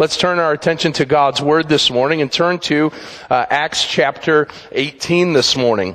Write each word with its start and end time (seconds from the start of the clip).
let's 0.00 0.16
turn 0.16 0.38
our 0.38 0.52
attention 0.52 0.94
to 0.94 1.04
God's 1.04 1.42
Word 1.42 1.68
this 1.68 1.90
morning 1.90 2.22
and 2.22 2.32
turn 2.32 2.58
to 2.60 2.90
uh, 3.28 3.44
Acts 3.50 3.86
chapter 3.86 4.48
18 4.72 5.34
this 5.34 5.58
morning. 5.58 5.94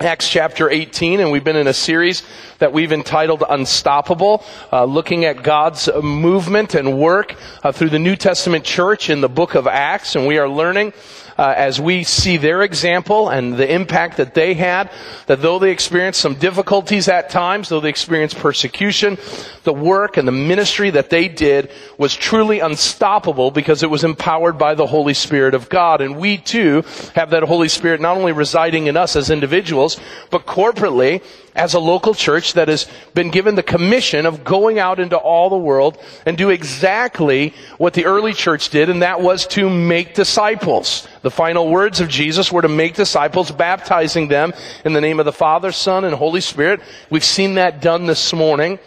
Acts 0.00 0.30
chapter 0.30 0.70
18, 0.70 1.20
and 1.20 1.30
we've 1.30 1.44
been 1.44 1.54
in 1.54 1.66
a 1.66 1.74
series 1.74 2.22
that 2.60 2.72
we've 2.72 2.92
entitled 2.92 3.44
Unstoppable, 3.46 4.42
uh, 4.72 4.86
looking 4.86 5.26
at 5.26 5.42
God's 5.42 5.90
movement 6.02 6.74
and 6.74 6.98
work 6.98 7.36
uh, 7.62 7.72
through 7.72 7.90
the 7.90 7.98
New 7.98 8.16
Testament 8.16 8.64
church 8.64 9.10
in 9.10 9.20
the 9.20 9.28
book 9.28 9.54
of 9.54 9.66
Acts, 9.66 10.16
and 10.16 10.26
we 10.26 10.38
are 10.38 10.48
learning 10.48 10.94
uh, 11.38 11.54
as 11.56 11.80
we 11.80 12.04
see 12.04 12.36
their 12.36 12.62
example 12.62 13.28
and 13.28 13.54
the 13.54 13.70
impact 13.70 14.16
that 14.16 14.34
they 14.34 14.54
had, 14.54 14.90
that 15.26 15.42
though 15.42 15.58
they 15.58 15.70
experienced 15.70 16.20
some 16.20 16.34
difficulties 16.34 17.08
at 17.08 17.30
times, 17.30 17.68
though 17.68 17.80
they 17.80 17.88
experienced 17.88 18.36
persecution, 18.38 19.18
the 19.64 19.72
work 19.72 20.16
and 20.16 20.26
the 20.26 20.32
ministry 20.32 20.90
that 20.90 21.10
they 21.10 21.28
did 21.28 21.70
was 21.98 22.14
truly 22.14 22.60
unstoppable 22.60 23.50
because 23.50 23.82
it 23.82 23.90
was 23.90 24.04
empowered 24.04 24.58
by 24.58 24.74
the 24.74 24.86
Holy 24.86 25.14
Spirit 25.14 25.54
of 25.54 25.68
God. 25.68 26.00
And 26.00 26.16
we 26.16 26.38
too 26.38 26.82
have 27.14 27.30
that 27.30 27.42
Holy 27.42 27.68
Spirit 27.68 28.00
not 28.00 28.16
only 28.16 28.32
residing 28.32 28.86
in 28.86 28.96
us 28.96 29.16
as 29.16 29.30
individuals, 29.30 30.00
but 30.30 30.46
corporately 30.46 31.22
as 31.56 31.74
a 31.74 31.80
local 31.80 32.14
church 32.14 32.52
that 32.52 32.68
has 32.68 32.86
been 33.14 33.30
given 33.30 33.54
the 33.54 33.62
commission 33.62 34.26
of 34.26 34.44
going 34.44 34.78
out 34.78 35.00
into 35.00 35.16
all 35.16 35.48
the 35.48 35.56
world 35.56 35.98
and 36.26 36.36
do 36.36 36.50
exactly 36.50 37.54
what 37.78 37.94
the 37.94 38.04
early 38.04 38.34
church 38.34 38.68
did, 38.68 38.90
and 38.90 39.02
that 39.02 39.20
was 39.20 39.46
to 39.46 39.68
make 39.68 40.14
disciples. 40.14 41.08
The 41.26 41.30
final 41.32 41.68
words 41.68 41.98
of 41.98 42.08
Jesus 42.08 42.52
were 42.52 42.62
to 42.62 42.68
make 42.68 42.94
disciples, 42.94 43.50
baptizing 43.50 44.28
them 44.28 44.54
in 44.84 44.92
the 44.92 45.00
name 45.00 45.18
of 45.18 45.26
the 45.26 45.32
Father, 45.32 45.72
Son, 45.72 46.04
and 46.04 46.14
Holy 46.14 46.40
Spirit. 46.40 46.80
We've 47.10 47.24
seen 47.24 47.54
that 47.54 47.82
done 47.82 48.06
this 48.06 48.32
morning. 48.32 48.78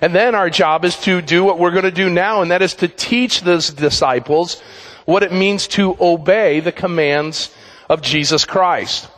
And 0.00 0.12
then 0.12 0.34
our 0.34 0.50
job 0.50 0.84
is 0.84 0.96
to 1.02 1.22
do 1.22 1.44
what 1.44 1.60
we're 1.60 1.70
going 1.70 1.84
to 1.84 1.92
do 1.92 2.10
now, 2.10 2.42
and 2.42 2.50
that 2.50 2.62
is 2.62 2.74
to 2.74 2.88
teach 2.88 3.42
those 3.42 3.70
disciples 3.70 4.60
what 5.04 5.22
it 5.22 5.32
means 5.32 5.68
to 5.68 5.96
obey 6.00 6.58
the 6.58 6.72
commands 6.72 7.54
of 7.88 8.02
Jesus 8.02 8.44
Christ. 8.44 9.08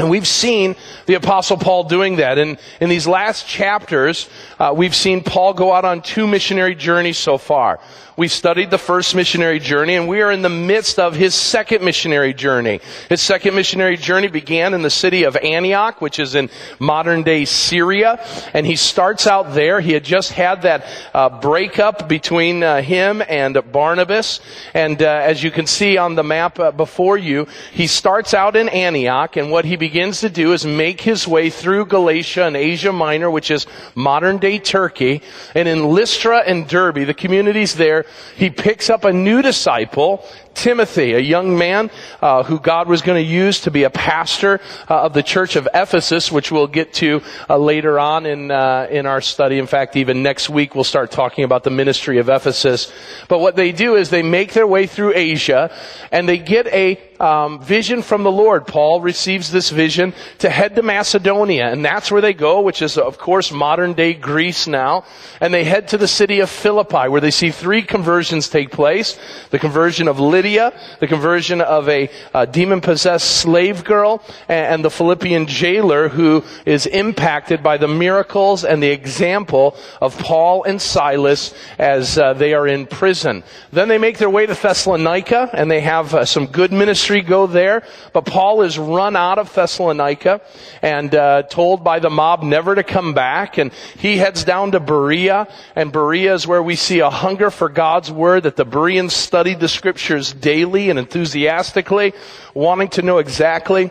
And 0.00 0.08
we've 0.08 0.26
seen 0.26 0.76
the 1.06 1.14
apostle 1.14 1.56
Paul 1.56 1.84
doing 1.84 2.16
that. 2.16 2.38
And 2.38 2.58
in 2.80 2.88
these 2.88 3.06
last 3.06 3.46
chapters, 3.46 4.28
uh, 4.58 4.72
we've 4.74 4.94
seen 4.94 5.22
Paul 5.22 5.52
go 5.52 5.72
out 5.72 5.84
on 5.84 6.00
two 6.00 6.26
missionary 6.26 6.74
journeys 6.74 7.18
so 7.18 7.36
far. 7.36 7.80
We 8.16 8.28
studied 8.28 8.70
the 8.70 8.78
first 8.78 9.14
missionary 9.14 9.58
journey 9.58 9.94
and 9.94 10.08
we 10.08 10.20
are 10.20 10.30
in 10.30 10.42
the 10.42 10.48
midst 10.48 10.98
of 10.98 11.14
his 11.14 11.34
second 11.34 11.84
missionary 11.84 12.34
journey. 12.34 12.80
His 13.08 13.22
second 13.22 13.54
missionary 13.54 13.96
journey 13.96 14.28
began 14.28 14.74
in 14.74 14.82
the 14.82 14.90
city 14.90 15.24
of 15.24 15.36
Antioch, 15.36 16.00
which 16.00 16.18
is 16.18 16.34
in 16.34 16.50
modern 16.78 17.22
day 17.22 17.44
Syria. 17.44 18.24
And 18.52 18.66
he 18.66 18.76
starts 18.76 19.26
out 19.26 19.54
there. 19.54 19.80
He 19.80 19.92
had 19.92 20.04
just 20.04 20.32
had 20.32 20.62
that 20.62 20.86
uh, 21.14 21.40
breakup 21.40 22.08
between 22.08 22.62
uh, 22.62 22.82
him 22.82 23.22
and 23.28 23.58
Barnabas. 23.72 24.40
And 24.74 25.00
uh, 25.00 25.06
as 25.06 25.42
you 25.42 25.50
can 25.50 25.66
see 25.66 25.96
on 25.96 26.14
the 26.14 26.24
map 26.24 26.58
uh, 26.58 26.72
before 26.72 27.16
you, 27.16 27.46
he 27.72 27.86
starts 27.86 28.34
out 28.34 28.56
in 28.56 28.68
Antioch 28.68 29.36
and 29.36 29.50
what 29.50 29.64
he 29.64 29.76
begins 29.76 30.20
to 30.20 30.28
do 30.30 30.52
is 30.52 30.66
make 30.66 31.00
his 31.00 31.26
way 31.26 31.50
through 31.50 31.86
Galatia 31.86 32.44
and 32.44 32.56
Asia 32.56 32.92
Minor, 32.92 33.30
which 33.30 33.50
is 33.50 33.66
modern 33.94 34.38
day 34.38 34.58
Turkey. 34.58 35.22
And 35.54 35.68
in 35.68 35.88
Lystra 35.88 36.38
and 36.38 36.68
Derbe, 36.68 37.06
the 37.06 37.14
communities 37.14 37.74
there, 37.74 38.04
he 38.36 38.50
picks 38.50 38.90
up 38.90 39.04
a 39.04 39.12
new 39.12 39.42
disciple 39.42 40.24
Timothy, 40.54 41.12
a 41.14 41.20
young 41.20 41.56
man 41.56 41.90
uh, 42.20 42.42
who 42.42 42.58
God 42.58 42.88
was 42.88 43.02
going 43.02 43.22
to 43.22 43.30
use 43.30 43.60
to 43.62 43.70
be 43.70 43.84
a 43.84 43.90
pastor 43.90 44.60
uh, 44.88 45.02
of 45.02 45.14
the 45.14 45.22
church 45.22 45.56
of 45.56 45.68
Ephesus, 45.72 46.30
which 46.30 46.52
we'll 46.52 46.66
get 46.66 46.92
to 46.94 47.22
uh, 47.48 47.56
later 47.56 47.98
on 47.98 48.26
in 48.26 48.50
uh, 48.50 48.86
in 48.90 49.06
our 49.06 49.20
study. 49.20 49.58
In 49.58 49.66
fact, 49.66 49.96
even 49.96 50.22
next 50.22 50.50
week 50.50 50.74
we'll 50.74 50.84
start 50.84 51.10
talking 51.10 51.44
about 51.44 51.64
the 51.64 51.70
ministry 51.70 52.18
of 52.18 52.28
Ephesus. 52.28 52.92
But 53.28 53.38
what 53.38 53.56
they 53.56 53.72
do 53.72 53.96
is 53.96 54.10
they 54.10 54.22
make 54.22 54.52
their 54.52 54.66
way 54.66 54.86
through 54.86 55.12
Asia, 55.14 55.70
and 56.12 56.28
they 56.28 56.38
get 56.38 56.66
a 56.66 57.00
um, 57.20 57.60
vision 57.62 58.02
from 58.02 58.22
the 58.22 58.32
Lord. 58.32 58.66
Paul 58.66 59.00
receives 59.00 59.50
this 59.50 59.70
vision 59.70 60.14
to 60.38 60.50
head 60.50 60.74
to 60.76 60.82
Macedonia, 60.82 61.70
and 61.70 61.84
that's 61.84 62.10
where 62.10 62.22
they 62.22 62.34
go, 62.34 62.60
which 62.62 62.82
is 62.82 62.98
of 62.98 63.18
course 63.18 63.52
modern 63.52 63.92
day 63.92 64.14
Greece 64.14 64.66
now. 64.66 65.04
And 65.40 65.54
they 65.54 65.64
head 65.64 65.88
to 65.88 65.98
the 65.98 66.08
city 66.08 66.40
of 66.40 66.50
Philippi, 66.50 67.08
where 67.08 67.20
they 67.20 67.30
see 67.30 67.50
three 67.50 67.82
conversions 67.82 68.48
take 68.48 68.70
place: 68.70 69.18
the 69.50 69.58
conversion 69.58 70.08
of 70.08 70.18
Lydia 70.18 70.39
Lydia, 70.40 70.72
the 71.00 71.06
conversion 71.06 71.60
of 71.60 71.86
a 71.90 72.08
uh, 72.32 72.46
demon 72.46 72.80
possessed 72.80 73.30
slave 73.42 73.84
girl, 73.84 74.22
and, 74.48 74.80
and 74.80 74.84
the 74.84 74.90
Philippian 74.90 75.46
jailer 75.46 76.08
who 76.08 76.42
is 76.64 76.86
impacted 76.86 77.62
by 77.62 77.76
the 77.76 77.86
miracles 77.86 78.64
and 78.64 78.82
the 78.82 78.88
example 78.88 79.76
of 80.00 80.16
Paul 80.16 80.64
and 80.64 80.80
Silas 80.80 81.52
as 81.78 82.16
uh, 82.16 82.32
they 82.32 82.54
are 82.54 82.66
in 82.66 82.86
prison. 82.86 83.44
Then 83.70 83.88
they 83.88 83.98
make 83.98 84.16
their 84.16 84.30
way 84.30 84.46
to 84.46 84.54
Thessalonica 84.54 85.50
and 85.52 85.70
they 85.70 85.82
have 85.82 86.14
uh, 86.14 86.24
some 86.24 86.46
good 86.46 86.72
ministry 86.72 87.20
go 87.20 87.46
there, 87.46 87.82
but 88.14 88.24
Paul 88.24 88.62
is 88.62 88.78
run 88.78 89.16
out 89.16 89.38
of 89.38 89.52
Thessalonica 89.52 90.40
and 90.80 91.14
uh, 91.14 91.42
told 91.42 91.84
by 91.84 91.98
the 91.98 92.08
mob 92.08 92.42
never 92.42 92.74
to 92.74 92.82
come 92.82 93.12
back 93.12 93.58
and 93.58 93.74
he 93.98 94.16
heads 94.16 94.42
down 94.42 94.72
to 94.72 94.80
Berea 94.80 95.48
and 95.76 95.92
Berea 95.92 96.32
is 96.32 96.46
where 96.46 96.62
we 96.62 96.76
see 96.76 97.00
a 97.00 97.10
hunger 97.10 97.50
for 97.50 97.68
God's 97.68 98.10
word 98.10 98.44
that 98.44 98.56
the 98.56 98.64
Bereans 98.64 99.12
studied 99.12 99.60
the 99.60 99.68
scriptures 99.68 100.29
daily 100.32 100.90
and 100.90 100.98
enthusiastically, 100.98 102.12
wanting 102.54 102.88
to 102.88 103.02
know 103.02 103.18
exactly 103.18 103.90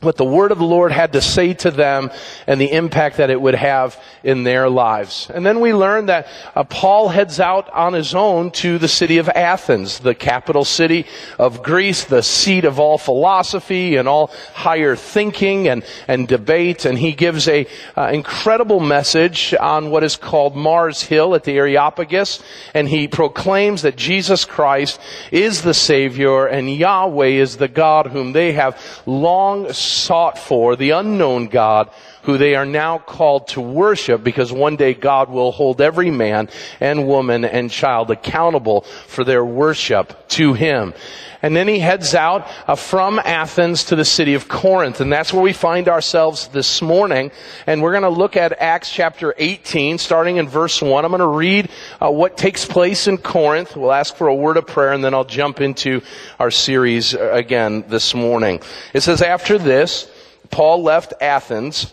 what 0.00 0.16
the 0.16 0.24
word 0.24 0.50
of 0.50 0.58
the 0.58 0.64
Lord 0.64 0.92
had 0.92 1.12
to 1.12 1.20
say 1.20 1.52
to 1.54 1.70
them 1.70 2.10
and 2.46 2.58
the 2.58 2.72
impact 2.72 3.18
that 3.18 3.28
it 3.28 3.40
would 3.40 3.54
have 3.54 4.00
in 4.24 4.44
their 4.44 4.68
lives. 4.70 5.30
And 5.32 5.44
then 5.44 5.60
we 5.60 5.74
learn 5.74 6.06
that 6.06 6.26
uh, 6.54 6.64
Paul 6.64 7.08
heads 7.08 7.38
out 7.38 7.68
on 7.70 7.92
his 7.92 8.14
own 8.14 8.50
to 8.52 8.78
the 8.78 8.88
city 8.88 9.18
of 9.18 9.28
Athens, 9.28 9.98
the 9.98 10.14
capital 10.14 10.64
city 10.64 11.06
of 11.38 11.62
Greece, 11.62 12.04
the 12.04 12.22
seat 12.22 12.64
of 12.64 12.80
all 12.80 12.96
philosophy 12.96 13.96
and 13.96 14.08
all 14.08 14.28
higher 14.54 14.96
thinking 14.96 15.68
and, 15.68 15.84
and 16.08 16.26
debate. 16.26 16.86
And 16.86 16.98
he 16.98 17.12
gives 17.12 17.46
a 17.46 17.66
uh, 17.96 18.10
incredible 18.12 18.80
message 18.80 19.54
on 19.60 19.90
what 19.90 20.02
is 20.02 20.16
called 20.16 20.56
Mars 20.56 21.02
Hill 21.02 21.34
at 21.34 21.44
the 21.44 21.58
Areopagus. 21.58 22.42
And 22.72 22.88
he 22.88 23.06
proclaims 23.06 23.82
that 23.82 23.96
Jesus 23.96 24.46
Christ 24.46 24.98
is 25.30 25.60
the 25.60 25.74
Savior 25.74 26.46
and 26.46 26.74
Yahweh 26.74 27.26
is 27.26 27.58
the 27.58 27.68
God 27.68 28.06
whom 28.06 28.32
they 28.32 28.52
have 28.52 28.80
long 29.04 29.70
sought 29.90 30.38
for, 30.38 30.76
the 30.76 30.90
unknown 30.90 31.48
God, 31.48 31.90
who 32.22 32.38
they 32.38 32.54
are 32.54 32.66
now 32.66 32.98
called 32.98 33.48
to 33.48 33.60
worship 33.60 34.22
because 34.22 34.52
one 34.52 34.76
day 34.76 34.94
God 34.94 35.30
will 35.30 35.52
hold 35.52 35.80
every 35.80 36.10
man 36.10 36.48
and 36.80 37.06
woman 37.06 37.44
and 37.44 37.70
child 37.70 38.10
accountable 38.10 38.82
for 39.06 39.24
their 39.24 39.44
worship 39.44 40.28
to 40.28 40.54
Him. 40.54 40.94
And 41.42 41.56
then 41.56 41.68
he 41.68 41.78
heads 41.78 42.14
out 42.14 42.46
uh, 42.66 42.74
from 42.74 43.18
Athens 43.18 43.84
to 43.84 43.96
the 43.96 44.04
city 44.04 44.34
of 44.34 44.48
Corinth. 44.48 45.00
And 45.00 45.10
that's 45.10 45.32
where 45.32 45.42
we 45.42 45.52
find 45.52 45.88
ourselves 45.88 46.48
this 46.48 46.82
morning. 46.82 47.30
And 47.66 47.82
we're 47.82 47.92
going 47.92 48.02
to 48.02 48.10
look 48.10 48.36
at 48.36 48.52
Acts 48.60 48.92
chapter 48.92 49.34
18, 49.38 49.98
starting 49.98 50.36
in 50.36 50.48
verse 50.48 50.82
1. 50.82 51.04
I'm 51.04 51.10
going 51.10 51.20
to 51.20 51.26
read 51.26 51.70
uh, 52.00 52.10
what 52.10 52.36
takes 52.36 52.66
place 52.66 53.06
in 53.06 53.16
Corinth. 53.16 53.74
We'll 53.74 53.92
ask 53.92 54.14
for 54.16 54.28
a 54.28 54.34
word 54.34 54.58
of 54.58 54.66
prayer 54.66 54.92
and 54.92 55.02
then 55.02 55.14
I'll 55.14 55.24
jump 55.24 55.60
into 55.60 56.02
our 56.38 56.50
series 56.50 57.14
uh, 57.14 57.30
again 57.32 57.84
this 57.88 58.14
morning. 58.14 58.60
It 58.92 59.00
says, 59.00 59.22
after 59.22 59.56
this, 59.56 60.10
Paul 60.50 60.82
left 60.82 61.14
Athens 61.22 61.92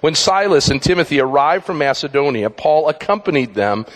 When 0.00 0.14
Silas 0.14 0.68
and 0.68 0.82
Timothy 0.82 1.20
arrived 1.20 1.66
from 1.66 1.78
Macedonia, 1.78 2.50
Paul 2.50 2.88
accompanied 2.88 3.54
them 3.54 3.86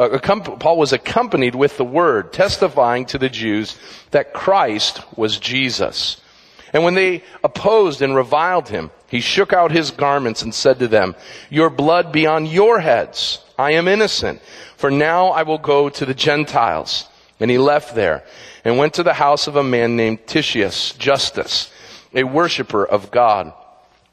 uh, 0.00 0.18
Paul 0.18 0.78
was 0.78 0.94
accompanied 0.94 1.54
with 1.54 1.76
the 1.76 1.84
word, 1.84 2.32
testifying 2.32 3.04
to 3.06 3.18
the 3.18 3.28
Jews 3.28 3.76
that 4.12 4.32
Christ 4.32 5.00
was 5.14 5.38
Jesus. 5.38 6.22
And 6.72 6.84
when 6.84 6.94
they 6.94 7.22
opposed 7.44 8.00
and 8.00 8.16
reviled 8.16 8.68
him, 8.70 8.90
he 9.08 9.20
shook 9.20 9.52
out 9.52 9.72
his 9.72 9.90
garments 9.90 10.40
and 10.40 10.54
said 10.54 10.78
to 10.78 10.88
them, 10.88 11.16
Your 11.50 11.68
blood 11.68 12.12
be 12.12 12.26
on 12.26 12.46
your 12.46 12.80
heads. 12.80 13.44
I 13.58 13.72
am 13.72 13.88
innocent. 13.88 14.40
For 14.76 14.90
now 14.90 15.28
I 15.28 15.42
will 15.42 15.58
go 15.58 15.90
to 15.90 16.06
the 16.06 16.14
Gentiles. 16.14 17.06
And 17.38 17.50
he 17.50 17.58
left 17.58 17.94
there 17.94 18.24
and 18.64 18.78
went 18.78 18.94
to 18.94 19.02
the 19.02 19.14
house 19.14 19.48
of 19.48 19.56
a 19.56 19.64
man 19.64 19.96
named 19.96 20.26
Titius 20.26 20.92
Justus, 20.92 21.70
a 22.14 22.24
worshiper 22.24 22.86
of 22.86 23.10
God. 23.10 23.52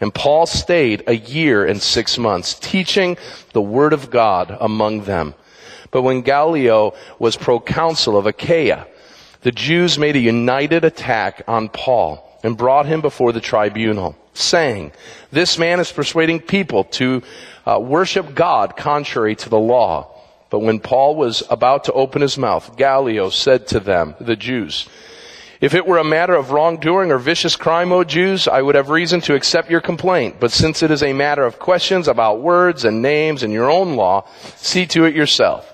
And 0.00 0.14
Paul 0.14 0.46
stayed 0.46 1.04
a 1.06 1.16
year 1.16 1.64
and 1.64 1.82
six 1.82 2.18
months, 2.18 2.54
teaching 2.54 3.16
the 3.52 3.62
word 3.62 3.92
of 3.92 4.10
God 4.10 4.56
among 4.60 5.04
them. 5.04 5.34
But 5.90 6.02
when 6.02 6.22
Gallio 6.22 6.94
was 7.18 7.36
proconsul 7.36 8.16
of 8.16 8.26
Achaia, 8.26 8.86
the 9.42 9.52
Jews 9.52 9.98
made 9.98 10.16
a 10.16 10.20
united 10.20 10.84
attack 10.84 11.42
on 11.48 11.68
Paul 11.68 12.24
and 12.42 12.56
brought 12.56 12.86
him 12.86 13.00
before 13.00 13.32
the 13.32 13.40
tribunal, 13.40 14.16
saying, 14.34 14.92
This 15.32 15.58
man 15.58 15.80
is 15.80 15.90
persuading 15.90 16.40
people 16.40 16.84
to 16.84 17.22
uh, 17.66 17.80
worship 17.80 18.34
God 18.34 18.76
contrary 18.76 19.34
to 19.36 19.48
the 19.48 19.58
law. 19.58 20.14
But 20.50 20.60
when 20.60 20.80
Paul 20.80 21.16
was 21.16 21.42
about 21.50 21.84
to 21.84 21.92
open 21.92 22.22
his 22.22 22.38
mouth, 22.38 22.76
Gallio 22.76 23.30
said 23.30 23.66
to 23.68 23.80
them, 23.80 24.14
the 24.20 24.36
Jews, 24.36 24.88
if 25.60 25.74
it 25.74 25.86
were 25.86 25.98
a 25.98 26.04
matter 26.04 26.34
of 26.34 26.52
wrongdoing 26.52 27.10
or 27.10 27.18
vicious 27.18 27.56
crime, 27.56 27.92
O 27.92 28.04
Jews, 28.04 28.46
I 28.46 28.62
would 28.62 28.76
have 28.76 28.90
reason 28.90 29.20
to 29.22 29.34
accept 29.34 29.70
your 29.70 29.80
complaint. 29.80 30.36
But 30.38 30.52
since 30.52 30.82
it 30.82 30.90
is 30.90 31.02
a 31.02 31.12
matter 31.12 31.44
of 31.44 31.58
questions 31.58 32.06
about 32.06 32.40
words 32.40 32.84
and 32.84 33.02
names 33.02 33.42
and 33.42 33.52
your 33.52 33.70
own 33.70 33.96
law, 33.96 34.28
see 34.56 34.86
to 34.86 35.04
it 35.04 35.16
yourself. 35.16 35.72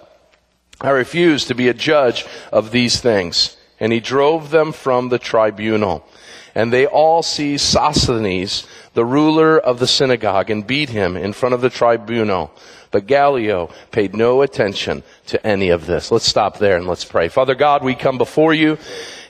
I 0.80 0.90
refuse 0.90 1.44
to 1.46 1.54
be 1.54 1.68
a 1.68 1.74
judge 1.74 2.26
of 2.50 2.70
these 2.70 3.00
things. 3.00 3.56
And 3.78 3.92
he 3.92 4.00
drove 4.00 4.50
them 4.50 4.72
from 4.72 5.10
the 5.10 5.18
tribunal. 5.18 6.06
And 6.54 6.72
they 6.72 6.86
all 6.86 7.22
seized 7.22 7.64
Sosthenes, 7.64 8.66
the 8.94 9.04
ruler 9.04 9.58
of 9.58 9.80
the 9.80 9.86
synagogue, 9.86 10.50
and 10.50 10.66
beat 10.66 10.88
him 10.88 11.16
in 11.16 11.32
front 11.32 11.54
of 11.54 11.60
the 11.60 11.70
tribunal. 11.70 12.52
But 12.92 13.06
Gallio 13.06 13.70
paid 13.90 14.14
no 14.14 14.42
attention 14.42 15.02
to 15.26 15.44
any 15.44 15.70
of 15.70 15.86
this. 15.86 16.12
Let's 16.12 16.26
stop 16.26 16.58
there 16.58 16.76
and 16.76 16.86
let's 16.86 17.04
pray. 17.04 17.26
Father 17.28 17.56
God, 17.56 17.82
we 17.82 17.96
come 17.96 18.18
before 18.18 18.54
you 18.54 18.78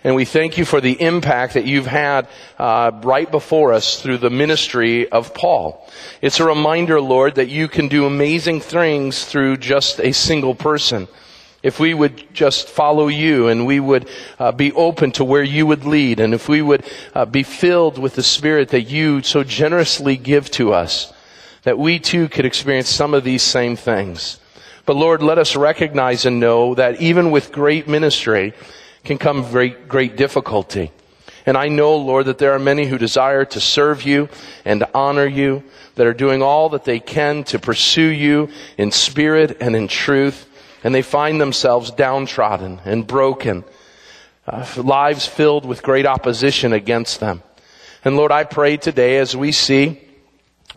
and 0.05 0.15
we 0.15 0.27
thank 0.27 0.59
you 0.59 0.67
for 0.67 0.83
the 0.83 1.01
impact 1.01 1.55
that 1.55 1.65
you've 1.65 1.87
had 1.87 2.29
uh, 2.59 2.91
right 3.03 3.31
before 3.31 3.73
us 3.73 4.03
through 4.03 4.19
the 4.19 4.29
ministry 4.29 5.11
of 5.11 5.33
Paul. 5.33 5.91
It's 6.21 6.41
a 6.41 6.47
reminder, 6.47 7.01
Lord, 7.01 7.37
that 7.37 7.49
you 7.49 7.69
can 7.69 7.89
do 7.89 8.05
amazing 8.05 8.61
things 8.61 9.25
through 9.25 9.57
just 9.57 10.01
a 10.01 10.13
single 10.13 10.55
person. 10.55 11.09
If 11.63 11.81
we 11.81 11.95
would 11.95 12.35
just 12.35 12.69
follow 12.69 13.09
you 13.09 13.49
and 13.49 13.65
we 13.65 13.81
would 13.81 14.07
uh, 14.39 14.53
be 14.53 14.73
open 14.73 15.13
to 15.13 15.25
where 15.25 15.43
you 15.43 15.65
would 15.65 15.87
lead 15.87 16.21
and 16.21 16.35
if 16.35 16.51
we 16.51 16.61
would 16.61 16.85
uh, 17.15 17.25
be 17.25 17.43
filled 17.43 17.97
with 17.97 18.15
the 18.15 18.23
Spirit 18.23 18.69
that 18.69 18.83
you 18.83 19.23
so 19.23 19.43
generously 19.43 20.19
give 20.19 20.51
to 20.51 20.75
us, 20.75 21.15
that 21.63 21.79
we 21.79 21.99
too 21.99 22.29
could 22.29 22.45
experience 22.45 22.91
some 22.91 23.15
of 23.15 23.25
these 23.25 23.43
same 23.43 23.75
things. 23.75 24.39
But 24.85 24.97
Lord, 24.97 25.23
let 25.23 25.39
us 25.39 25.57
recognize 25.57 26.27
and 26.27 26.39
know 26.39 26.75
that 26.75 27.01
even 27.01 27.31
with 27.31 27.53
great 27.53 27.89
ministry, 27.89 28.53
can 29.05 29.19
come 29.19 29.43
great, 29.51 29.89
great 29.89 30.17
difficulty. 30.17 30.91
And 31.47 31.57
I 31.57 31.69
know, 31.69 31.97
Lord, 31.97 32.27
that 32.27 32.39
there 32.39 32.53
are 32.53 32.59
many 32.59 32.87
who 32.87 32.97
desire 32.97 33.45
to 33.45 33.61
serve 33.61 34.03
you 34.03 34.29
and 34.65 34.81
to 34.81 34.91
honor 34.95 35.27
you, 35.27 35.63
that 35.97 36.07
are 36.07 36.15
doing 36.15 36.43
all 36.43 36.71
that 36.71 36.85
they 36.85 36.99
can 37.01 37.45
to 37.45 37.59
pursue 37.59 38.09
you 38.09 38.49
in 38.79 38.91
spirit 38.91 39.59
and 39.61 39.77
in 39.77 39.87
truth, 39.87 40.49
and 40.83 40.95
they 40.95 41.03
find 41.03 41.41
themselves 41.41 41.91
downtrodden 41.91 42.81
and 42.85 43.07
broken, 43.07 43.65
uh, 44.47 44.67
lives 44.77 45.27
filled 45.27 45.65
with 45.65 45.83
great 45.83 46.07
opposition 46.07 46.73
against 46.73 47.21
them. 47.21 47.43
And 48.05 48.17
Lord, 48.17 48.33
I 48.33 48.45
pray 48.45 48.77
today 48.77 49.19
as 49.19 49.37
we 49.37 49.53
see 49.53 50.01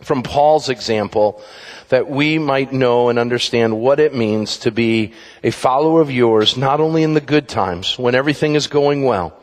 from 0.00 0.22
Paul's 0.22 0.68
example 0.68 1.42
that 1.88 2.08
we 2.08 2.38
might 2.38 2.72
know 2.72 3.08
and 3.08 3.18
understand 3.18 3.78
what 3.78 4.00
it 4.00 4.14
means 4.14 4.58
to 4.58 4.70
be 4.70 5.12
a 5.42 5.50
follower 5.50 6.00
of 6.00 6.10
yours, 6.10 6.56
not 6.56 6.80
only 6.80 7.02
in 7.02 7.14
the 7.14 7.20
good 7.20 7.48
times 7.48 7.98
when 7.98 8.14
everything 8.14 8.54
is 8.54 8.66
going 8.66 9.04
well, 9.04 9.34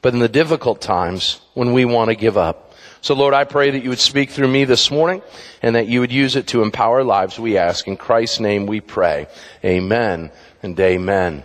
but 0.00 0.12
in 0.12 0.20
the 0.20 0.28
difficult 0.28 0.80
times 0.80 1.40
when 1.54 1.72
we 1.72 1.84
want 1.84 2.08
to 2.08 2.16
give 2.16 2.36
up. 2.36 2.74
So 3.00 3.14
Lord, 3.14 3.34
I 3.34 3.44
pray 3.44 3.70
that 3.70 3.82
you 3.82 3.90
would 3.90 3.98
speak 3.98 4.30
through 4.30 4.48
me 4.48 4.64
this 4.64 4.90
morning 4.90 5.22
and 5.60 5.74
that 5.76 5.88
you 5.88 6.00
would 6.00 6.12
use 6.12 6.36
it 6.36 6.48
to 6.48 6.62
empower 6.62 7.02
lives, 7.02 7.38
we 7.38 7.58
ask. 7.58 7.88
In 7.88 7.96
Christ's 7.96 8.40
name 8.40 8.66
we 8.66 8.80
pray. 8.80 9.26
Amen 9.64 10.30
and 10.62 10.78
amen. 10.78 11.44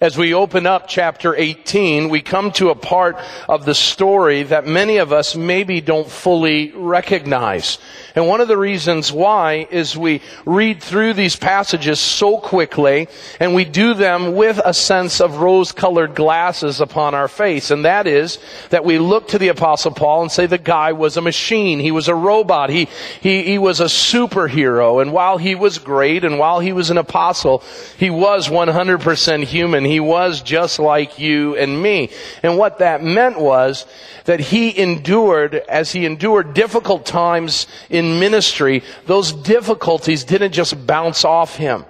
As 0.00 0.16
we 0.16 0.34
open 0.34 0.66
up 0.66 0.86
chapter 0.88 1.34
18, 1.34 2.08
we 2.08 2.20
come 2.20 2.52
to 2.52 2.70
a 2.70 2.74
part 2.74 3.16
of 3.48 3.64
the 3.64 3.74
story 3.74 4.42
that 4.44 4.66
many 4.66 4.98
of 4.98 5.12
us 5.12 5.34
maybe 5.34 5.80
don't 5.80 6.10
fully 6.10 6.72
recognize. 6.72 7.78
And 8.14 8.26
one 8.26 8.40
of 8.40 8.48
the 8.48 8.56
reasons 8.56 9.12
why 9.12 9.66
is 9.70 9.96
we 9.96 10.22
read 10.44 10.82
through 10.82 11.14
these 11.14 11.36
passages 11.36 12.00
so 12.00 12.38
quickly 12.38 13.08
and 13.38 13.54
we 13.54 13.64
do 13.64 13.94
them 13.94 14.34
with 14.34 14.60
a 14.64 14.74
sense 14.74 15.20
of 15.20 15.38
rose-colored 15.38 16.14
glasses 16.14 16.80
upon 16.80 17.14
our 17.14 17.28
face. 17.28 17.70
And 17.70 17.84
that 17.84 18.06
is 18.06 18.38
that 18.70 18.84
we 18.84 18.98
look 18.98 19.28
to 19.28 19.38
the 19.38 19.48
apostle 19.48 19.92
Paul 19.92 20.22
and 20.22 20.32
say 20.32 20.46
the 20.46 20.58
guy 20.58 20.92
was 20.92 21.16
a 21.16 21.22
machine. 21.22 21.78
He 21.78 21.92
was 21.92 22.08
a 22.08 22.14
robot. 22.14 22.70
He, 22.70 22.88
he, 23.20 23.42
he 23.44 23.58
was 23.58 23.80
a 23.80 23.84
superhero. 23.84 25.00
And 25.00 25.12
while 25.12 25.38
he 25.38 25.54
was 25.54 25.78
great 25.78 26.24
and 26.24 26.38
while 26.38 26.60
he 26.60 26.72
was 26.72 26.90
an 26.90 26.98
apostle, 26.98 27.62
he 27.98 28.10
was 28.10 28.48
100% 28.48 29.44
human. 29.44 29.77
And 29.78 29.86
he 29.86 30.00
was 30.00 30.42
just 30.42 30.80
like 30.80 31.20
you 31.20 31.56
and 31.56 31.80
me. 31.80 32.10
And 32.42 32.58
what 32.58 32.78
that 32.78 33.00
meant 33.00 33.38
was 33.38 33.86
that 34.24 34.40
he 34.40 34.76
endured, 34.76 35.54
as 35.54 35.92
he 35.92 36.04
endured 36.04 36.52
difficult 36.52 37.06
times 37.06 37.68
in 37.88 38.18
ministry, 38.18 38.82
those 39.06 39.32
difficulties 39.32 40.24
didn't 40.24 40.50
just 40.50 40.84
bounce 40.84 41.24
off 41.24 41.54
him 41.54 41.84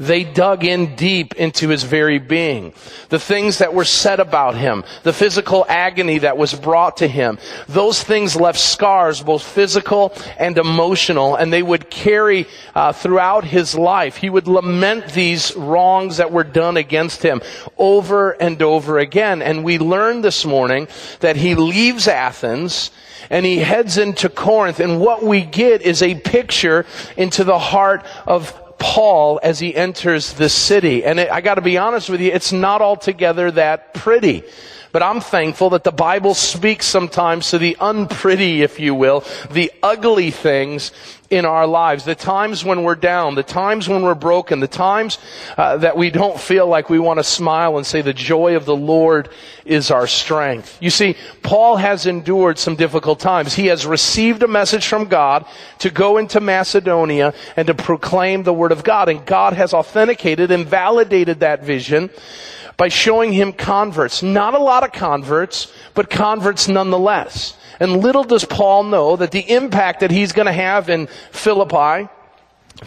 they 0.00 0.24
dug 0.24 0.64
in 0.64 0.96
deep 0.96 1.34
into 1.34 1.68
his 1.68 1.82
very 1.82 2.18
being. 2.18 2.72
The 3.10 3.20
things 3.20 3.58
that 3.58 3.74
were 3.74 3.84
said 3.84 4.18
about 4.18 4.56
him, 4.56 4.82
the 5.02 5.12
physical 5.12 5.66
agony 5.68 6.18
that 6.18 6.38
was 6.38 6.54
brought 6.54 6.96
to 6.96 7.06
him, 7.06 7.38
those 7.68 8.02
things 8.02 8.34
left 8.34 8.58
scars, 8.58 9.22
both 9.22 9.42
physical 9.42 10.14
and 10.38 10.56
emotional, 10.56 11.36
and 11.36 11.52
they 11.52 11.62
would 11.62 11.90
carry 11.90 12.46
uh, 12.74 12.94
throughout 12.94 13.44
his 13.44 13.74
life. 13.74 14.16
He 14.16 14.30
would 14.30 14.48
lament 14.48 15.12
these 15.12 15.54
wrongs 15.54 16.16
that 16.16 16.32
were 16.32 16.44
done 16.44 16.78
against 16.78 17.22
him 17.22 17.42
over 17.76 18.30
and 18.30 18.60
over 18.62 18.98
again. 18.98 19.42
And 19.42 19.62
we 19.62 19.78
learned 19.78 20.24
this 20.24 20.46
morning 20.46 20.88
that 21.20 21.36
he 21.36 21.54
leaves 21.54 22.08
Athens 22.08 22.90
and 23.28 23.44
he 23.44 23.58
heads 23.58 23.98
into 23.98 24.30
Corinth. 24.30 24.80
And 24.80 24.98
what 24.98 25.22
we 25.22 25.42
get 25.42 25.82
is 25.82 26.02
a 26.02 26.14
picture 26.14 26.86
into 27.18 27.44
the 27.44 27.58
heart 27.58 28.04
of 28.26 28.58
Paul 28.80 29.38
as 29.42 29.60
he 29.60 29.76
enters 29.76 30.32
the 30.32 30.48
city. 30.48 31.04
And 31.04 31.20
it, 31.20 31.30
I 31.30 31.40
gotta 31.40 31.60
be 31.60 31.78
honest 31.78 32.10
with 32.10 32.20
you, 32.20 32.32
it's 32.32 32.50
not 32.50 32.82
altogether 32.82 33.50
that 33.52 33.94
pretty. 33.94 34.42
But 34.90 35.04
I'm 35.04 35.20
thankful 35.20 35.70
that 35.70 35.84
the 35.84 35.92
Bible 35.92 36.34
speaks 36.34 36.86
sometimes 36.86 37.50
to 37.50 37.58
the 37.58 37.76
unpretty, 37.78 38.62
if 38.62 38.80
you 38.80 38.94
will, 38.94 39.24
the 39.50 39.70
ugly 39.82 40.32
things 40.32 40.90
in 41.30 41.44
our 41.44 41.64
lives, 41.64 42.04
the 42.04 42.16
times 42.16 42.64
when 42.64 42.82
we're 42.82 42.96
down, 42.96 43.36
the 43.36 43.44
times 43.44 43.88
when 43.88 44.02
we're 44.02 44.16
broken, 44.16 44.58
the 44.58 44.66
times 44.66 45.16
uh, 45.56 45.76
that 45.76 45.96
we 45.96 46.10
don't 46.10 46.38
feel 46.38 46.66
like 46.66 46.90
we 46.90 46.98
want 46.98 47.20
to 47.20 47.24
smile 47.24 47.76
and 47.76 47.86
say 47.86 48.02
the 48.02 48.12
joy 48.12 48.56
of 48.56 48.64
the 48.64 48.74
Lord 48.74 49.28
is 49.64 49.92
our 49.92 50.08
strength. 50.08 50.76
You 50.80 50.90
see, 50.90 51.16
Paul 51.42 51.76
has 51.76 52.06
endured 52.06 52.58
some 52.58 52.74
difficult 52.74 53.20
times. 53.20 53.54
He 53.54 53.66
has 53.66 53.86
received 53.86 54.42
a 54.42 54.48
message 54.48 54.88
from 54.88 55.04
God 55.04 55.46
to 55.78 55.90
go 55.90 56.18
into 56.18 56.40
Macedonia 56.40 57.32
and 57.56 57.68
to 57.68 57.74
proclaim 57.74 58.42
the 58.42 58.52
word 58.52 58.72
of 58.72 58.82
God, 58.82 59.08
and 59.08 59.24
God 59.24 59.52
has 59.52 59.72
authenticated 59.72 60.50
and 60.50 60.66
validated 60.66 61.40
that 61.40 61.62
vision 61.62 62.10
by 62.76 62.88
showing 62.88 63.32
him 63.32 63.52
converts. 63.52 64.22
Not 64.22 64.54
a 64.54 64.58
lot 64.58 64.82
of 64.82 64.90
converts, 64.90 65.72
but 65.94 66.10
converts 66.10 66.66
nonetheless. 66.66 67.56
And 67.80 68.02
little 68.02 68.24
does 68.24 68.44
Paul 68.44 68.84
know 68.84 69.16
that 69.16 69.30
the 69.30 69.50
impact 69.50 70.00
that 70.00 70.10
he's 70.10 70.32
going 70.32 70.46
to 70.46 70.52
have 70.52 70.90
in 70.90 71.08
Philippi, 71.30 72.08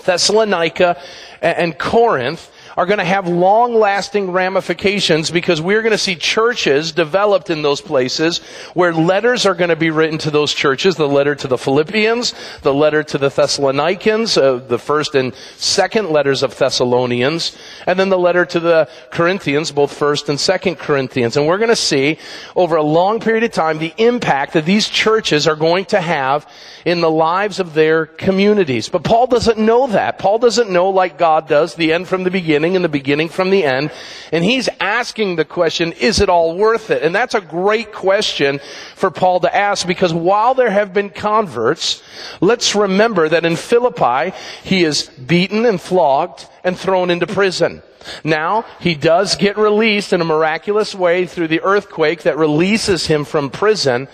Thessalonica, 0.05 1.01
and 1.41 1.77
Corinth 1.77 2.49
are 2.77 2.85
going 2.85 2.99
to 2.99 3.05
have 3.05 3.27
long 3.27 3.75
lasting 3.75 4.31
ramifications 4.31 5.29
because 5.31 5.61
we're 5.61 5.81
going 5.81 5.91
to 5.91 5.97
see 5.97 6.15
churches 6.15 6.91
developed 6.91 7.49
in 7.49 7.61
those 7.61 7.81
places 7.81 8.39
where 8.73 8.93
letters 8.93 9.45
are 9.45 9.53
going 9.53 9.69
to 9.69 9.75
be 9.75 9.91
written 9.91 10.17
to 10.17 10.31
those 10.31 10.53
churches. 10.53 10.95
The 10.95 11.07
letter 11.07 11.35
to 11.35 11.47
the 11.47 11.57
Philippians, 11.57 12.33
the 12.61 12.73
letter 12.73 13.03
to 13.03 13.17
the 13.17 13.29
Thessalonians, 13.29 14.37
uh, 14.37 14.57
the 14.57 14.79
first 14.79 15.15
and 15.15 15.33
second 15.57 16.09
letters 16.09 16.41
of 16.43 16.57
Thessalonians, 16.57 17.55
and 17.85 17.99
then 17.99 18.09
the 18.09 18.17
letter 18.17 18.45
to 18.45 18.59
the 18.59 18.89
Corinthians, 19.11 19.71
both 19.71 19.93
first 19.93 20.29
and 20.29 20.39
second 20.39 20.77
Corinthians. 20.77 21.37
And 21.37 21.47
we're 21.47 21.57
going 21.57 21.69
to 21.69 21.75
see 21.75 22.17
over 22.55 22.75
a 22.75 22.83
long 22.83 23.19
period 23.19 23.43
of 23.43 23.51
time 23.51 23.77
the 23.77 23.93
impact 23.97 24.53
that 24.53 24.65
these 24.65 24.87
churches 24.87 25.47
are 25.47 25.55
going 25.55 25.85
to 25.85 26.01
have 26.01 26.47
in 26.85 27.01
the 27.01 27.11
lives 27.11 27.59
of 27.59 27.73
their 27.73 28.05
communities. 28.05 28.89
But 28.89 29.03
Paul 29.03 29.27
doesn't 29.27 29.57
know 29.57 29.87
that. 29.87 30.17
Paul 30.19 30.39
doesn't 30.39 30.69
know 30.69 30.89
like 30.89 31.17
God 31.17 31.47
does 31.47 31.75
the 31.75 31.93
end 31.93 32.07
from 32.07 32.23
the 32.23 32.31
beginning 32.31 32.62
and 32.63 32.83
the 32.83 32.89
beginning 32.89 33.29
from 33.29 33.49
the 33.49 33.63
end. 33.63 33.91
And 34.31 34.43
he's 34.43 34.69
asking 34.79 35.35
the 35.35 35.45
question, 35.45 35.91
is 35.93 36.21
it 36.21 36.29
all 36.29 36.55
worth 36.55 36.89
it? 36.89 37.03
And 37.03 37.13
that's 37.13 37.35
a 37.35 37.41
great 37.41 37.91
question 37.91 38.59
for 38.95 39.11
Paul 39.11 39.41
to 39.41 39.55
ask 39.55 39.85
because 39.85 40.13
while 40.13 40.53
there 40.53 40.69
have 40.69 40.93
been 40.93 41.09
converts, 41.09 42.01
let's 42.41 42.75
remember 42.75 43.27
that 43.27 43.45
in 43.45 43.55
Philippi, 43.55 44.35
he 44.63 44.83
is 44.83 45.09
beaten 45.09 45.65
and 45.65 45.79
flogged 45.79 46.47
and 46.63 46.77
thrown 46.77 47.09
into 47.09 47.27
prison. 47.27 47.83
Now, 48.23 48.65
he 48.79 48.95
does 48.95 49.35
get 49.35 49.57
released 49.57 50.13
in 50.13 50.21
a 50.21 50.25
miraculous 50.25 50.95
way 50.95 51.25
through 51.25 51.47
the 51.47 51.61
earthquake 51.61 52.23
that 52.23 52.37
releases 52.37 53.07
him 53.07 53.25
from 53.25 53.49
prison 53.49 54.07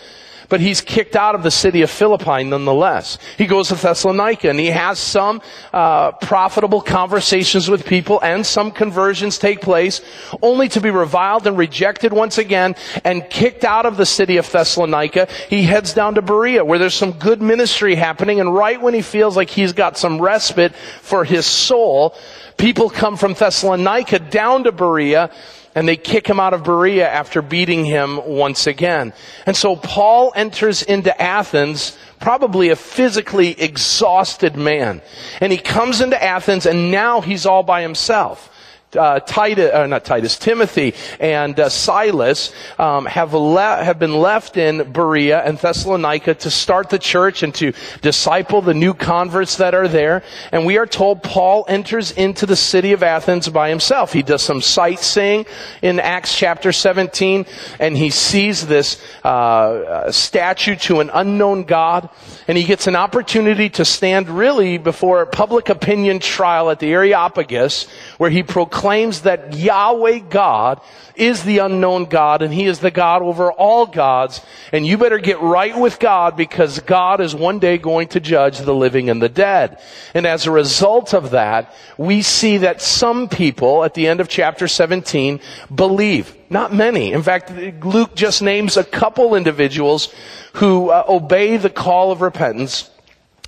but 0.49 0.59
he's 0.59 0.81
kicked 0.81 1.15
out 1.15 1.35
of 1.35 1.43
the 1.43 1.51
city 1.51 1.83
of 1.83 1.89
Philippi 1.89 2.43
nonetheless. 2.43 3.17
He 3.37 3.45
goes 3.45 3.69
to 3.69 3.75
Thessalonica 3.75 4.49
and 4.49 4.59
he 4.59 4.67
has 4.67 4.99
some 4.99 5.41
uh, 5.71 6.11
profitable 6.13 6.81
conversations 6.81 7.69
with 7.69 7.85
people 7.85 8.19
and 8.21 8.45
some 8.45 8.71
conversions 8.71 9.37
take 9.37 9.61
place, 9.61 10.01
only 10.41 10.67
to 10.69 10.81
be 10.81 10.89
reviled 10.89 11.47
and 11.47 11.57
rejected 11.57 12.11
once 12.11 12.37
again 12.37 12.75
and 13.03 13.29
kicked 13.29 13.63
out 13.63 13.85
of 13.85 13.97
the 13.97 14.05
city 14.05 14.37
of 14.37 14.51
Thessalonica. 14.51 15.27
He 15.49 15.63
heads 15.63 15.93
down 15.93 16.15
to 16.15 16.21
Berea 16.21 16.65
where 16.65 16.79
there's 16.79 16.95
some 16.95 17.13
good 17.13 17.41
ministry 17.41 17.95
happening 17.95 18.39
and 18.39 18.53
right 18.53 18.81
when 18.81 18.93
he 18.93 19.01
feels 19.01 19.37
like 19.37 19.49
he's 19.49 19.73
got 19.73 19.97
some 19.97 20.19
respite 20.19 20.75
for 20.75 21.23
his 21.23 21.45
soul, 21.45 22.15
people 22.57 22.89
come 22.89 23.17
from 23.17 23.33
Thessalonica 23.33 24.19
down 24.19 24.63
to 24.63 24.71
Berea 24.71 25.31
and 25.75 25.87
they 25.87 25.97
kick 25.97 26.27
him 26.27 26.39
out 26.39 26.53
of 26.53 26.63
Berea 26.63 27.07
after 27.07 27.41
beating 27.41 27.85
him 27.85 28.19
once 28.25 28.67
again. 28.67 29.13
And 29.45 29.55
so 29.55 29.75
Paul 29.75 30.31
enters 30.35 30.81
into 30.81 31.19
Athens 31.21 31.97
probably 32.19 32.69
a 32.69 32.75
physically 32.75 33.59
exhausted 33.59 34.55
man. 34.55 35.01
And 35.39 35.51
he 35.51 35.57
comes 35.57 36.01
into 36.01 36.21
Athens 36.21 36.65
and 36.65 36.91
now 36.91 37.21
he's 37.21 37.45
all 37.45 37.63
by 37.63 37.81
himself 37.81 38.55
uh, 38.97 39.19
Titus, 39.19 39.71
uh, 39.71 39.85
not 39.85 40.03
Titus, 40.03 40.37
Timothy 40.37 40.95
and 41.19 41.59
uh, 41.59 41.69
Silas 41.69 42.51
um, 42.79 43.05
have 43.05 43.33
le- 43.33 43.83
have 43.83 43.99
been 43.99 44.15
left 44.15 44.57
in 44.57 44.91
Berea 44.91 45.43
and 45.43 45.57
Thessalonica 45.59 46.33
to 46.35 46.49
start 46.49 46.89
the 46.89 46.97
church 46.97 47.43
and 47.43 47.53
to 47.55 47.73
disciple 48.01 48.61
the 48.61 48.73
new 48.73 48.93
converts 48.93 49.57
that 49.57 49.75
are 49.75 49.87
there. 49.87 50.23
And 50.51 50.65
we 50.65 50.77
are 50.77 50.87
told 50.87 51.21
Paul 51.21 51.65
enters 51.67 52.11
into 52.11 52.45
the 52.45 52.55
city 52.55 52.93
of 52.93 53.03
Athens 53.03 53.47
by 53.49 53.69
himself. 53.69 54.11
He 54.11 54.23
does 54.23 54.41
some 54.41 54.61
sightseeing 54.61 55.45
in 55.81 55.99
Acts 55.99 56.35
chapter 56.35 56.71
17, 56.71 57.45
and 57.79 57.95
he 57.95 58.09
sees 58.09 58.65
this 58.65 59.01
uh, 59.23 60.11
statue 60.11 60.75
to 60.77 60.99
an 60.99 61.11
unknown 61.13 61.63
God, 61.63 62.09
and 62.47 62.57
he 62.57 62.63
gets 62.63 62.87
an 62.87 62.95
opportunity 62.95 63.69
to 63.69 63.85
stand 63.85 64.29
really 64.29 64.77
before 64.79 65.21
a 65.21 65.27
public 65.27 65.69
opinion 65.69 66.19
trial 66.19 66.71
at 66.71 66.79
the 66.79 66.91
Areopagus, 66.91 67.87
where 68.17 68.31
he 68.31 68.41
proclaims 68.41 68.78
claims 68.79 69.23
that 69.23 69.53
Yahweh 69.53 70.19
God 70.29 70.79
is 71.13 71.43
the 71.43 71.57
unknown 71.57 72.05
God 72.05 72.41
and 72.41 72.53
He 72.53 72.63
is 72.63 72.79
the 72.79 72.91
God 72.91 73.21
over 73.21 73.51
all 73.51 73.85
gods. 73.85 74.39
And 74.71 74.87
you 74.87 74.97
better 74.97 75.17
get 75.17 75.41
right 75.41 75.77
with 75.77 75.99
God 75.99 76.37
because 76.37 76.79
God 76.79 77.19
is 77.19 77.35
one 77.35 77.59
day 77.59 77.77
going 77.77 78.07
to 78.09 78.21
judge 78.21 78.59
the 78.59 78.73
living 78.73 79.09
and 79.09 79.21
the 79.21 79.27
dead. 79.27 79.81
And 80.13 80.25
as 80.25 80.47
a 80.47 80.51
result 80.51 81.13
of 81.13 81.31
that, 81.31 81.75
we 81.97 82.21
see 82.21 82.59
that 82.59 82.81
some 82.81 83.27
people 83.27 83.83
at 83.83 83.95
the 83.95 84.07
end 84.07 84.21
of 84.21 84.29
chapter 84.29 84.65
17 84.65 85.41
believe. 85.75 86.33
Not 86.49 86.73
many. 86.73 87.11
In 87.11 87.21
fact, 87.21 87.51
Luke 87.83 88.15
just 88.15 88.41
names 88.41 88.77
a 88.77 88.85
couple 88.85 89.35
individuals 89.35 90.13
who 90.53 90.89
uh, 90.89 91.03
obey 91.09 91.57
the 91.57 91.69
call 91.69 92.13
of 92.13 92.21
repentance 92.21 92.89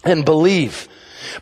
and 0.03 0.25
believe. 0.25 0.89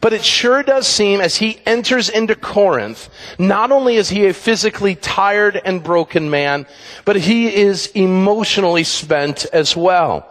But 0.01 0.13
it 0.13 0.23
sure 0.23 0.63
does 0.63 0.87
seem 0.87 1.21
as 1.21 1.37
he 1.37 1.59
enters 1.65 2.09
into 2.09 2.35
Corinth, 2.35 3.09
not 3.37 3.71
only 3.71 3.95
is 3.95 4.09
he 4.09 4.27
a 4.27 4.33
physically 4.33 4.95
tired 4.95 5.59
and 5.63 5.83
broken 5.83 6.29
man, 6.29 6.65
but 7.05 7.15
he 7.15 7.53
is 7.53 7.87
emotionally 7.87 8.83
spent 8.83 9.45
as 9.53 9.75
well. 9.75 10.25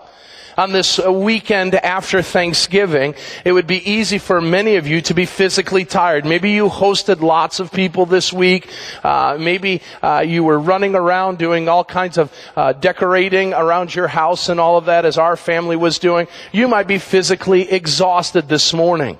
On 0.59 0.73
this 0.73 0.99
weekend 0.99 1.77
after 1.77 2.21
Thanksgiving, 2.21 3.15
it 3.45 3.53
would 3.53 3.69
be 3.69 3.89
easy 3.89 4.19
for 4.19 4.41
many 4.41 4.75
of 4.75 4.89
you 4.89 5.01
to 5.03 5.15
be 5.15 5.25
physically 5.25 5.85
tired. 5.85 6.25
Maybe 6.25 6.51
you 6.51 6.69
hosted 6.69 7.21
lots 7.21 7.61
of 7.61 7.71
people 7.71 8.07
this 8.07 8.33
week. 8.33 8.69
Uh, 9.05 9.37
maybe 9.39 9.83
uh, 10.03 10.25
you 10.27 10.43
were 10.43 10.59
running 10.59 10.97
around 10.97 11.39
doing 11.39 11.69
all 11.69 11.85
kinds 11.85 12.19
of 12.19 12.33
uh, 12.57 12.73
decorating 12.73 13.55
around 13.55 13.95
your 13.95 14.09
house 14.09 14.49
and 14.49 14.59
all 14.59 14.77
of 14.77 14.87
that 14.87 15.05
as 15.05 15.17
our 15.17 15.37
family 15.37 15.77
was 15.77 16.01
doing. 16.01 16.27
You 16.51 16.67
might 16.67 16.89
be 16.89 16.99
physically 16.99 17.71
exhausted 17.71 18.49
this 18.49 18.75
morning. 18.75 19.17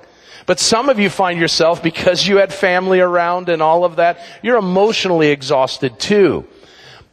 But 0.49 0.59
some 0.59 0.89
of 0.89 0.97
you 0.97 1.11
find 1.11 1.39
yourself, 1.39 1.83
because 1.83 2.27
you 2.27 2.37
had 2.37 2.51
family 2.51 3.01
around 3.01 3.49
and 3.49 3.61
all 3.61 3.85
of 3.85 3.97
that, 3.97 4.19
you're 4.41 4.57
emotionally 4.57 5.27
exhausted 5.27 5.99
too. 5.99 6.43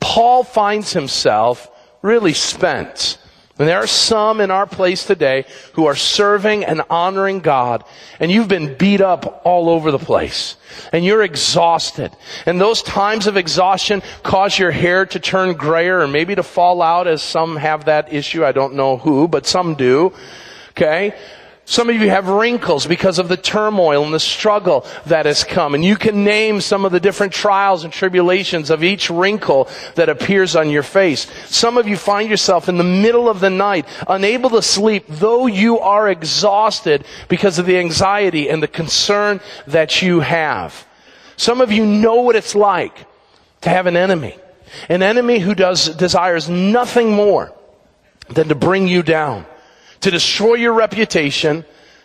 Paul 0.00 0.42
finds 0.42 0.94
himself 0.94 1.70
really 2.00 2.32
spent. 2.32 3.18
And 3.58 3.68
there 3.68 3.76
are 3.76 3.86
some 3.86 4.40
in 4.40 4.50
our 4.50 4.66
place 4.66 5.04
today 5.04 5.44
who 5.74 5.84
are 5.84 5.94
serving 5.94 6.64
and 6.64 6.80
honoring 6.88 7.40
God, 7.40 7.84
and 8.20 8.30
you've 8.30 8.48
been 8.48 8.74
beat 8.74 9.02
up 9.02 9.42
all 9.44 9.68
over 9.68 9.90
the 9.90 9.98
place. 9.98 10.56
And 10.90 11.04
you're 11.04 11.22
exhausted. 11.22 12.12
And 12.46 12.58
those 12.58 12.82
times 12.82 13.26
of 13.26 13.36
exhaustion 13.36 14.00
cause 14.22 14.58
your 14.58 14.70
hair 14.70 15.04
to 15.04 15.20
turn 15.20 15.58
grayer 15.58 16.00
or 16.00 16.08
maybe 16.08 16.34
to 16.34 16.42
fall 16.42 16.80
out 16.80 17.06
as 17.06 17.20
some 17.22 17.56
have 17.56 17.84
that 17.84 18.14
issue. 18.14 18.46
I 18.46 18.52
don't 18.52 18.76
know 18.76 18.96
who, 18.96 19.28
but 19.28 19.44
some 19.44 19.74
do. 19.74 20.14
Okay? 20.70 21.14
Some 21.68 21.90
of 21.90 21.96
you 21.96 22.08
have 22.10 22.28
wrinkles 22.28 22.86
because 22.86 23.18
of 23.18 23.26
the 23.26 23.36
turmoil 23.36 24.04
and 24.04 24.14
the 24.14 24.20
struggle 24.20 24.86
that 25.06 25.26
has 25.26 25.42
come. 25.42 25.74
And 25.74 25.84
you 25.84 25.96
can 25.96 26.22
name 26.22 26.60
some 26.60 26.84
of 26.84 26.92
the 26.92 27.00
different 27.00 27.32
trials 27.32 27.82
and 27.82 27.92
tribulations 27.92 28.70
of 28.70 28.84
each 28.84 29.10
wrinkle 29.10 29.68
that 29.96 30.08
appears 30.08 30.54
on 30.54 30.70
your 30.70 30.84
face. 30.84 31.26
Some 31.46 31.76
of 31.76 31.88
you 31.88 31.96
find 31.96 32.30
yourself 32.30 32.68
in 32.68 32.78
the 32.78 32.84
middle 32.84 33.28
of 33.28 33.40
the 33.40 33.50
night, 33.50 33.84
unable 34.06 34.48
to 34.50 34.62
sleep, 34.62 35.06
though 35.08 35.48
you 35.48 35.80
are 35.80 36.08
exhausted 36.08 37.04
because 37.28 37.58
of 37.58 37.66
the 37.66 37.78
anxiety 37.78 38.48
and 38.48 38.62
the 38.62 38.68
concern 38.68 39.40
that 39.66 40.00
you 40.00 40.20
have. 40.20 40.86
Some 41.36 41.60
of 41.60 41.72
you 41.72 41.84
know 41.84 42.20
what 42.20 42.36
it's 42.36 42.54
like 42.54 43.06
to 43.62 43.70
have 43.70 43.86
an 43.86 43.96
enemy. 43.96 44.38
An 44.88 45.02
enemy 45.02 45.40
who 45.40 45.56
does, 45.56 45.88
desires 45.88 46.48
nothing 46.48 47.12
more 47.12 47.52
than 48.28 48.46
to 48.50 48.54
bring 48.54 48.86
you 48.86 49.02
down 49.02 49.46
to 50.00 50.10
destroy 50.10 50.54
your 50.54 50.72
reputation, 50.72 51.64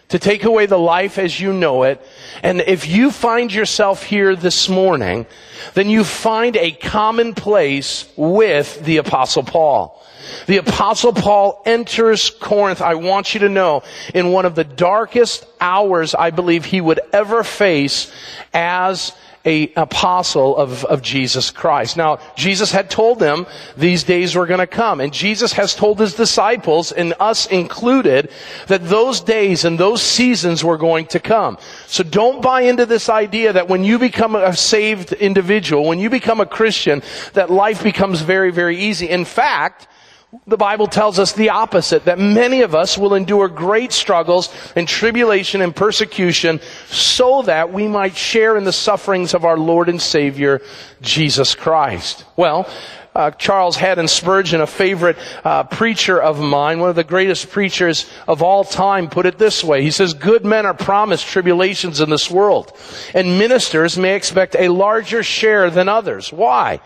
to 0.10 0.20
take 0.20 0.44
away 0.44 0.66
the 0.66 0.78
life 0.78 1.18
as 1.18 1.40
you 1.40 1.54
know 1.54 1.84
it. 1.84 2.06
And 2.44 2.60
if 2.62 2.88
you 2.88 3.12
find 3.12 3.52
yourself 3.54 4.04
here 4.04 4.36
this 4.36 4.68
morning, 4.68 5.26
then 5.74 5.90
you 5.90 6.04
find 6.04 6.58
a 6.58 6.72
common 6.72 7.34
place 7.34 8.12
with 8.18 8.84
the 8.84 8.98
apostle 8.98 9.44
Paul. 9.44 10.04
The 10.48 10.58
apostle 10.58 11.14
Paul 11.14 11.62
enters 11.66 12.30
Corinth, 12.30 12.82
I 12.82 12.96
want 12.96 13.34
you 13.34 13.42
to 13.42 13.50
know, 13.50 13.84
in 14.14 14.32
one 14.32 14.46
of 14.46 14.56
the 14.56 14.64
darkest 14.64 15.46
hours 15.60 16.14
I 16.14 16.32
believe 16.32 16.66
he 16.66 16.82
would 16.82 17.00
ever 17.14 17.44
face 17.44 18.12
as 18.54 19.14
a 19.46 19.74
apostle 19.74 20.56
of, 20.56 20.86
of 20.86 21.02
Jesus 21.02 21.50
Christ. 21.50 21.98
Now, 21.98 22.20
Jesus 22.36 22.72
had 22.72 22.90
told 22.90 23.20
them 23.20 23.48
these 23.76 24.04
days 24.04 24.36
were 24.36 24.46
going 24.46 24.60
to 24.60 24.68
come. 24.68 25.00
And 25.00 25.12
Jesus 25.12 25.54
has 25.54 25.74
told 25.74 26.00
his 26.00 26.14
disciples, 26.14 26.92
and 26.92 27.14
us 27.20 27.48
included, 27.48 28.30
that 28.68 28.88
those 28.88 29.22
days 29.22 29.66
and 29.66 29.80
those 29.80 30.02
seasons 30.02 30.64
were 30.64 30.78
going 30.78 31.08
to 31.08 31.20
come. 31.20 31.58
So 31.88 32.04
don't 32.04 32.42
buy 32.42 32.62
into 32.62 32.86
this 32.86 33.10
idea 33.10 33.54
that 33.54 33.68
when 33.68 33.84
you 33.84 33.98
become 33.98 34.36
a 34.36 34.56
saved 34.56 35.14
individual, 35.14 35.86
when 35.86 36.00
you 36.00 36.10
become 36.10 36.40
a 36.40 36.46
Christian, 36.46 37.02
that 37.34 37.50
life 37.50 37.84
becomes 37.84 38.22
very, 38.22 38.52
very 38.52 38.78
easy. 38.78 39.10
In 39.10 39.26
fact, 39.26 39.88
the 40.48 40.58
Bible 40.58 40.88
tells 40.88 41.20
us 41.20 41.34
the 41.34 41.50
opposite, 41.50 42.06
that 42.06 42.18
many 42.18 42.62
of 42.62 42.74
us 42.74 42.98
will 42.98 43.16
endure 43.16 43.50
great 43.50 43.92
struggles 43.92 44.54
and 44.78 44.88
tribulation 44.88 45.62
and 45.62 45.76
persecution 45.76 46.62
so 46.88 47.42
that 47.42 47.74
we 47.74 47.88
might 47.88 48.16
share 48.16 48.56
in 48.56 48.64
the 48.64 48.72
sufferings 48.72 49.34
of 49.34 49.44
our 49.44 49.58
Lord 49.58 49.90
and 49.90 50.02
Savior, 50.02 50.62
Jesus 51.02 51.54
Christ. 51.54 52.24
Well, 52.38 52.70
uh, 53.14 53.32
Charles 53.32 53.76
Haddon 53.76 54.08
Spurgeon, 54.08 54.62
a 54.62 54.68
favorite 54.68 55.18
uh, 55.44 55.64
preacher 55.64 56.22
of 56.22 56.40
mine, 56.40 56.80
one 56.80 56.90
of 56.90 56.96
the 56.96 57.04
greatest 57.04 57.50
preachers 57.50 58.10
of 58.26 58.42
all 58.42 58.64
time, 58.64 59.10
put 59.10 59.26
it 59.26 59.38
this 59.38 59.66
way. 59.66 59.82
He 59.82 59.92
says, 59.92 60.14
good 60.14 60.46
men 60.46 60.66
are 60.66 60.74
promised 60.74 61.28
tribulations 61.28 62.00
in 62.00 62.10
this 62.10 62.32
world, 62.32 62.72
and 63.14 63.38
ministers 63.38 63.98
may 63.98 64.16
expect 64.16 64.56
a 64.56 64.70
larger 64.70 65.24
share 65.24 65.70
than 65.70 65.90
others. 65.90 66.32
Why? 66.32 66.80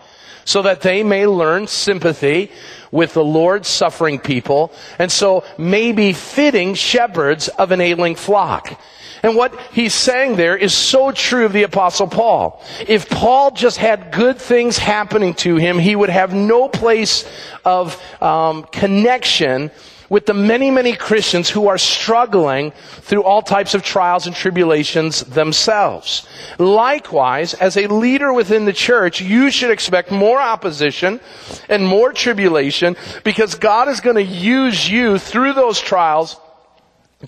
So 0.44 0.62
that 0.62 0.80
they 0.80 1.04
may 1.04 1.26
learn 1.26 1.68
sympathy 1.68 2.50
with 2.96 3.12
the 3.12 3.22
Lord's 3.22 3.68
suffering 3.68 4.18
people, 4.18 4.72
and 4.98 5.12
so 5.12 5.44
may 5.58 5.92
be 5.92 6.14
fitting 6.14 6.72
shepherds 6.72 7.48
of 7.48 7.70
an 7.70 7.80
ailing 7.80 8.14
flock. 8.14 8.80
And 9.22 9.36
what 9.36 9.58
he's 9.72 9.92
saying 9.92 10.36
there 10.36 10.56
is 10.56 10.72
so 10.72 11.12
true 11.12 11.44
of 11.44 11.52
the 11.52 11.64
apostle 11.64 12.06
Paul. 12.06 12.62
If 12.88 13.10
Paul 13.10 13.50
just 13.50 13.76
had 13.76 14.12
good 14.12 14.38
things 14.38 14.78
happening 14.78 15.34
to 15.34 15.56
him, 15.56 15.78
he 15.78 15.94
would 15.94 16.08
have 16.08 16.32
no 16.32 16.68
place 16.68 17.28
of 17.64 18.00
um, 18.22 18.64
connection 18.64 19.70
with 20.08 20.26
the 20.26 20.34
many, 20.34 20.70
many 20.70 20.94
Christians 20.94 21.50
who 21.50 21.68
are 21.68 21.78
struggling 21.78 22.72
through 23.00 23.22
all 23.22 23.42
types 23.42 23.74
of 23.74 23.82
trials 23.82 24.26
and 24.26 24.34
tribulations 24.34 25.22
themselves. 25.22 26.26
Likewise, 26.58 27.54
as 27.54 27.76
a 27.76 27.86
leader 27.88 28.32
within 28.32 28.64
the 28.64 28.72
church, 28.72 29.20
you 29.20 29.50
should 29.50 29.70
expect 29.70 30.10
more 30.10 30.40
opposition 30.40 31.20
and 31.68 31.86
more 31.86 32.12
tribulation 32.12 32.96
because 33.24 33.54
God 33.54 33.88
is 33.88 34.00
going 34.00 34.16
to 34.16 34.22
use 34.22 34.88
you 34.88 35.18
through 35.18 35.54
those 35.54 35.80
trials 35.80 36.36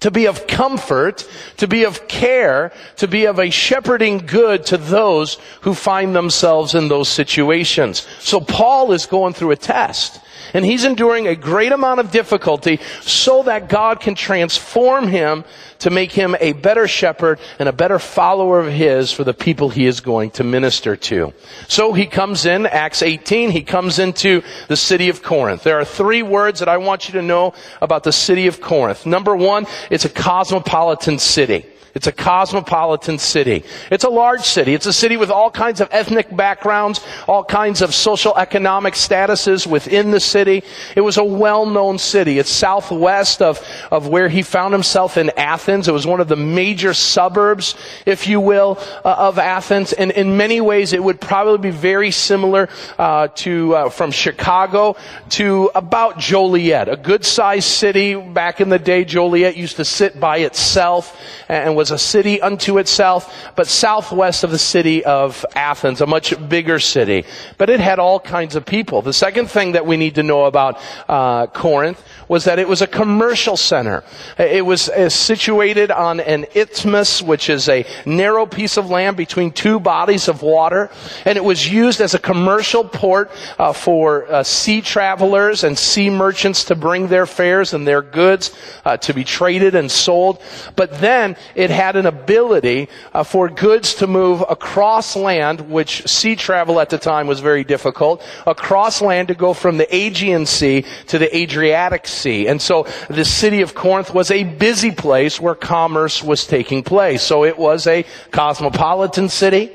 to 0.01 0.11
be 0.11 0.27
of 0.27 0.47
comfort, 0.47 1.27
to 1.57 1.67
be 1.67 1.85
of 1.85 2.07
care, 2.09 2.73
to 2.97 3.09
be 3.09 3.25
of 3.25 3.39
a 3.39 3.51
shepherding 3.51 4.19
good 4.19 4.67
to 4.67 4.77
those 4.77 5.39
who 5.63 5.75
find 5.75 6.15
themselves 6.15 6.75
in 6.75 6.89
those 6.89 7.09
situations. 7.09 8.07
So 8.21 8.41
Paul 8.41 8.93
is 8.93 9.07
going 9.07 9.33
through 9.33 9.53
a 9.53 9.57
test. 9.57 10.21
And 10.55 10.65
he's 10.65 10.85
enduring 10.85 11.27
a 11.27 11.37
great 11.37 11.73
amount 11.73 12.01
of 12.01 12.11
difficulty 12.11 12.81
so 13.03 13.43
that 13.45 13.69
God 13.69 14.01
can 14.01 14.15
transform 14.15 15.09
him 15.09 15.45
to 15.81 15.91
make 15.91 16.13
him 16.13 16.37
a 16.41 16.53
better 16.53 16.89
shepherd 16.89 17.39
and 17.59 17.69
a 17.69 17.73
better 17.73 17.99
follower 17.99 18.61
of 18.61 18.73
his 18.73 19.13
for 19.13 19.25
the 19.25 19.35
people 19.35 19.69
he 19.69 19.87
is 19.87 20.01
going 20.01 20.31
to 20.33 20.45
minister 20.45 20.97
to. 20.97 21.33
So 21.69 21.93
he 21.93 22.07
comes 22.07 22.47
in, 22.47 22.67
Acts 22.67 23.03
18, 23.03 23.51
he 23.51 23.63
comes 23.63 23.99
into 23.99 24.43
the 24.69 24.77
city 24.77 25.09
of 25.09 25.23
Corinth. 25.23 25.63
There 25.63 25.79
are 25.79 25.85
three 25.85 26.23
words 26.23 26.61
that 26.61 26.69
I 26.69 26.79
want 26.79 27.09
you 27.09 27.13
to 27.15 27.23
know 27.23 27.55
about 27.81 28.05
the 28.05 28.13
city 28.13 28.47
of 28.47 28.61
Corinth. 28.61 29.07
Number 29.07 29.37
one, 29.37 29.67
it's 29.91 30.05
a 30.05 30.11
cosmopolitan 30.11 31.19
city. 31.19 31.67
It's 31.99 32.07
a 32.07 32.13
cosmopolitan 32.13 33.19
city. 33.19 33.65
It's 33.91 34.05
a 34.05 34.09
large 34.09 34.43
city. 34.43 34.73
It's 34.73 34.87
a 34.87 34.93
city 34.93 35.17
with 35.17 35.33
all 35.33 35.51
kinds 35.51 35.81
of 35.81 35.89
ethnic 35.91 36.35
backgrounds, 36.35 37.05
all 37.27 37.43
kinds 37.43 37.83
of 37.83 37.93
social 37.93 38.37
economic 38.37 38.95
statuses 38.95 39.67
within 39.67 40.13
the 40.13 40.21
city. 40.21 40.63
It 40.95 41.01
was 41.01 41.17
a 41.17 41.25
well-known 41.25 41.99
city. 41.99 42.39
It's 42.39 42.51
southwest 42.51 43.43
of, 43.43 43.61
of 43.91 44.07
where 44.07 44.29
he 44.29 44.43
found 44.43 44.75
himself 44.75 45.17
in 45.17 45.33
Athens. 45.37 45.89
It 45.89 45.93
was 45.93 46.07
one 46.07 46.21
of 46.21 46.29
the 46.29 46.37
major 46.37 46.95
suburbs, 46.95 47.75
if 48.07 48.29
you 48.29 48.39
will, 48.39 48.79
uh, 49.05 49.17
of 49.19 49.41
Athens. 49.41 49.93
And 49.93 50.13
in 50.13 50.37
many 50.37 50.61
ways, 50.61 50.93
it 50.93 51.03
would 51.03 51.21
probably 51.21 51.73
be 51.73 51.77
very 51.77 52.13
similar 52.13 52.69
uh, 52.97 53.27
to 53.43 53.75
uh, 53.75 53.89
from 53.91 54.13
Chicago 54.13 54.95
to 55.31 55.73
about 55.75 56.21
Joliet, 56.21 56.89
a 56.89 56.97
good-sized 56.97 57.67
city. 57.67 58.15
Back 58.15 58.61
in 58.61 58.69
the 58.69 58.79
day, 58.79 59.03
Joliet 59.05 59.57
used 59.57 59.79
to 59.79 59.85
sit 59.85 60.21
by 60.21 60.39
itself 60.47 61.21
and 61.49 61.75
was 61.75 61.88
was 61.91 62.03
a 62.03 62.05
city 62.05 62.41
unto 62.41 62.79
itself, 62.79 63.51
but 63.57 63.67
southwest 63.67 64.45
of 64.45 64.51
the 64.51 64.59
city 64.59 65.05
of 65.05 65.45
Athens, 65.55 66.01
a 66.01 66.07
much 66.07 66.35
bigger 66.49 66.79
city. 66.79 67.25
But 67.57 67.71
it 67.71 67.81
had 67.81 67.99
all 67.99 68.21
kinds 68.21 68.57
of 68.57 68.67
people. 68.67 69.01
The 69.01 69.13
second 69.13 69.51
thing 69.51 69.73
that 69.73 69.87
we 69.87 69.97
need 69.97 70.17
to 70.17 70.23
know 70.23 70.45
about 70.45 70.81
uh, 71.09 71.47
Corinth 71.47 72.03
was 72.29 72.45
that 72.45 72.59
it 72.59 72.69
was 72.69 72.83
a 72.83 72.87
commercial 72.87 73.57
center. 73.57 74.05
It 74.39 74.65
was 74.65 74.91
uh, 74.91 75.09
situated 75.09 75.91
on 75.91 76.21
an 76.21 76.47
isthmus, 76.55 77.23
which 77.23 77.49
is 77.49 77.69
a 77.69 77.87
narrow 78.05 78.45
piece 78.45 78.77
of 78.77 78.91
land 78.91 79.17
between 79.17 79.51
two 79.51 79.81
bodies 79.81 80.29
of 80.29 80.43
water, 80.43 80.91
and 81.25 81.39
it 81.39 81.45
was 81.45 81.71
used 81.73 82.01
as 82.01 82.13
a 82.13 82.19
commercial 82.19 82.85
port 82.85 83.31
uh, 83.59 83.73
for 83.73 84.31
uh, 84.31 84.43
sea 84.43 84.83
travelers 84.83 85.65
and 85.65 85.79
sea 85.79 86.11
merchants 86.11 86.65
to 86.65 86.75
bring 86.75 87.09
their 87.09 87.25
fares 87.25 87.73
and 87.73 87.87
their 87.87 88.03
goods 88.03 88.55
uh, 88.85 88.97
to 88.99 89.15
be 89.15 89.25
traded 89.25 89.75
and 89.75 89.91
sold. 89.91 90.43
But 90.77 91.01
then 91.01 91.37
it 91.55 91.68
had 91.69 91.97
an 91.97 92.07
ability 92.07 92.89
uh, 93.13 93.23
for 93.23 93.49
goods 93.49 93.95
to 93.97 94.07
move 94.07 94.43
across 94.49 95.17
land, 95.17 95.71
which 95.71 96.07
sea 96.09 96.37
travel 96.37 96.81
at 96.81 96.91
the 96.91 96.99
time 96.99 97.27
was 97.27 97.41
very 97.41 97.65
difficult, 97.65 98.23
across 98.47 99.01
land 99.01 99.29
to 99.29 99.35
go 99.35 99.55
from 99.55 99.79
the 99.79 99.95
Aegean 99.95 100.47
Sea 100.47 100.85
to 101.09 101.19
the 101.19 101.35
Adriatic 101.37 102.07
Sea. 102.07 102.47
And 102.47 102.61
so 102.61 102.87
the 103.09 103.25
city 103.25 103.63
of 103.63 103.75
Corinth 103.75 104.13
was 104.13 104.31
a 104.31 104.45
busy 104.45 104.91
place 104.91 105.41
where 105.41 105.55
commerce 105.55 106.23
was 106.23 106.47
taking 106.47 106.83
place. 106.83 107.23
So 107.23 107.45
it 107.45 107.59
was 107.59 107.87
a 107.87 108.05
cosmopolitan 108.31 109.29
city. 109.29 109.71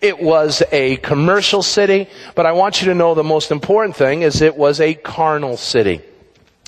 It 0.00 0.20
was 0.20 0.62
a 0.72 0.96
commercial 0.96 1.62
city. 1.62 2.08
But 2.34 2.46
I 2.46 2.52
want 2.52 2.80
you 2.80 2.88
to 2.88 2.94
know 2.94 3.14
the 3.14 3.24
most 3.24 3.50
important 3.50 3.96
thing 3.96 4.22
is 4.22 4.40
it 4.40 4.56
was 4.56 4.80
a 4.80 4.94
carnal 4.94 5.56
city. 5.56 6.00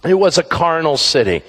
It 0.05 0.15
was 0.15 0.39
a 0.39 0.43
carnal 0.43 0.97
city. 0.97 1.43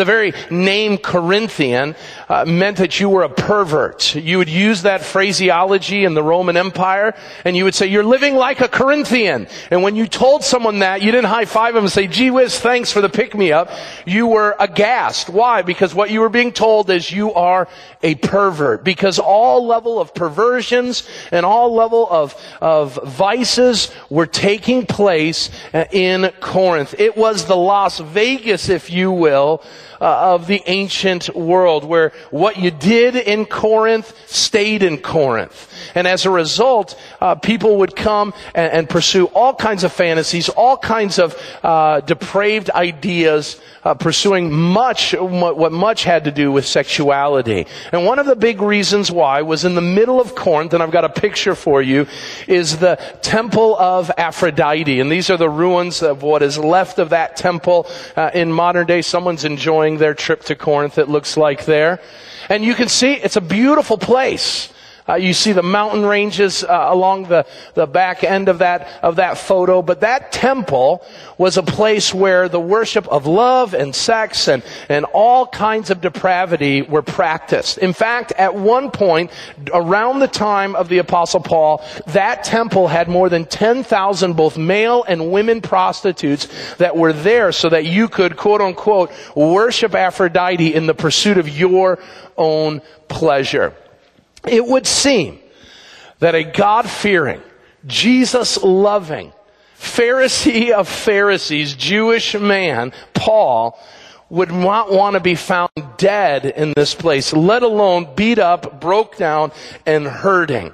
The 0.00 0.06
very 0.06 0.32
name 0.48 0.96
Corinthian 0.96 1.94
uh, 2.26 2.46
meant 2.46 2.78
that 2.78 2.98
you 3.00 3.10
were 3.10 3.22
a 3.22 3.28
pervert. 3.28 4.14
You 4.14 4.38
would 4.38 4.48
use 4.48 4.80
that 4.80 5.02
phraseology 5.02 6.06
in 6.06 6.14
the 6.14 6.22
Roman 6.22 6.56
Empire 6.56 7.14
and 7.44 7.54
you 7.54 7.64
would 7.64 7.74
say, 7.74 7.86
you're 7.86 8.02
living 8.02 8.34
like 8.34 8.62
a 8.62 8.68
Corinthian. 8.68 9.46
And 9.70 9.82
when 9.82 9.96
you 9.96 10.06
told 10.06 10.42
someone 10.42 10.78
that, 10.78 11.02
you 11.02 11.12
didn't 11.12 11.26
high 11.28 11.44
five 11.44 11.74
them 11.74 11.84
and 11.84 11.92
say, 11.92 12.06
gee 12.06 12.30
whiz, 12.30 12.58
thanks 12.58 12.90
for 12.90 13.02
the 13.02 13.10
pick 13.10 13.34
me 13.34 13.52
up. 13.52 13.70
You 14.06 14.26
were 14.26 14.56
aghast. 14.58 15.28
Why? 15.28 15.60
Because 15.60 15.94
what 15.94 16.08
you 16.08 16.20
were 16.20 16.30
being 16.30 16.52
told 16.52 16.88
is 16.88 17.12
you 17.12 17.34
are 17.34 17.68
a 18.02 18.14
pervert. 18.14 18.82
Because 18.82 19.18
all 19.18 19.66
level 19.66 20.00
of 20.00 20.14
perversions 20.14 21.06
and 21.30 21.44
all 21.44 21.74
level 21.74 22.08
of, 22.10 22.34
of 22.62 22.98
vices 23.04 23.92
were 24.08 24.26
taking 24.26 24.86
place 24.86 25.50
uh, 25.74 25.84
in 25.92 26.32
Corinth. 26.40 26.94
It 26.98 27.18
was 27.18 27.44
the 27.44 27.56
Las 27.56 27.98
Vegas, 27.98 28.70
if 28.70 28.88
you 28.88 29.12
will, 29.12 29.62
uh, 30.00 30.34
of 30.34 30.46
the 30.46 30.62
ancient 30.66 31.34
world 31.34 31.84
where 31.84 32.12
what 32.30 32.56
you 32.56 32.70
did 32.70 33.16
in 33.16 33.44
Corinth 33.46 34.14
stayed 34.26 34.82
in 34.82 34.98
Corinth. 34.98 35.68
And 35.94 36.06
as 36.06 36.26
a 36.26 36.30
result, 36.30 36.98
uh, 37.20 37.34
people 37.34 37.78
would 37.78 37.96
come 37.96 38.32
and, 38.54 38.72
and, 38.72 38.88
pursue 38.88 39.26
all 39.26 39.54
kinds 39.54 39.84
of 39.84 39.92
fantasies, 39.92 40.48
all 40.48 40.76
kinds 40.76 41.18
of 41.18 41.36
uh, 41.62 42.00
depraved 42.00 42.70
ideas, 42.70 43.60
uh, 43.84 43.94
pursuing 43.94 44.52
much, 44.52 45.14
what 45.14 45.72
much 45.72 46.04
had 46.04 46.24
to 46.24 46.30
do 46.30 46.52
with 46.52 46.66
sexuality. 46.66 47.66
And 47.92 48.04
one 48.04 48.18
of 48.18 48.26
the 48.26 48.36
big 48.36 48.60
reasons 48.60 49.10
why 49.10 49.42
was 49.42 49.64
in 49.64 49.74
the 49.74 49.80
middle 49.80 50.20
of 50.20 50.34
Corinth, 50.34 50.74
and 50.74 50.82
I've 50.82 50.90
got 50.90 51.04
a 51.04 51.08
picture 51.08 51.54
for 51.54 51.80
you, 51.80 52.06
is 52.46 52.78
the 52.78 52.96
temple 53.22 53.76
of 53.78 54.10
Aphrodite. 54.16 55.00
And 55.00 55.10
these 55.10 55.30
are 55.30 55.36
the 55.36 55.48
ruins 55.48 56.02
of 56.02 56.22
what 56.22 56.42
is 56.42 56.58
left 56.58 56.98
of 56.98 57.10
that 57.10 57.36
temple. 57.36 57.86
Uh, 58.16 58.30
in 58.34 58.52
modern 58.52 58.86
day, 58.86 59.02
someone's 59.02 59.44
enjoying 59.44 59.89
their 59.98 60.14
trip 60.14 60.42
to 60.44 60.54
Corinth, 60.54 60.98
it 60.98 61.08
looks 61.08 61.36
like 61.36 61.64
there. 61.64 62.00
And 62.48 62.64
you 62.64 62.74
can 62.74 62.88
see 62.88 63.14
it's 63.14 63.36
a 63.36 63.40
beautiful 63.40 63.98
place. 63.98 64.72
Uh, 65.10 65.16
you 65.16 65.32
see 65.32 65.50
the 65.50 65.62
mountain 65.62 66.06
ranges 66.06 66.62
uh, 66.62 66.86
along 66.88 67.24
the, 67.24 67.44
the 67.74 67.86
back 67.86 68.22
end 68.22 68.48
of 68.48 68.58
that, 68.58 68.86
of 69.02 69.16
that 69.16 69.36
photo. 69.36 69.82
But 69.82 70.00
that 70.02 70.30
temple 70.30 71.04
was 71.36 71.56
a 71.56 71.64
place 71.64 72.14
where 72.14 72.48
the 72.48 72.60
worship 72.60 73.08
of 73.08 73.26
love 73.26 73.74
and 73.74 73.92
sex 73.94 74.46
and, 74.46 74.62
and 74.88 75.04
all 75.06 75.48
kinds 75.48 75.90
of 75.90 76.00
depravity 76.00 76.82
were 76.82 77.02
practiced. 77.02 77.78
In 77.78 77.92
fact, 77.92 78.30
at 78.32 78.54
one 78.54 78.92
point, 78.92 79.32
around 79.74 80.20
the 80.20 80.28
time 80.28 80.76
of 80.76 80.88
the 80.88 80.98
apostle 80.98 81.40
Paul, 81.40 81.84
that 82.08 82.44
temple 82.44 82.86
had 82.86 83.08
more 83.08 83.28
than 83.28 83.46
10,000 83.46 84.34
both 84.34 84.56
male 84.56 85.02
and 85.08 85.32
women 85.32 85.60
prostitutes 85.60 86.46
that 86.76 86.96
were 86.96 87.12
there 87.12 87.50
so 87.50 87.68
that 87.68 87.84
you 87.84 88.08
could 88.08 88.36
quote 88.36 88.60
unquote 88.60 89.10
worship 89.34 89.94
Aphrodite 89.96 90.72
in 90.72 90.86
the 90.86 90.94
pursuit 90.94 91.36
of 91.36 91.48
your 91.48 91.98
own 92.36 92.80
pleasure. 93.08 93.74
It 94.46 94.64
would 94.64 94.86
seem 94.86 95.38
that 96.18 96.34
a 96.34 96.44
God 96.44 96.88
fearing, 96.88 97.40
Jesus 97.86 98.62
loving, 98.62 99.32
Pharisee 99.78 100.70
of 100.70 100.88
Pharisees, 100.88 101.74
Jewish 101.74 102.34
man, 102.34 102.92
Paul, 103.14 103.78
would 104.28 104.52
not 104.52 104.92
want 104.92 105.14
to 105.14 105.20
be 105.20 105.34
found 105.34 105.70
dead 105.96 106.46
in 106.46 106.72
this 106.76 106.94
place, 106.94 107.32
let 107.32 107.62
alone 107.62 108.14
beat 108.14 108.38
up, 108.38 108.80
broke 108.80 109.16
down, 109.16 109.52
and 109.86 110.06
hurting. 110.06 110.72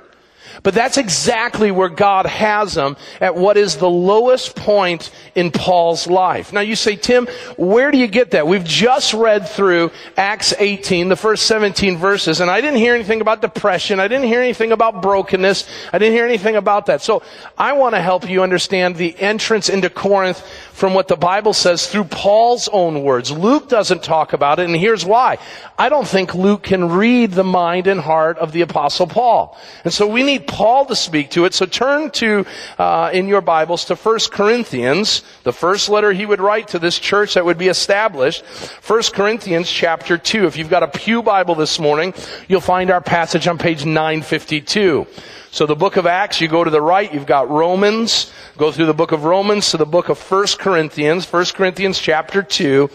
But 0.62 0.74
that's 0.74 0.96
exactly 0.96 1.70
where 1.70 1.88
God 1.88 2.26
has 2.26 2.76
him 2.76 2.96
at 3.20 3.36
what 3.36 3.56
is 3.56 3.76
the 3.76 3.88
lowest 3.88 4.56
point 4.56 5.10
in 5.34 5.50
Paul's 5.50 6.06
life. 6.06 6.52
Now 6.52 6.60
you 6.60 6.76
say, 6.76 6.96
Tim, 6.96 7.26
where 7.56 7.90
do 7.90 7.98
you 7.98 8.06
get 8.06 8.32
that? 8.32 8.46
We've 8.46 8.64
just 8.64 9.14
read 9.14 9.48
through 9.48 9.90
Acts 10.16 10.54
18, 10.58 11.08
the 11.08 11.16
first 11.16 11.46
17 11.46 11.96
verses, 11.98 12.40
and 12.40 12.50
I 12.50 12.60
didn't 12.60 12.78
hear 12.78 12.94
anything 12.94 13.20
about 13.20 13.42
depression. 13.42 14.00
I 14.00 14.08
didn't 14.08 14.26
hear 14.26 14.40
anything 14.40 14.72
about 14.72 15.02
brokenness. 15.02 15.68
I 15.92 15.98
didn't 15.98 16.14
hear 16.14 16.26
anything 16.26 16.56
about 16.56 16.86
that. 16.86 17.02
So 17.02 17.22
I 17.58 17.72
want 17.72 17.94
to 17.94 18.00
help 18.00 18.28
you 18.28 18.42
understand 18.42 18.96
the 18.96 19.18
entrance 19.18 19.68
into 19.68 19.90
Corinth 19.90 20.42
from 20.72 20.92
what 20.92 21.08
the 21.08 21.16
Bible 21.16 21.54
says 21.54 21.86
through 21.86 22.04
Paul's 22.04 22.68
own 22.68 23.02
words. 23.02 23.30
Luke 23.30 23.68
doesn't 23.68 24.02
talk 24.02 24.32
about 24.32 24.58
it, 24.58 24.66
and 24.66 24.76
here's 24.76 25.04
why. 25.04 25.38
I 25.78 25.88
don't 25.88 26.06
think 26.06 26.34
Luke 26.34 26.62
can 26.62 26.90
read 26.90 27.32
the 27.32 27.44
mind 27.44 27.86
and 27.86 28.00
heart 28.00 28.38
of 28.38 28.52
the 28.52 28.60
apostle 28.60 29.06
Paul. 29.06 29.58
And 29.84 29.92
so 29.92 30.06
we 30.06 30.22
need 30.22 30.45
Paul 30.46 30.86
to 30.86 30.96
speak 30.96 31.30
to 31.30 31.44
it. 31.44 31.54
So 31.54 31.66
turn 31.66 32.10
to, 32.12 32.46
uh, 32.78 33.10
in 33.12 33.28
your 33.28 33.40
Bibles 33.40 33.84
to 33.86 33.94
1 33.94 34.30
Corinthians, 34.30 35.22
the 35.42 35.52
first 35.52 35.88
letter 35.88 36.12
he 36.12 36.26
would 36.26 36.40
write 36.40 36.68
to 36.68 36.78
this 36.78 36.98
church 36.98 37.34
that 37.34 37.44
would 37.44 37.58
be 37.58 37.68
established. 37.68 38.44
1 38.86 39.02
Corinthians 39.12 39.70
chapter 39.70 40.18
2. 40.18 40.46
If 40.46 40.56
you've 40.56 40.70
got 40.70 40.82
a 40.82 40.88
Pew 40.88 41.22
Bible 41.22 41.54
this 41.54 41.78
morning, 41.78 42.14
you'll 42.48 42.60
find 42.60 42.90
our 42.90 43.00
passage 43.00 43.46
on 43.46 43.58
page 43.58 43.84
952. 43.84 45.06
So 45.50 45.64
the 45.64 45.76
book 45.76 45.96
of 45.96 46.06
Acts, 46.06 46.40
you 46.40 46.48
go 46.48 46.64
to 46.64 46.70
the 46.70 46.82
right, 46.82 47.12
you've 47.12 47.26
got 47.26 47.48
Romans, 47.48 48.32
go 48.58 48.72
through 48.72 48.86
the 48.86 48.94
book 48.94 49.12
of 49.12 49.24
Romans 49.24 49.70
to 49.70 49.76
the 49.76 49.86
book 49.86 50.08
of 50.08 50.18
1 50.18 50.46
Corinthians, 50.58 51.30
1 51.32 51.44
Corinthians 51.54 51.98
chapter 51.98 52.42
2, 52.42 52.90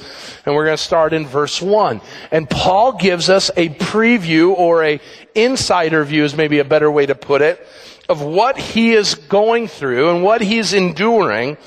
and 0.46 0.56
we're 0.56 0.66
going 0.66 0.78
to 0.78 0.84
start 0.84 1.14
in 1.14 1.26
verse 1.26 1.62
1. 1.62 2.02
And 2.30 2.50
Paul 2.50 2.94
gives 2.94 3.30
us 3.30 3.50
a 3.56 3.70
preview 3.70 4.52
or 4.52 4.84
a 4.84 5.00
insider 5.34 6.04
view 6.04 6.24
is 6.24 6.36
maybe 6.36 6.60
a 6.60 6.66
better 6.66 6.92
way 6.92 7.06
to 7.06 7.16
put 7.16 7.42
it, 7.42 7.66
of 8.10 8.22
what 8.22 8.58
he 8.58 8.94
is 8.94 9.16
going 9.16 9.68
through 9.68 10.10
and 10.10 10.24
what 10.24 10.42
he's 10.42 10.74
enduring 10.74 11.58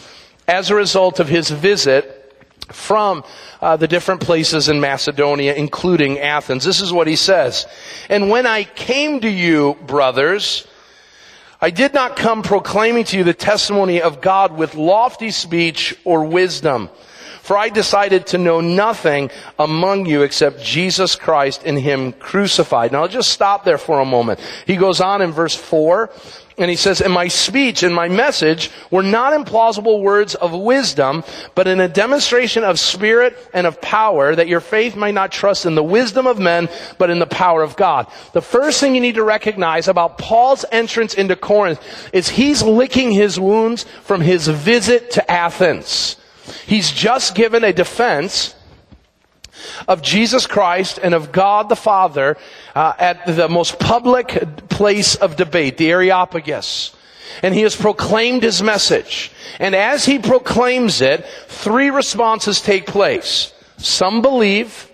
as 0.47 0.71
a 0.71 0.75
result 0.75 1.19
of 1.19 1.29
his 1.29 1.51
visit 1.51 2.21
from 2.71 3.25
uh, 3.61 3.77
the 3.77 3.89
different 3.89 4.21
places 4.21 4.69
in 4.69 4.81
Macedonia, 4.81 5.55
including 5.55 6.19
Athens. 6.19 6.65
This 6.65 6.81
is 6.81 6.93
what 6.93 7.07
he 7.07 7.17
says. 7.17 7.67
And 8.09 8.31
when 8.31 8.47
I 8.47 8.65
came 8.65 9.21
to 9.21 9.29
you, 9.29 9.77
brothers, 9.87 10.67
I 11.65 11.71
did 11.71 11.95
not 11.95 12.17
come 12.17 12.43
proclaiming 12.43 13.05
to 13.05 13.17
you 13.17 13.25
the 13.25 13.33
testimony 13.33 14.03
of 14.03 14.21
God 14.21 14.55
with 14.55 14.75
lofty 14.75 15.31
speech 15.31 15.97
or 16.05 16.23
wisdom. 16.27 16.91
For 17.41 17.57
I 17.57 17.71
decided 17.71 18.27
to 18.27 18.39
know 18.39 18.61
nothing 18.61 19.31
among 19.59 20.05
you 20.05 20.25
except 20.25 20.63
Jesus 20.63 21.17
Christ 21.17 21.63
and 21.65 21.81
Him 21.81 22.13
crucified. 22.13 22.93
Now 22.93 23.01
I'll 23.01 23.09
just 23.09 23.31
stop 23.31 23.65
there 23.65 23.79
for 23.79 24.01
a 24.01 24.05
moment. 24.05 24.41
He 24.67 24.77
goes 24.77 25.01
on 25.01 25.23
in 25.23 25.33
verse 25.33 25.55
4. 25.55 26.11
And 26.57 26.71
he 26.71 26.77
says, 26.77 27.01
and 27.01 27.13
my 27.13 27.27
speech 27.27 27.83
and 27.83 27.93
my 27.93 28.09
message 28.09 28.71
were 28.91 29.03
not 29.03 29.33
implausible 29.33 30.01
words 30.01 30.37
of 30.37 30.53
wisdom, 30.53 31.25
but 31.57 31.67
in 31.67 31.81
a 31.81 31.89
demonstration 31.89 32.63
of 32.63 32.79
spirit 32.79 33.37
and 33.53 33.67
of 33.67 33.81
power, 33.81 34.37
that 34.37 34.47
your 34.47 34.61
faith 34.61 34.95
might 34.95 35.15
not 35.15 35.33
trust 35.33 35.67
in 35.67 35.75
the 35.75 35.83
wisdom 35.83 36.29
of 36.29 36.39
men, 36.39 36.69
but 36.97 37.11
in 37.11 37.19
the 37.19 37.27
power 37.27 37.63
of 37.63 37.75
God. 37.75 38.07
The 38.35 38.41
first 38.41 38.79
thing 38.79 38.95
you 38.95 39.01
need 39.01 39.17
to 39.17 39.25
recognize 39.25 39.89
about 39.89 40.19
Paul's 40.19 40.65
entrance 40.71 41.15
into 41.15 41.35
Corinth 41.35 41.81
is 42.13 42.29
he's 42.29 42.63
licking 42.63 43.11
his 43.11 43.39
wounds 43.41 43.85
from 44.03 44.21
his 44.21 44.47
visit 44.47 45.11
to 45.13 45.29
Athens. 45.31 46.17
He's 46.67 46.93
just 46.93 47.35
given 47.35 47.65
a 47.65 47.73
defense 47.73 48.55
of 49.89 50.03
Jesus 50.03 50.47
Christ 50.47 50.99
and 51.03 51.15
of 51.15 51.33
God 51.33 51.69
the 51.69 51.77
Father 51.77 52.37
uh, 52.75 52.93
at 52.99 53.27
the 53.27 53.49
most 53.49 53.79
public 53.79 54.69
place 54.69 55.15
of 55.15 55.37
debate, 55.37 55.77
the 55.77 55.91
Areopagus. 55.91 56.95
And 57.43 57.55
he 57.55 57.63
has 57.63 57.75
proclaimed 57.75 58.43
his 58.43 58.63
message. 58.63 59.33
And 59.59 59.75
as 59.75 60.05
he 60.05 60.19
proclaims 60.19 61.01
it, 61.01 61.25
three 61.49 61.91
responses 61.91 62.61
take 62.61 62.87
place. 62.87 63.53
Some 63.79 64.23
believe. 64.23 64.91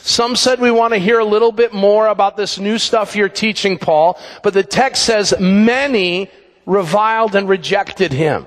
Some 0.00 0.36
said 0.36 0.60
we 0.60 0.70
want 0.70 0.92
to 0.92 0.98
hear 0.98 1.18
a 1.18 1.24
little 1.24 1.52
bit 1.52 1.72
more 1.72 2.08
about 2.08 2.36
this 2.36 2.58
new 2.58 2.78
stuff 2.78 3.16
you're 3.16 3.28
teaching, 3.28 3.78
Paul. 3.78 4.18
But 4.42 4.54
the 4.54 4.62
text 4.62 5.04
says 5.04 5.34
many 5.40 6.30
reviled 6.66 7.34
and 7.34 7.48
rejected 7.48 8.12
him. 8.12 8.46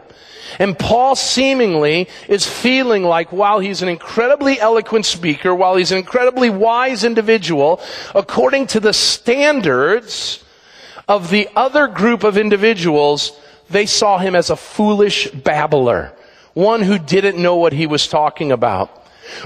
And 0.59 0.77
Paul 0.77 1.15
seemingly 1.15 2.07
is 2.27 2.45
feeling 2.45 3.03
like 3.03 3.31
while 3.31 3.59
he's 3.59 3.81
an 3.81 3.89
incredibly 3.89 4.59
eloquent 4.59 5.05
speaker, 5.05 5.53
while 5.53 5.75
he's 5.75 5.91
an 5.91 5.97
incredibly 5.97 6.49
wise 6.49 7.03
individual, 7.03 7.81
according 8.15 8.67
to 8.67 8.79
the 8.79 8.93
standards 8.93 10.43
of 11.07 11.29
the 11.29 11.47
other 11.55 11.87
group 11.87 12.23
of 12.23 12.37
individuals, 12.37 13.31
they 13.69 13.85
saw 13.85 14.17
him 14.17 14.35
as 14.35 14.49
a 14.49 14.55
foolish 14.55 15.29
babbler, 15.31 16.13
one 16.53 16.81
who 16.81 16.97
didn't 16.97 17.41
know 17.41 17.55
what 17.55 17.73
he 17.73 17.87
was 17.87 18.07
talking 18.07 18.51
about. 18.51 18.96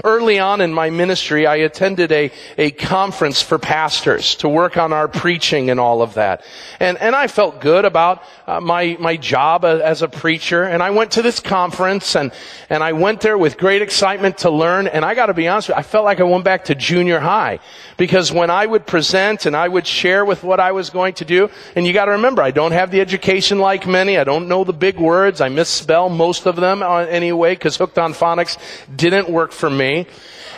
Early 0.04 0.38
on 0.38 0.60
in 0.60 0.72
my 0.72 0.90
ministry, 0.90 1.46
I 1.46 1.56
attended 1.56 2.12
a, 2.12 2.30
a 2.58 2.70
conference 2.70 3.42
for 3.42 3.58
pastors 3.58 4.36
to 4.36 4.48
work 4.48 4.76
on 4.76 4.92
our 4.92 5.08
preaching 5.08 5.70
and 5.70 5.78
all 5.78 6.02
of 6.02 6.14
that. 6.14 6.44
And, 6.80 6.98
and 6.98 7.14
I 7.14 7.26
felt 7.26 7.60
good 7.60 7.84
about 7.84 8.22
uh, 8.46 8.60
my, 8.60 8.96
my 9.00 9.16
job 9.16 9.64
as 9.64 10.02
a 10.02 10.08
preacher. 10.08 10.64
And 10.64 10.82
I 10.82 10.90
went 10.90 11.12
to 11.12 11.22
this 11.22 11.40
conference 11.40 12.16
and, 12.16 12.32
and 12.68 12.82
I 12.82 12.92
went 12.92 13.20
there 13.20 13.38
with 13.38 13.58
great 13.58 13.82
excitement 13.82 14.38
to 14.38 14.50
learn. 14.50 14.86
And 14.86 15.04
I 15.04 15.14
gotta 15.14 15.34
be 15.34 15.48
honest 15.48 15.68
with 15.68 15.76
you, 15.76 15.80
I 15.80 15.82
felt 15.82 16.04
like 16.04 16.20
I 16.20 16.24
went 16.24 16.44
back 16.44 16.64
to 16.66 16.74
junior 16.74 17.20
high. 17.20 17.60
Because 17.96 18.32
when 18.32 18.50
I 18.50 18.66
would 18.66 18.86
present 18.86 19.46
and 19.46 19.56
I 19.56 19.68
would 19.68 19.86
share 19.86 20.24
with 20.24 20.42
what 20.42 20.60
I 20.60 20.72
was 20.72 20.90
going 20.90 21.14
to 21.14 21.24
do, 21.24 21.50
and 21.76 21.86
you 21.86 21.92
gotta 21.92 22.12
remember, 22.12 22.42
I 22.42 22.50
don't 22.50 22.72
have 22.72 22.90
the 22.90 23.00
education 23.00 23.58
like 23.58 23.86
many. 23.86 24.18
I 24.18 24.24
don't 24.24 24.48
know 24.48 24.64
the 24.64 24.72
big 24.72 24.98
words. 24.98 25.40
I 25.40 25.48
misspell 25.48 26.08
most 26.08 26.46
of 26.46 26.56
them 26.56 26.82
uh, 26.82 26.98
anyway, 26.98 27.54
because 27.54 27.76
Hooked 27.76 27.98
on 27.98 28.12
Phonics 28.12 28.58
didn't 28.94 29.28
work 29.28 29.52
for 29.52 29.70
me. 29.76 30.06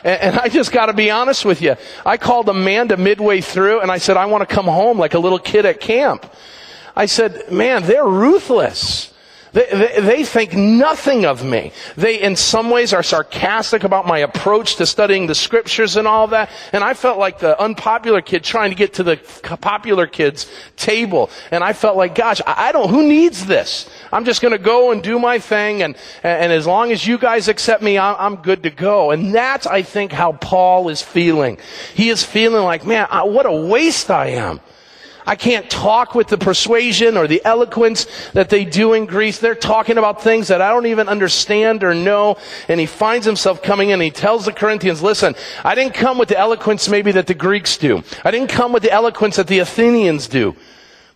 And, 0.03 0.21
and 0.21 0.39
I 0.39 0.49
just 0.49 0.73
got 0.73 0.87
to 0.87 0.93
be 0.93 1.11
honest 1.11 1.45
with 1.45 1.63
you. 1.63 1.77
I 2.05 2.17
called 2.17 2.49
Amanda 2.49 2.97
midway 2.97 3.41
through 3.41 3.81
and 3.81 3.91
I 3.91 3.99
said, 3.99 4.17
I 4.17 4.27
want 4.27 4.49
to 4.49 4.55
come 4.55 4.67
home 4.67 4.99
like 4.99 5.15
a 5.15 5.19
little 5.19 5.39
kid 5.39 5.65
at 5.67 5.81
camp. 5.81 6.31
I 6.97 7.07
said, 7.07 7.51
man, 7.51 7.85
they're 7.85 8.05
ruthless. 8.05 9.14
They, 9.55 9.67
they, 9.73 10.01
they, 10.01 10.25
think 10.25 10.53
nothing 10.53 11.25
of 11.25 11.45
me. 11.45 11.71
They, 11.97 12.21
in 12.21 12.35
some 12.35 12.71
ways, 12.71 12.93
are 12.93 13.05
sarcastic 13.05 13.85
about 13.85 14.05
my 14.05 14.19
approach 14.19 14.75
to 14.77 14.87
studying 14.87 15.29
the 15.29 15.35
scriptures 15.37 15.95
and 15.95 16.09
all 16.09 16.27
that. 16.29 16.51
And 16.73 16.83
I 16.83 16.95
felt 16.95 17.21
like 17.21 17.39
the 17.39 17.59
unpopular 17.61 18.21
kid 18.21 18.43
trying 18.43 18.71
to 18.71 18.77
get 18.77 18.95
to 18.95 19.05
the 19.05 19.17
popular 19.61 20.09
kid's 20.09 20.51
table. 20.77 21.31
And 21.53 21.63
I 21.63 21.73
felt 21.73 21.97
like, 21.97 22.17
gosh, 22.17 22.41
I, 22.45 22.73
don't, 22.73 22.91
who 22.91 23.07
needs 23.07 23.47
this? 23.47 23.89
I'm 24.13 24.25
just 24.25 24.43
going 24.43 24.53
to 24.53 24.59
go 24.59 24.91
and 24.91 25.01
do 25.05 25.21
my 25.21 25.39
thing. 25.39 25.85
And, 25.85 25.97
and 26.25 26.53
as 26.53 26.67
long 26.67 26.91
as 26.91 27.07
you 27.07 27.17
guys 27.17 27.47
accept 27.47 27.81
me, 27.81 27.97
I'm, 27.97 28.35
good 28.43 28.65
to 28.65 28.71
go. 28.71 29.13
And 29.13 29.33
that's, 29.33 29.69
I 29.69 29.83
think, 29.83 30.11
how 30.11 30.33
Paul 30.33 30.89
is 30.89 31.01
feeling. 31.01 31.59
He 31.95 32.09
is 32.09 32.25
feeling 32.25 32.65
like, 32.65 32.85
man, 32.85 33.07
what 33.09 33.47
a 33.47 33.53
waste 33.53 34.11
I 34.11 34.31
am. 34.31 34.59
I 35.27 35.37
can't 35.37 35.71
talk 35.71 36.15
with 36.15 36.29
the 36.29 36.37
persuasion 36.37 37.17
or 37.17 37.27
the 37.27 37.43
eloquence 37.45 38.07
that 38.33 38.51
they 38.51 38.65
do 38.65 38.93
in 38.93 39.07
Greece. 39.07 39.39
They're 39.39 39.55
talking 39.55 39.97
about 39.97 40.23
things 40.23 40.49
that 40.49 40.61
I 40.61 40.71
don't 40.71 40.87
even 40.87 41.09
understand 41.09 41.83
or 41.83 41.95
know. 41.95 42.37
And 42.69 42.79
he 42.79 42.87
finds 42.87 43.25
himself 43.25 43.63
coming 43.63 43.89
in 43.89 43.95
and 43.95 44.03
he 44.03 44.11
tells 44.11 44.45
the 44.45 44.53
Corinthians, 44.53 45.03
listen, 45.03 45.35
I 45.65 45.75
didn't 45.75 45.95
come 45.95 46.19
with 46.19 46.29
the 46.29 46.39
eloquence 46.39 46.89
maybe 46.89 47.13
that 47.13 47.27
the 47.27 47.35
Greeks 47.35 47.79
do. 47.79 48.03
I 48.25 48.31
didn't 48.31 48.51
come 48.51 48.73
with 48.73 48.83
the 48.83 48.93
eloquence 48.93 49.37
that 49.37 49.47
the 49.47 49.61
Athenians 49.61 50.29
do. 50.29 50.57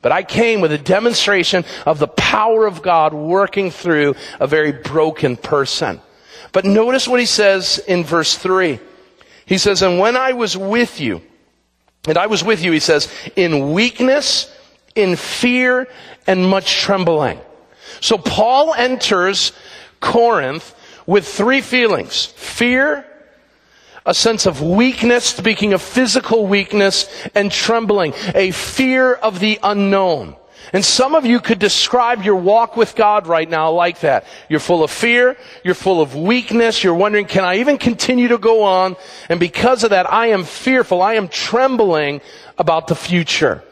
But 0.00 0.12
I 0.12 0.22
came 0.22 0.60
with 0.60 0.72
a 0.72 0.78
demonstration 0.78 1.64
of 1.84 1.98
the 1.98 2.06
power 2.06 2.66
of 2.66 2.82
God 2.82 3.12
working 3.12 3.70
through 3.70 4.14
a 4.38 4.46
very 4.46 4.72
broken 4.72 5.36
person. 5.36 6.00
But 6.52 6.64
notice 6.64 7.08
what 7.08 7.20
he 7.20 7.26
says 7.26 7.78
in 7.86 8.04
verse 8.04 8.36
3. 8.36 8.78
He 9.44 9.58
says, 9.58 9.82
And 9.82 9.98
when 9.98 10.16
I 10.16 10.32
was 10.32 10.56
with 10.56 11.00
you, 11.00 11.22
and 12.08 12.18
I 12.18 12.26
was 12.26 12.44
with 12.44 12.62
you, 12.62 12.72
he 12.72 12.80
says, 12.80 13.12
in 13.36 13.72
weakness, 13.72 14.54
in 14.94 15.16
fear, 15.16 15.88
and 16.26 16.46
much 16.46 16.80
trembling. 16.80 17.40
So 18.00 18.18
Paul 18.18 18.74
enters 18.74 19.52
Corinth 20.00 20.74
with 21.06 21.26
three 21.26 21.60
feelings. 21.60 22.26
Fear, 22.26 23.04
a 24.04 24.14
sense 24.14 24.46
of 24.46 24.62
weakness, 24.62 25.24
speaking 25.24 25.72
of 25.72 25.82
physical 25.82 26.46
weakness, 26.46 27.08
and 27.34 27.50
trembling. 27.50 28.14
A 28.34 28.50
fear 28.50 29.14
of 29.14 29.40
the 29.40 29.58
unknown. 29.62 30.36
And 30.72 30.84
some 30.84 31.14
of 31.14 31.24
you 31.24 31.40
could 31.40 31.58
describe 31.58 32.22
your 32.22 32.36
walk 32.36 32.76
with 32.76 32.94
God 32.94 33.26
right 33.26 33.48
now 33.48 33.70
like 33.70 34.00
that. 34.00 34.26
You're 34.48 34.60
full 34.60 34.84
of 34.84 34.90
fear. 34.90 35.36
You're 35.64 35.74
full 35.74 36.00
of 36.00 36.14
weakness. 36.14 36.84
You're 36.84 36.94
wondering, 36.94 37.26
can 37.26 37.44
I 37.44 37.56
even 37.56 37.78
continue 37.78 38.28
to 38.28 38.38
go 38.38 38.62
on? 38.62 38.96
And 39.28 39.40
because 39.40 39.84
of 39.84 39.90
that, 39.90 40.12
I 40.12 40.28
am 40.28 40.44
fearful. 40.44 41.00
I 41.00 41.14
am 41.14 41.28
trembling 41.28 42.20
about 42.58 42.86
the 42.86 42.94
future. 42.94 43.62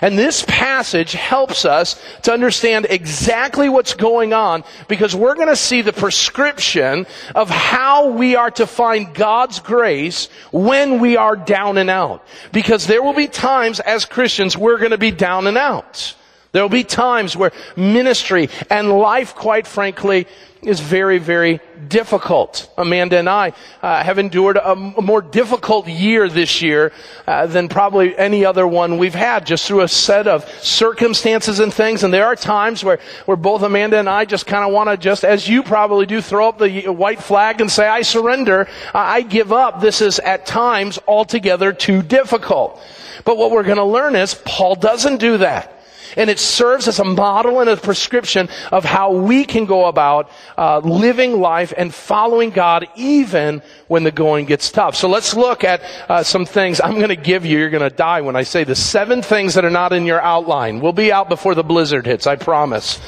And 0.00 0.18
this 0.18 0.44
passage 0.48 1.12
helps 1.12 1.64
us 1.64 2.02
to 2.22 2.32
understand 2.32 2.86
exactly 2.88 3.68
what's 3.68 3.94
going 3.94 4.32
on 4.32 4.64
because 4.88 5.14
we're 5.14 5.34
going 5.34 5.48
to 5.48 5.56
see 5.56 5.82
the 5.82 5.92
prescription 5.92 7.06
of 7.34 7.50
how 7.50 8.08
we 8.08 8.34
are 8.34 8.50
to 8.52 8.66
find 8.66 9.14
God's 9.14 9.60
grace 9.60 10.28
when 10.52 11.00
we 11.00 11.16
are 11.16 11.36
down 11.36 11.78
and 11.78 11.90
out. 11.90 12.26
Because 12.50 12.86
there 12.86 13.02
will 13.02 13.12
be 13.12 13.28
times 13.28 13.78
as 13.78 14.04
Christians 14.04 14.56
we're 14.56 14.78
going 14.78 14.92
to 14.92 14.98
be 14.98 15.10
down 15.10 15.46
and 15.46 15.58
out. 15.58 16.14
There 16.54 16.62
will 16.62 16.68
be 16.68 16.84
times 16.84 17.36
where 17.36 17.50
ministry 17.74 18.48
and 18.70 18.88
life, 18.88 19.34
quite 19.34 19.66
frankly, 19.66 20.28
is 20.62 20.78
very, 20.78 21.18
very 21.18 21.58
difficult. 21.88 22.72
Amanda 22.78 23.18
and 23.18 23.28
I 23.28 23.54
uh, 23.82 24.04
have 24.04 24.20
endured 24.20 24.56
a, 24.56 24.70
a, 24.70 25.02
more 25.02 25.20
difficult 25.20 25.88
year 25.88 26.28
this 26.28 26.62
year 26.62 26.92
uh, 27.26 27.48
than 27.48 27.68
probably 27.68 28.16
any 28.16 28.44
other 28.44 28.68
one 28.68 28.98
we've 28.98 29.16
had, 29.16 29.46
just 29.46 29.66
through 29.66 29.80
a 29.80 29.88
set 29.88 30.28
of 30.28 30.48
circumstances 30.62 31.58
and 31.58 31.74
things. 31.74 32.04
And 32.04 32.14
there 32.14 32.26
are 32.26 32.36
times 32.36 32.84
where, 32.84 33.00
where 33.24 33.36
both 33.36 33.62
Amanda 33.62 33.98
and 33.98 34.08
I 34.08 34.24
just 34.24 34.46
kind 34.46 34.64
of 34.64 34.72
want 34.72 34.88
to 34.90 34.96
just, 34.96 35.24
as 35.24 35.48
you 35.48 35.64
probably 35.64 36.06
do, 36.06 36.20
throw 36.20 36.48
up 36.48 36.58
the 36.58 36.86
white 36.86 37.20
flag 37.20 37.62
and 37.62 37.68
say, 37.68 37.88
I 37.88 38.02
surrender, 38.02 38.68
I 38.94 39.22
give 39.22 39.52
up. 39.52 39.80
This 39.80 40.00
is 40.00 40.20
at 40.20 40.46
times 40.46 41.00
altogether 41.08 41.72
too 41.72 42.00
difficult. 42.00 42.80
But 43.24 43.38
what 43.38 43.50
we're 43.50 43.64
going 43.64 43.78
to 43.78 43.84
learn 43.84 44.14
is 44.14 44.34
Paul 44.44 44.76
doesn't 44.76 45.16
do 45.16 45.38
that. 45.38 45.73
And 46.16 46.30
it 46.30 46.38
serves 46.38 46.88
as 46.88 46.98
a 46.98 47.04
model 47.04 47.60
and 47.60 47.70
a 47.70 47.76
prescription 47.76 48.48
of 48.70 48.84
how 48.84 49.12
we 49.12 49.44
can 49.44 49.66
go 49.66 49.86
about 49.86 50.30
uh, 50.56 50.78
living 50.78 51.40
life 51.40 51.72
and 51.76 51.94
following 51.94 52.50
God 52.50 52.86
even 52.96 53.62
when 53.88 54.04
the 54.04 54.10
going 54.10 54.46
gets 54.46 54.70
tough. 54.70 54.96
So 54.96 55.08
let's 55.08 55.34
look 55.34 55.64
at 55.64 55.82
uh, 56.08 56.22
some 56.22 56.46
things 56.46 56.80
I'm 56.80 56.96
going 56.96 57.08
to 57.08 57.16
give 57.16 57.44
you. 57.44 57.58
You're 57.58 57.70
going 57.70 57.88
to 57.88 57.94
die 57.94 58.20
when 58.20 58.36
I 58.36 58.42
say 58.42 58.64
the 58.64 58.74
seven 58.74 59.22
things 59.22 59.54
that 59.54 59.64
are 59.64 59.70
not 59.70 59.92
in 59.92 60.06
your 60.06 60.20
outline. 60.20 60.80
We'll 60.80 60.92
be 60.92 61.12
out 61.12 61.28
before 61.28 61.54
the 61.54 61.64
blizzard 61.64 62.06
hits, 62.06 62.26
I 62.26 62.36
promise. 62.36 63.00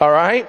All 0.00 0.10
right? 0.10 0.48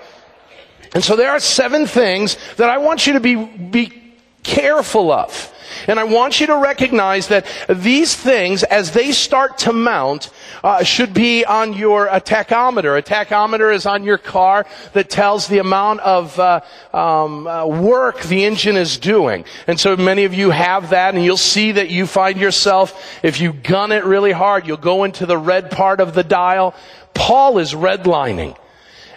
And 0.93 1.03
so 1.03 1.15
there 1.15 1.31
are 1.31 1.39
seven 1.39 1.87
things 1.87 2.37
that 2.57 2.69
I 2.69 2.77
want 2.77 3.07
you 3.07 3.13
to 3.13 3.19
be, 3.19 3.35
be 3.35 4.02
careful 4.43 5.11
of. 5.11 5.53
And 5.87 5.99
I 5.99 6.03
want 6.03 6.39
you 6.39 6.47
to 6.47 6.57
recognize 6.57 7.27
that 7.27 7.45
these 7.67 8.15
things, 8.15 8.63
as 8.63 8.91
they 8.91 9.11
start 9.11 9.57
to 9.59 9.73
mount, 9.73 10.29
uh, 10.63 10.83
should 10.83 11.13
be 11.13 11.45
on 11.45 11.73
your 11.73 12.07
a 12.07 12.21
tachometer. 12.21 12.97
A 12.97 13.01
tachometer 13.01 13.73
is 13.73 13.85
on 13.85 14.03
your 14.03 14.17
car 14.17 14.65
that 14.93 15.09
tells 15.09 15.47
the 15.47 15.59
amount 15.59 16.01
of 16.01 16.39
uh, 16.39 16.61
um, 16.93 17.47
uh, 17.47 17.65
work 17.65 18.21
the 18.23 18.45
engine 18.45 18.77
is 18.77 18.97
doing. 18.97 19.45
And 19.67 19.79
so 19.79 19.95
many 19.97 20.25
of 20.25 20.33
you 20.33 20.51
have 20.51 20.91
that, 20.91 21.15
and 21.15 21.23
you'll 21.23 21.37
see 21.37 21.73
that 21.73 21.89
you 21.89 22.07
find 22.07 22.39
yourself, 22.39 23.19
if 23.23 23.41
you 23.41 23.53
gun 23.53 23.91
it 23.91 24.05
really 24.05 24.31
hard, 24.31 24.67
you'll 24.67 24.77
go 24.77 25.03
into 25.03 25.25
the 25.25 25.37
red 25.37 25.71
part 25.71 25.99
of 25.99 26.13
the 26.13 26.23
dial. 26.23 26.75
Paul 27.13 27.59
is 27.59 27.73
redlining. 27.73 28.57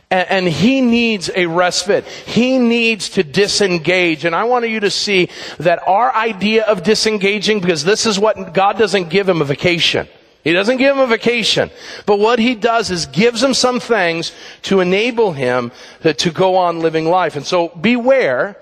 And, 0.08 0.30
and, 0.30 0.48
he 0.48 0.80
needs 0.80 1.30
a 1.34 1.46
respite. 1.46 2.06
He 2.06 2.58
needs 2.58 3.10
to 3.10 3.24
disengage. 3.24 4.24
And 4.24 4.36
I 4.36 4.44
want 4.44 4.68
you 4.68 4.78
to 4.80 4.90
see 4.90 5.30
that 5.58 5.80
our 5.86 6.14
idea 6.14 6.64
of 6.64 6.84
disengaging, 6.84 7.58
because 7.60 7.82
this 7.82 8.06
is 8.06 8.16
what 8.16 8.54
God 8.54 8.78
doesn't 8.78 9.10
give 9.10 9.28
him 9.28 9.40
a 9.40 9.44
vacation. 9.44 10.06
He 10.44 10.52
doesn't 10.52 10.76
give 10.76 10.94
him 10.94 11.02
a 11.02 11.08
vacation. 11.08 11.72
But 12.06 12.20
what 12.20 12.38
he 12.38 12.54
does 12.54 12.92
is 12.92 13.06
gives 13.06 13.42
him 13.42 13.52
some 13.52 13.80
things 13.80 14.30
to 14.62 14.78
enable 14.78 15.32
him 15.32 15.72
to, 16.02 16.14
to 16.14 16.30
go 16.30 16.54
on 16.54 16.78
living 16.78 17.06
life. 17.06 17.34
And 17.34 17.44
so 17.44 17.70
beware, 17.70 18.56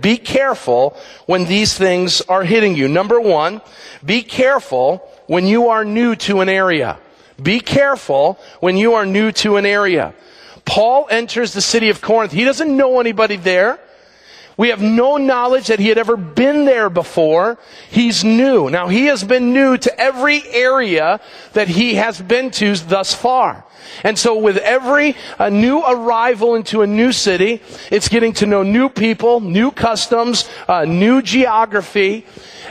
be 0.00 0.16
careful 0.16 0.96
when 1.26 1.44
these 1.44 1.78
things 1.78 2.22
are 2.22 2.42
hitting 2.42 2.74
you. 2.74 2.88
Number 2.88 3.20
one, 3.20 3.60
be 4.04 4.22
careful 4.22 5.08
when 5.28 5.46
you 5.46 5.68
are 5.68 5.84
new 5.84 6.16
to 6.16 6.40
an 6.40 6.48
area. 6.48 6.98
Be 7.40 7.60
careful 7.60 8.40
when 8.58 8.76
you 8.76 8.94
are 8.94 9.06
new 9.06 9.30
to 9.30 9.58
an 9.58 9.64
area. 9.64 10.14
Paul 10.68 11.08
enters 11.10 11.54
the 11.54 11.62
city 11.62 11.88
of 11.88 12.00
Corinth. 12.00 12.32
He 12.32 12.44
doesn't 12.44 12.76
know 12.76 13.00
anybody 13.00 13.36
there. 13.36 13.78
We 14.58 14.70
have 14.70 14.82
no 14.82 15.16
knowledge 15.16 15.68
that 15.68 15.78
he 15.78 15.88
had 15.88 15.98
ever 15.98 16.16
been 16.16 16.64
there 16.64 16.90
before. 16.90 17.58
He's 17.88 18.24
new. 18.24 18.68
Now 18.68 18.88
he 18.88 19.06
has 19.06 19.22
been 19.22 19.54
new 19.54 19.78
to 19.78 20.00
every 20.00 20.42
area 20.48 21.20
that 21.52 21.68
he 21.68 21.94
has 21.94 22.20
been 22.20 22.50
to 22.52 22.74
thus 22.74 23.14
far. 23.14 23.64
And 24.02 24.18
so 24.18 24.36
with 24.36 24.56
every 24.58 25.16
uh, 25.38 25.48
new 25.48 25.80
arrival 25.80 26.56
into 26.56 26.82
a 26.82 26.86
new 26.86 27.12
city, 27.12 27.62
it's 27.90 28.08
getting 28.08 28.32
to 28.34 28.46
know 28.46 28.62
new 28.62 28.88
people, 28.88 29.40
new 29.40 29.70
customs, 29.70 30.48
uh, 30.68 30.84
new 30.84 31.22
geography. 31.22 32.26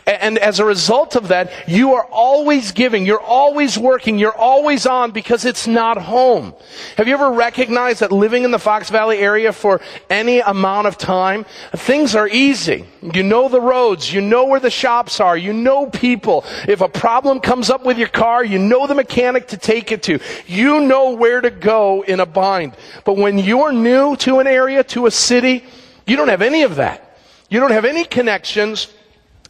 And 0.06 0.38
as 0.38 0.60
a 0.60 0.66
result 0.66 1.16
of 1.16 1.30
that, 1.30 1.52
you 1.68 1.94
are 1.96 2.06
always 2.06 2.72
giving, 2.72 3.06
you're 3.06 3.20
always 3.20 3.78
working, 3.78 4.18
you're 4.18 4.36
always 4.36 4.86
on 4.86 5.12
because 5.12 5.44
it's 5.44 5.68
not 5.68 5.98
home. 5.98 6.54
Have 6.96 7.10
you 7.10 7.14
ever 7.14 7.32
recognized 7.32 8.00
that 8.00 8.12
living 8.12 8.44
in 8.44 8.52
the 8.52 8.60
Fox 8.60 8.90
Valley 8.90 9.18
area 9.18 9.52
for 9.52 9.82
any 10.10 10.40
amount 10.40 10.88
of 10.88 10.98
time, 10.98 11.46
things 11.80 12.16
are 12.16 12.28
easy. 12.28 12.86
You 13.02 13.24
know 13.24 13.50
the 13.50 13.62
roads, 13.62 14.12
you 14.12 14.22
know 14.22 14.46
where 14.46 14.60
the 14.60 14.70
shops 14.70 15.20
are, 15.20 15.38
you 15.38 15.54
know 15.54 15.88
people. 15.88 16.46
If 16.68 16.82
a 16.82 16.90
problem 16.90 17.40
comes 17.40 17.70
up 17.70 17.86
with 17.86 17.98
your 17.98 18.08
car, 18.08 18.44
you 18.44 18.60
know 18.60 18.88
the 18.88 18.96
mechanic 18.96 19.48
to 19.50 19.58
take 19.58 19.92
it 19.92 20.04
to. 20.04 20.20
You 20.48 20.82
know 20.82 21.12
where 21.12 21.42
to 21.42 21.50
go 21.50 22.04
in 22.04 22.20
a 22.20 22.26
bind. 22.26 22.76
But 23.06 23.18
when 23.18 23.38
you're 23.38 23.72
new 23.72 24.16
to 24.18 24.40
an 24.40 24.48
area, 24.48 24.84
to 24.86 25.06
a 25.06 25.12
city, 25.12 25.64
you 26.06 26.16
don't 26.16 26.30
have 26.30 26.42
any 26.42 26.64
of 26.64 26.76
that. 26.76 27.18
You 27.50 27.60
don't 27.60 27.72
have 27.72 27.86
any 27.86 28.04
connections. 28.04 28.94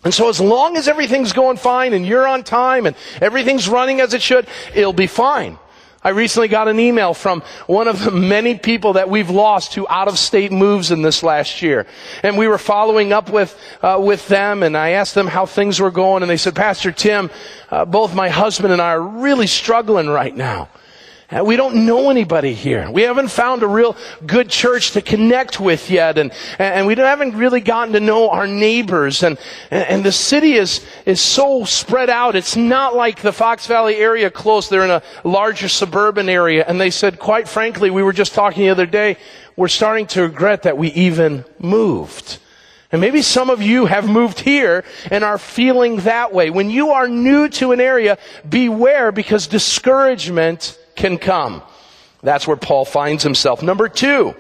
And 0.03 0.13
so 0.13 0.29
as 0.29 0.39
long 0.39 0.77
as 0.77 0.87
everything's 0.87 1.33
going 1.33 1.57
fine 1.57 1.93
and 1.93 2.05
you're 2.05 2.27
on 2.27 2.43
time 2.43 2.85
and 2.85 2.95
everything's 3.21 3.67
running 3.67 3.99
as 3.99 4.13
it 4.13 4.21
should, 4.21 4.47
it'll 4.73 4.93
be 4.93 5.07
fine. 5.07 5.57
I 6.08 6.12
recently 6.12 6.48
got 6.48 6.70
an 6.70 6.80
email 6.80 7.13
from 7.13 7.43
one 7.65 7.89
of 7.89 8.02
the 8.02 8.12
many 8.12 8.58
people 8.58 8.93
that 8.93 9.10
we've 9.10 9.30
lost 9.30 9.74
to 9.74 9.86
out 9.89 10.08
of 10.08 10.17
state 10.17 10.54
moves 10.54 10.89
in 10.89 11.02
this 11.02 11.22
last 11.22 11.62
year. 11.62 11.86
And 12.24 12.38
we 12.38 12.48
were 12.48 12.58
following 12.58 13.12
up 13.12 13.30
with, 13.30 13.60
uh, 13.82 14.00
with 14.02 14.26
them 14.30 14.63
and 14.63 14.78
I 14.78 14.91
asked 14.91 15.15
them 15.15 15.28
how 15.28 15.46
things 15.46 15.82
were 15.82 15.91
going 15.91 16.24
and 16.24 16.30
they 16.30 16.38
said, 16.38 16.56
Pastor 16.56 16.93
Tim, 16.93 17.30
uh, 17.70 17.84
both 17.84 18.15
my 18.15 18.30
husband 18.30 18.72
and 18.72 18.82
I 18.82 18.91
are 18.91 19.02
really 19.02 19.48
struggling 19.48 20.08
right 20.08 20.34
now. 20.34 20.70
Uh, 21.29 21.43
we 21.43 21.57
don't 21.57 21.85
know 21.85 22.09
anybody 22.09 22.53
here. 22.53 22.89
We 22.89 23.01
haven't 23.01 23.27
found 23.27 23.61
a 23.61 23.67
real 23.67 23.97
good 24.25 24.49
church 24.49 24.91
to 24.91 25.01
connect 25.01 25.59
with 25.59 25.89
yet, 25.89 26.17
and, 26.17 26.31
and 26.57 26.87
we 26.87 26.95
haven't 26.95 27.35
really 27.35 27.59
gotten 27.59 27.93
to 27.95 27.99
know 27.99 28.29
our 28.29 28.47
neighbors. 28.47 29.23
And, 29.23 29.37
and 29.69 30.05
the 30.05 30.11
city 30.13 30.53
is, 30.53 30.85
is 31.05 31.19
so 31.19 31.65
spread 31.65 32.09
out. 32.09 32.37
It's 32.37 32.55
not 32.55 32.95
like 32.95 33.21
the 33.21 33.33
Fox 33.33 33.67
Valley 33.67 33.97
area 33.97 34.31
close. 34.31 34.69
They're 34.69 34.85
in 34.85 34.89
a 34.89 35.03
larger 35.25 35.67
suburban 35.67 36.29
area. 36.29 36.63
And 36.65 36.79
they 36.79 36.91
said, 36.91 37.19
quite 37.19 37.49
frankly, 37.49 37.89
we 37.89 38.03
were 38.03 38.13
just 38.13 38.33
talking 38.33 38.63
the 38.63 38.69
other 38.69 38.85
day, 38.85 39.17
we're 39.57 39.67
starting 39.67 40.07
to 40.07 40.21
regret 40.21 40.63
that 40.63 40.77
we 40.77 40.93
even 40.93 41.43
moved. 41.59 42.39
And 42.89 43.01
maybe 43.01 43.21
some 43.21 43.49
of 43.49 43.61
you 43.61 43.85
have 43.85 44.07
moved 44.07 44.39
here 44.39 44.85
and 45.11 45.25
are 45.25 45.37
feeling 45.37 45.97
that 45.97 46.33
way. 46.33 46.51
When 46.51 46.69
you 46.69 46.91
are 46.91 47.09
new 47.09 47.49
to 47.49 47.73
an 47.73 47.81
area, 47.81 48.17
beware 48.47 49.11
because 49.11 49.47
discouragement 49.47 50.77
can 50.97 51.17
come. 51.17 51.62
That's 52.21 52.47
where 52.47 52.57
Paul 52.57 52.83
finds 52.83 53.23
himself. 53.23 53.62
Number 53.62 53.88
two, 53.88 54.36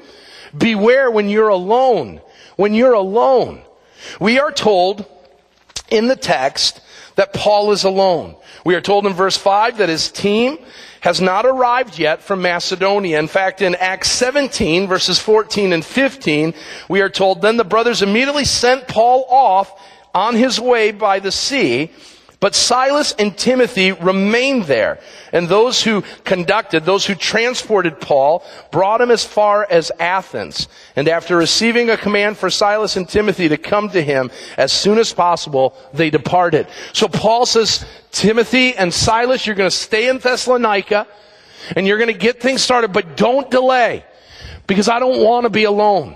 beware 0.57 1.09
when 1.09 1.29
you're 1.29 1.49
alone. 1.49 2.21
When 2.55 2.73
you're 2.73 2.93
alone. 2.93 3.61
We 4.19 4.39
are 4.39 4.51
told 4.51 5.05
in 5.89 6.07
the 6.07 6.15
text 6.15 6.81
that 7.15 7.33
Paul 7.33 7.71
is 7.71 7.83
alone. 7.83 8.35
We 8.65 8.75
are 8.75 8.81
told 8.81 9.05
in 9.05 9.13
verse 9.13 9.37
5 9.37 9.77
that 9.77 9.89
his 9.89 10.11
team 10.11 10.57
has 11.01 11.21
not 11.21 11.45
arrived 11.45 11.97
yet 11.97 12.21
from 12.21 12.41
Macedonia. 12.41 13.19
In 13.19 13.27
fact, 13.27 13.61
in 13.61 13.75
Acts 13.75 14.09
17 14.11 14.87
verses 14.87 15.19
14 15.19 15.73
and 15.73 15.85
15, 15.85 16.53
we 16.89 17.01
are 17.01 17.09
told, 17.09 17.41
then 17.41 17.57
the 17.57 17.63
brothers 17.63 18.01
immediately 18.01 18.45
sent 18.45 18.87
Paul 18.87 19.25
off 19.29 19.71
on 20.13 20.35
his 20.35 20.59
way 20.59 20.91
by 20.91 21.19
the 21.19 21.31
sea 21.31 21.91
but 22.39 22.53
Silas 22.53 23.15
and 23.17 23.35
Timothy 23.35 23.91
remained 23.91 24.65
there. 24.65 24.99
And 25.31 25.47
those 25.47 25.81
who 25.83 26.03
conducted, 26.23 26.85
those 26.85 27.05
who 27.05 27.15
transported 27.15 27.99
Paul, 27.99 28.45
brought 28.71 29.01
him 29.01 29.09
as 29.09 29.25
far 29.25 29.65
as 29.69 29.91
Athens. 29.99 30.67
And 30.95 31.07
after 31.07 31.35
receiving 31.35 31.89
a 31.89 31.97
command 31.97 32.37
for 32.37 32.51
Silas 32.51 32.95
and 32.95 33.09
Timothy 33.09 33.49
to 33.49 33.57
come 33.57 33.89
to 33.89 34.01
him 34.01 34.29
as 34.55 34.71
soon 34.71 34.99
as 34.99 35.13
possible, 35.13 35.75
they 35.93 36.11
departed. 36.11 36.67
So 36.93 37.07
Paul 37.07 37.47
says, 37.47 37.85
Timothy 38.11 38.75
and 38.75 38.93
Silas, 38.93 39.47
you're 39.47 39.55
going 39.55 39.69
to 39.69 39.75
stay 39.75 40.07
in 40.07 40.19
Thessalonica 40.19 41.07
and 41.75 41.87
you're 41.87 41.97
going 41.97 42.13
to 42.13 42.19
get 42.19 42.39
things 42.39 42.61
started, 42.61 42.93
but 42.93 43.17
don't 43.17 43.49
delay 43.49 44.05
because 44.67 44.89
I 44.89 44.99
don't 44.99 45.23
want 45.23 45.45
to 45.45 45.49
be 45.49 45.63
alone. 45.63 46.15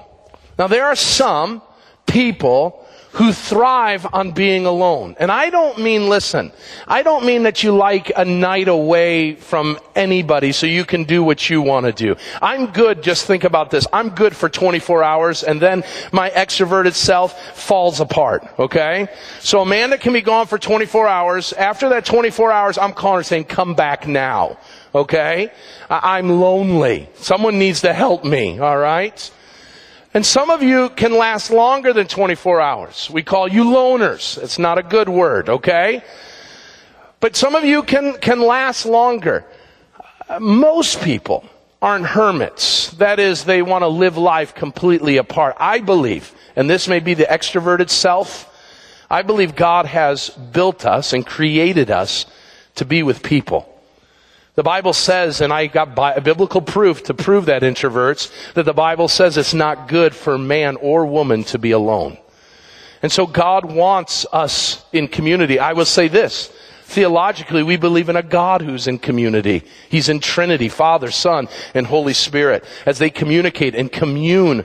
Now 0.59 0.67
there 0.67 0.85
are 0.85 0.95
some 0.95 1.63
people 2.05 2.85
who 3.13 3.33
thrive 3.33 4.07
on 4.13 4.31
being 4.31 4.65
alone. 4.65 5.15
And 5.19 5.31
I 5.31 5.49
don't 5.49 5.79
mean, 5.79 6.07
listen, 6.07 6.51
I 6.87 7.03
don't 7.03 7.25
mean 7.25 7.43
that 7.43 7.61
you 7.61 7.75
like 7.75 8.11
a 8.15 8.23
night 8.23 8.69
away 8.69 9.35
from 9.35 9.79
anybody 9.95 10.53
so 10.53 10.65
you 10.65 10.85
can 10.85 11.03
do 11.03 11.21
what 11.21 11.49
you 11.49 11.61
want 11.61 11.85
to 11.87 11.91
do. 11.91 12.15
I'm 12.41 12.67
good, 12.67 13.03
just 13.03 13.25
think 13.25 13.43
about 13.43 13.69
this. 13.69 13.85
I'm 13.91 14.09
good 14.09 14.35
for 14.35 14.47
24 14.47 15.03
hours 15.03 15.43
and 15.43 15.61
then 15.61 15.83
my 16.13 16.29
extroverted 16.29 16.93
self 16.93 17.57
falls 17.57 17.99
apart, 17.99 18.47
okay? 18.57 19.09
So 19.39 19.61
Amanda 19.61 19.97
can 19.97 20.13
be 20.13 20.21
gone 20.21 20.47
for 20.47 20.57
24 20.57 21.07
hours. 21.07 21.51
After 21.53 21.89
that 21.89 22.05
24 22.05 22.51
hours, 22.51 22.77
I'm 22.77 22.93
calling 22.93 23.19
her 23.19 23.23
saying, 23.23 23.45
come 23.45 23.75
back 23.75 24.07
now, 24.07 24.57
okay? 24.95 25.51
I'm 25.89 26.29
lonely. 26.29 27.09
Someone 27.15 27.59
needs 27.59 27.81
to 27.81 27.91
help 27.91 28.23
me, 28.23 28.61
alright? 28.61 29.31
And 30.13 30.25
some 30.25 30.49
of 30.49 30.61
you 30.61 30.89
can 30.89 31.13
last 31.13 31.51
longer 31.51 31.93
than 31.93 32.07
24 32.07 32.59
hours. 32.59 33.09
We 33.09 33.23
call 33.23 33.47
you 33.47 33.63
loners. 33.63 34.41
It's 34.41 34.59
not 34.59 34.77
a 34.77 34.83
good 34.83 35.07
word, 35.07 35.47
okay? 35.47 36.03
But 37.21 37.37
some 37.37 37.55
of 37.55 37.63
you 37.63 37.81
can, 37.83 38.17
can 38.17 38.41
last 38.41 38.85
longer. 38.85 39.45
most 40.39 41.01
people 41.01 41.45
aren't 41.81 42.05
hermits. 42.05 42.91
That 42.91 43.19
is, 43.19 43.45
they 43.45 43.61
want 43.61 43.83
to 43.83 43.87
live 43.87 44.17
life 44.17 44.53
completely 44.53 45.17
apart. 45.17 45.55
I 45.57 45.79
believe, 45.79 46.33
and 46.55 46.69
this 46.69 46.87
may 46.87 46.99
be 46.99 47.13
the 47.13 47.23
extroverted 47.23 47.89
self, 47.89 48.47
I 49.09 49.21
believe 49.21 49.55
God 49.55 49.85
has 49.85 50.29
built 50.29 50.85
us 50.85 51.13
and 51.13 51.25
created 51.25 51.89
us 51.89 52.25
to 52.75 52.85
be 52.85 53.01
with 53.01 53.23
people. 53.23 53.70
The 54.61 54.65
Bible 54.65 54.93
says, 54.93 55.41
and 55.41 55.51
I 55.51 55.65
got 55.65 55.95
biblical 56.23 56.61
proof 56.61 57.01
to 57.05 57.15
prove 57.15 57.47
that 57.47 57.63
introverts, 57.63 58.31
that 58.53 58.61
the 58.61 58.75
Bible 58.75 59.07
says 59.07 59.35
it's 59.35 59.55
not 59.55 59.87
good 59.87 60.13
for 60.13 60.37
man 60.37 60.75
or 60.75 61.07
woman 61.07 61.43
to 61.45 61.57
be 61.57 61.71
alone. 61.71 62.19
And 63.01 63.11
so 63.11 63.25
God 63.25 63.65
wants 63.65 64.27
us 64.31 64.85
in 64.93 65.07
community. 65.07 65.57
I 65.57 65.73
will 65.73 65.85
say 65.85 66.09
this. 66.09 66.53
Theologically, 66.83 67.63
we 67.63 67.75
believe 67.75 68.07
in 68.07 68.15
a 68.15 68.21
God 68.21 68.61
who's 68.61 68.85
in 68.85 68.99
community. 68.99 69.63
He's 69.89 70.09
in 70.09 70.19
Trinity, 70.19 70.69
Father, 70.69 71.09
Son, 71.09 71.47
and 71.73 71.87
Holy 71.87 72.13
Spirit, 72.13 72.63
as 72.85 72.99
they 72.99 73.09
communicate 73.09 73.73
and 73.73 73.91
commune 73.91 74.63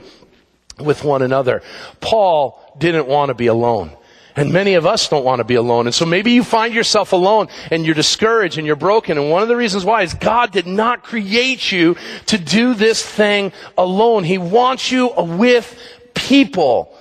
with 0.79 1.03
one 1.03 1.23
another. 1.23 1.63
Paul 2.01 2.75
didn't 2.77 3.07
want 3.07 3.29
to 3.29 3.33
be 3.33 3.47
alone. 3.47 3.96
And 4.37 4.53
many 4.53 4.75
of 4.75 4.85
us 4.85 5.09
don't 5.09 5.25
want 5.25 5.39
to 5.39 5.43
be 5.43 5.55
alone. 5.55 5.87
And 5.87 5.95
so 5.95 6.05
maybe 6.05 6.31
you 6.31 6.43
find 6.43 6.71
yourself 6.71 7.11
alone 7.11 7.47
and 7.71 7.83
you're 7.83 7.95
discouraged 7.95 8.59
and 8.59 8.67
you're 8.67 8.75
broken. 8.75 9.17
And 9.17 9.31
one 9.31 9.41
of 9.41 9.47
the 9.47 9.55
reasons 9.55 9.83
why 9.83 10.03
is 10.03 10.13
God 10.13 10.51
did 10.51 10.67
not 10.67 11.03
create 11.03 11.71
you 11.71 11.95
to 12.27 12.37
do 12.37 12.75
this 12.75 13.03
thing 13.03 13.51
alone. 13.79 14.23
He 14.23 14.37
wants 14.37 14.91
you 14.91 15.11
with 15.17 15.77
people 16.13 16.95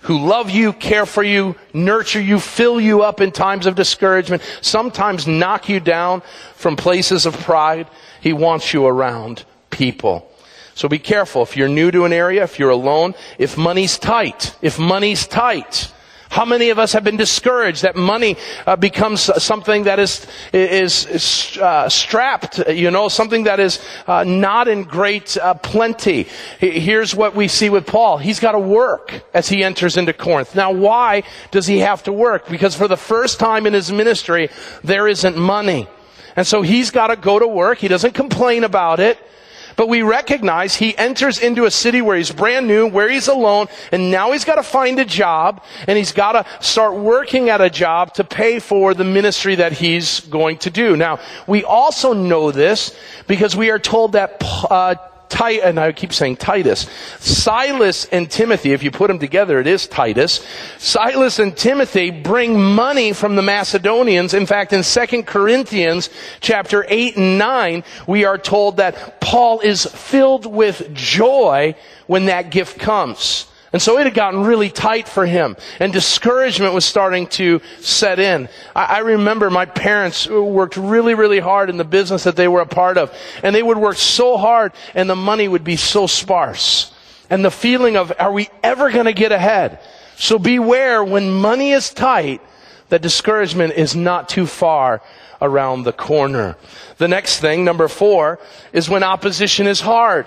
who 0.00 0.18
love 0.18 0.50
you, 0.50 0.72
care 0.72 1.06
for 1.06 1.22
you, 1.22 1.54
nurture 1.72 2.20
you, 2.20 2.40
fill 2.40 2.80
you 2.80 3.02
up 3.02 3.20
in 3.20 3.30
times 3.30 3.66
of 3.66 3.76
discouragement, 3.76 4.42
sometimes 4.60 5.28
knock 5.28 5.68
you 5.68 5.78
down 5.78 6.22
from 6.54 6.74
places 6.74 7.24
of 7.24 7.38
pride. 7.38 7.86
He 8.20 8.32
wants 8.32 8.74
you 8.74 8.84
around 8.84 9.44
people. 9.70 10.28
So 10.74 10.88
be 10.88 10.98
careful. 10.98 11.42
If 11.42 11.56
you're 11.56 11.68
new 11.68 11.92
to 11.92 12.04
an 12.04 12.12
area, 12.12 12.42
if 12.42 12.58
you're 12.58 12.70
alone, 12.70 13.14
if 13.38 13.56
money's 13.56 13.96
tight, 13.96 14.56
if 14.60 14.76
money's 14.76 15.26
tight, 15.26 15.92
how 16.30 16.44
many 16.44 16.70
of 16.70 16.78
us 16.78 16.92
have 16.92 17.02
been 17.02 17.16
discouraged 17.16 17.82
that 17.82 17.96
money 17.96 18.36
uh, 18.64 18.76
becomes 18.76 19.20
something 19.42 19.84
that 19.84 19.98
is 19.98 20.26
is, 20.52 21.04
is 21.06 21.58
uh, 21.58 21.88
strapped, 21.88 22.58
you 22.68 22.90
know, 22.90 23.08
something 23.08 23.44
that 23.44 23.58
is 23.58 23.80
uh, 24.06 24.22
not 24.22 24.68
in 24.68 24.84
great 24.84 25.36
uh, 25.36 25.54
plenty? 25.54 26.28
Here's 26.60 27.16
what 27.16 27.34
we 27.34 27.48
see 27.48 27.68
with 27.68 27.84
Paul: 27.84 28.18
he's 28.18 28.38
got 28.38 28.52
to 28.52 28.60
work 28.60 29.24
as 29.34 29.48
he 29.48 29.64
enters 29.64 29.96
into 29.96 30.12
Corinth. 30.12 30.54
Now, 30.54 30.70
why 30.70 31.24
does 31.50 31.66
he 31.66 31.80
have 31.80 32.04
to 32.04 32.12
work? 32.12 32.48
Because 32.48 32.76
for 32.76 32.86
the 32.86 32.96
first 32.96 33.40
time 33.40 33.66
in 33.66 33.72
his 33.72 33.90
ministry, 33.90 34.50
there 34.84 35.08
isn't 35.08 35.36
money, 35.36 35.88
and 36.36 36.46
so 36.46 36.62
he's 36.62 36.92
got 36.92 37.08
to 37.08 37.16
go 37.16 37.40
to 37.40 37.48
work. 37.48 37.78
He 37.78 37.88
doesn't 37.88 38.14
complain 38.14 38.62
about 38.62 39.00
it. 39.00 39.18
But 39.80 39.88
we 39.88 40.02
recognize 40.02 40.74
he 40.76 40.94
enters 40.98 41.38
into 41.38 41.64
a 41.64 41.70
city 41.70 42.02
where 42.02 42.14
he's 42.14 42.30
brand 42.30 42.66
new, 42.66 42.86
where 42.86 43.08
he's 43.08 43.28
alone, 43.28 43.68
and 43.90 44.10
now 44.10 44.32
he's 44.32 44.44
got 44.44 44.56
to 44.56 44.62
find 44.62 44.98
a 44.98 45.06
job, 45.06 45.62
and 45.88 45.96
he's 45.96 46.12
got 46.12 46.32
to 46.32 46.44
start 46.62 46.96
working 46.96 47.48
at 47.48 47.62
a 47.62 47.70
job 47.70 48.12
to 48.16 48.22
pay 48.22 48.58
for 48.58 48.92
the 48.92 49.04
ministry 49.04 49.54
that 49.54 49.72
he's 49.72 50.20
going 50.20 50.58
to 50.58 50.70
do. 50.70 50.98
Now, 50.98 51.18
we 51.46 51.64
also 51.64 52.12
know 52.12 52.50
this 52.52 52.94
because 53.26 53.56
we 53.56 53.70
are 53.70 53.78
told 53.78 54.12
that 54.12 54.36
uh, 54.68 54.96
Titus, 55.30 55.64
and 55.64 55.80
I 55.80 55.92
keep 55.92 56.12
saying 56.12 56.36
Titus, 56.36 56.86
Silas 57.18 58.04
and 58.06 58.30
Timothy, 58.30 58.72
if 58.72 58.82
you 58.82 58.90
put 58.90 59.08
them 59.08 59.18
together, 59.18 59.58
it 59.58 59.66
is 59.66 59.86
Titus. 59.86 60.44
Silas 60.78 61.38
and 61.38 61.56
Timothy 61.56 62.10
bring 62.10 62.60
money 62.60 63.12
from 63.14 63.36
the 63.36 63.42
Macedonians. 63.42 64.34
In 64.34 64.44
fact, 64.44 64.72
in 64.72 64.82
2 64.82 65.22
Corinthians 65.22 66.10
chapter 66.40 66.84
8 66.88 67.16
and 67.16 67.38
9, 67.38 67.84
we 68.06 68.24
are 68.24 68.36
told 68.36 68.76
that 68.76 69.20
Paul 69.20 69.60
is 69.60 69.86
filled 69.86 70.44
with 70.44 70.92
joy 70.92 71.74
when 72.06 72.26
that 72.26 72.50
gift 72.50 72.78
comes. 72.78 73.46
And 73.72 73.80
so 73.80 73.98
it 73.98 74.04
had 74.04 74.14
gotten 74.14 74.42
really 74.42 74.68
tight 74.68 75.08
for 75.08 75.24
him, 75.24 75.56
and 75.78 75.92
discouragement 75.92 76.74
was 76.74 76.84
starting 76.84 77.28
to 77.28 77.60
set 77.78 78.18
in. 78.18 78.48
I, 78.74 78.84
I, 78.84 78.98
remember 78.98 79.48
my 79.48 79.64
parents 79.64 80.28
worked 80.28 80.76
really, 80.76 81.14
really 81.14 81.38
hard 81.38 81.70
in 81.70 81.76
the 81.76 81.84
business 81.84 82.24
that 82.24 82.34
they 82.34 82.48
were 82.48 82.62
a 82.62 82.66
part 82.66 82.98
of, 82.98 83.14
and 83.44 83.54
they 83.54 83.62
would 83.62 83.78
work 83.78 83.96
so 83.96 84.36
hard, 84.36 84.72
and 84.94 85.08
the 85.08 85.14
money 85.14 85.46
would 85.46 85.62
be 85.62 85.76
so 85.76 86.08
sparse. 86.08 86.92
And 87.28 87.44
the 87.44 87.50
feeling 87.52 87.96
of, 87.96 88.12
are 88.18 88.32
we 88.32 88.48
ever 88.64 88.90
going 88.90 89.04
to 89.04 89.12
get 89.12 89.30
ahead? 89.30 89.78
So 90.16 90.36
beware 90.36 91.04
when 91.04 91.30
money 91.30 91.70
is 91.70 91.90
tight, 91.90 92.42
that 92.88 93.02
discouragement 93.02 93.74
is 93.74 93.94
not 93.94 94.28
too 94.28 94.46
far 94.46 95.00
around 95.40 95.84
the 95.84 95.92
corner. 95.92 96.56
The 96.98 97.06
next 97.06 97.38
thing, 97.38 97.64
number 97.64 97.86
four, 97.86 98.40
is 98.72 98.90
when 98.90 99.04
opposition 99.04 99.68
is 99.68 99.80
hard. 99.80 100.26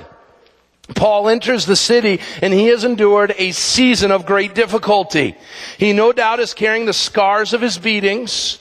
Paul 0.96 1.30
enters 1.30 1.66
the 1.66 1.78
city 1.78 2.20
and 2.42 2.54
he 2.54 2.68
has 2.68 2.84
endured 2.84 3.34
a 3.38 3.52
season 3.52 4.12
of 4.12 4.26
great 4.26 4.54
difficulty. 4.54 5.38
He 5.78 5.94
no 5.94 6.12
doubt 6.12 6.40
is 6.40 6.54
carrying 6.54 6.86
the 6.86 6.94
scars 6.94 7.54
of 7.54 7.62
his 7.62 7.78
beatings. 7.78 8.60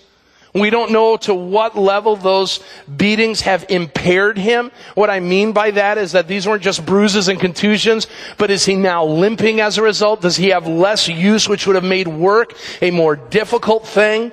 We 0.55 0.71
don't 0.71 0.93
know 0.93 1.17
to 1.19 1.35
what 1.35 1.77
level 1.77 2.15
those 2.15 2.61
beatings 2.95 3.41
have 3.41 3.65
impaired 3.71 4.37
him. 4.37 4.71
What 4.95 5.09
I 5.09 5.19
mean 5.19 5.53
by 5.53 5.71
that 5.73 5.97
is 5.97 6.13
that 6.13 6.29
these 6.29 6.47
weren't 6.47 6.63
just 6.63 6.85
bruises 6.85 7.29
and 7.29 7.41
contusions, 7.41 8.07
but 8.37 8.51
is 8.51 8.67
he 8.67 8.77
now 8.77 9.05
limping 9.05 9.61
as 9.61 9.79
a 9.79 9.83
result? 9.83 10.21
Does 10.21 10.37
he 10.37 10.49
have 10.49 10.67
less 10.67 11.09
use, 11.09 11.49
which 11.49 11.67
would 11.67 11.77
have 11.77 11.85
made 11.85 12.07
work 12.07 12.55
a 12.83 12.91
more 12.91 13.17
difficult 13.17 13.87
thing? 13.87 14.31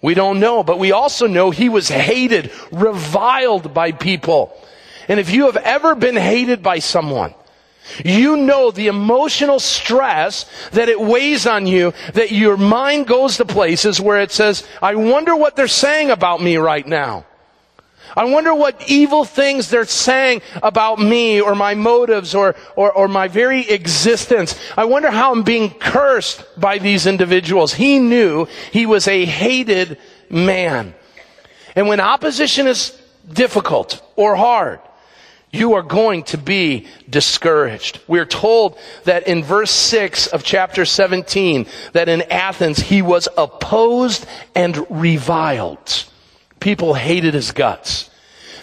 We 0.00 0.14
don't 0.14 0.38
know, 0.38 0.62
but 0.62 0.78
we 0.78 0.92
also 0.92 1.26
know 1.26 1.50
he 1.50 1.68
was 1.68 1.88
hated, 1.88 2.52
reviled 2.70 3.74
by 3.74 3.90
people. 3.90 4.56
And 5.08 5.20
if 5.20 5.30
you 5.30 5.46
have 5.46 5.56
ever 5.56 5.94
been 5.94 6.16
hated 6.16 6.62
by 6.62 6.78
someone, 6.80 7.34
you 8.04 8.36
know 8.36 8.70
the 8.70 8.88
emotional 8.88 9.60
stress 9.60 10.46
that 10.70 10.88
it 10.88 11.00
weighs 11.00 11.46
on 11.46 11.66
you, 11.66 11.94
that 12.14 12.32
your 12.32 12.56
mind 12.56 13.06
goes 13.06 13.36
to 13.36 13.44
places 13.44 14.00
where 14.00 14.20
it 14.20 14.32
says, 14.32 14.66
I 14.82 14.96
wonder 14.96 15.36
what 15.36 15.56
they're 15.56 15.68
saying 15.68 16.10
about 16.10 16.42
me 16.42 16.56
right 16.56 16.86
now. 16.86 17.24
I 18.16 18.24
wonder 18.24 18.54
what 18.54 18.88
evil 18.88 19.24
things 19.24 19.68
they're 19.68 19.84
saying 19.84 20.40
about 20.62 20.98
me 20.98 21.40
or 21.40 21.54
my 21.54 21.74
motives 21.74 22.34
or, 22.34 22.54
or, 22.74 22.90
or, 22.90 23.08
my 23.08 23.28
very 23.28 23.68
existence. 23.68 24.58
I 24.74 24.86
wonder 24.86 25.10
how 25.10 25.32
I'm 25.32 25.42
being 25.42 25.70
cursed 25.70 26.42
by 26.58 26.78
these 26.78 27.06
individuals. 27.06 27.74
He 27.74 27.98
knew 27.98 28.46
he 28.72 28.86
was 28.86 29.06
a 29.06 29.26
hated 29.26 29.98
man. 30.30 30.94
And 31.74 31.88
when 31.88 32.00
opposition 32.00 32.66
is 32.66 32.98
difficult 33.30 34.00
or 34.16 34.34
hard, 34.34 34.80
you 35.52 35.74
are 35.74 35.82
going 35.82 36.22
to 36.24 36.38
be 36.38 36.86
discouraged. 37.08 38.00
We're 38.06 38.26
told 38.26 38.78
that 39.04 39.26
in 39.26 39.42
verse 39.42 39.70
6 39.70 40.28
of 40.28 40.42
chapter 40.42 40.84
17 40.84 41.66
that 41.92 42.08
in 42.08 42.22
Athens 42.22 42.78
he 42.78 43.02
was 43.02 43.28
opposed 43.36 44.26
and 44.54 44.86
reviled. 44.90 46.04
People 46.60 46.94
hated 46.94 47.34
his 47.34 47.52
guts. 47.52 48.10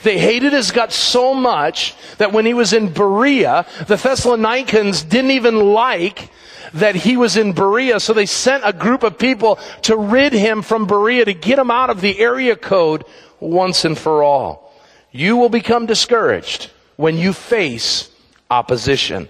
They 0.04 0.20
hated 0.20 0.52
his 0.52 0.72
guts 0.72 0.96
so 0.96 1.34
much 1.34 1.96
that 2.18 2.34
when 2.34 2.46
he 2.46 2.54
was 2.54 2.74
in 2.74 2.92
Berea, 2.92 3.66
the 3.88 3.96
Thessalonians 3.96 5.04
didn't 5.04 5.32
even 5.32 5.74
like 5.74 6.30
that 6.74 6.96
he 6.96 7.16
was 7.16 7.38
in 7.38 7.54
Berea, 7.54 8.00
so 8.00 8.14
they 8.14 8.26
sent 8.26 8.64
a 8.66 8.74
group 8.74 9.04
of 9.04 9.18
people 9.18 9.60
to 9.84 9.96
rid 9.96 10.34
him 10.34 10.62
from 10.62 10.88
Berea 10.88 11.26
to 11.26 11.34
get 11.34 11.60
him 11.60 11.72
out 11.72 11.90
of 11.90 12.02
the 12.02 12.20
area 12.20 12.56
code 12.56 13.06
once 13.40 13.86
and 13.86 13.98
for 13.98 14.24
all. 14.24 14.74
You 15.12 15.38
will 15.38 15.50
become 15.50 15.86
discouraged 15.86 16.72
when 16.96 17.18
you 17.18 17.34
face 17.34 18.10
opposition. 18.50 19.30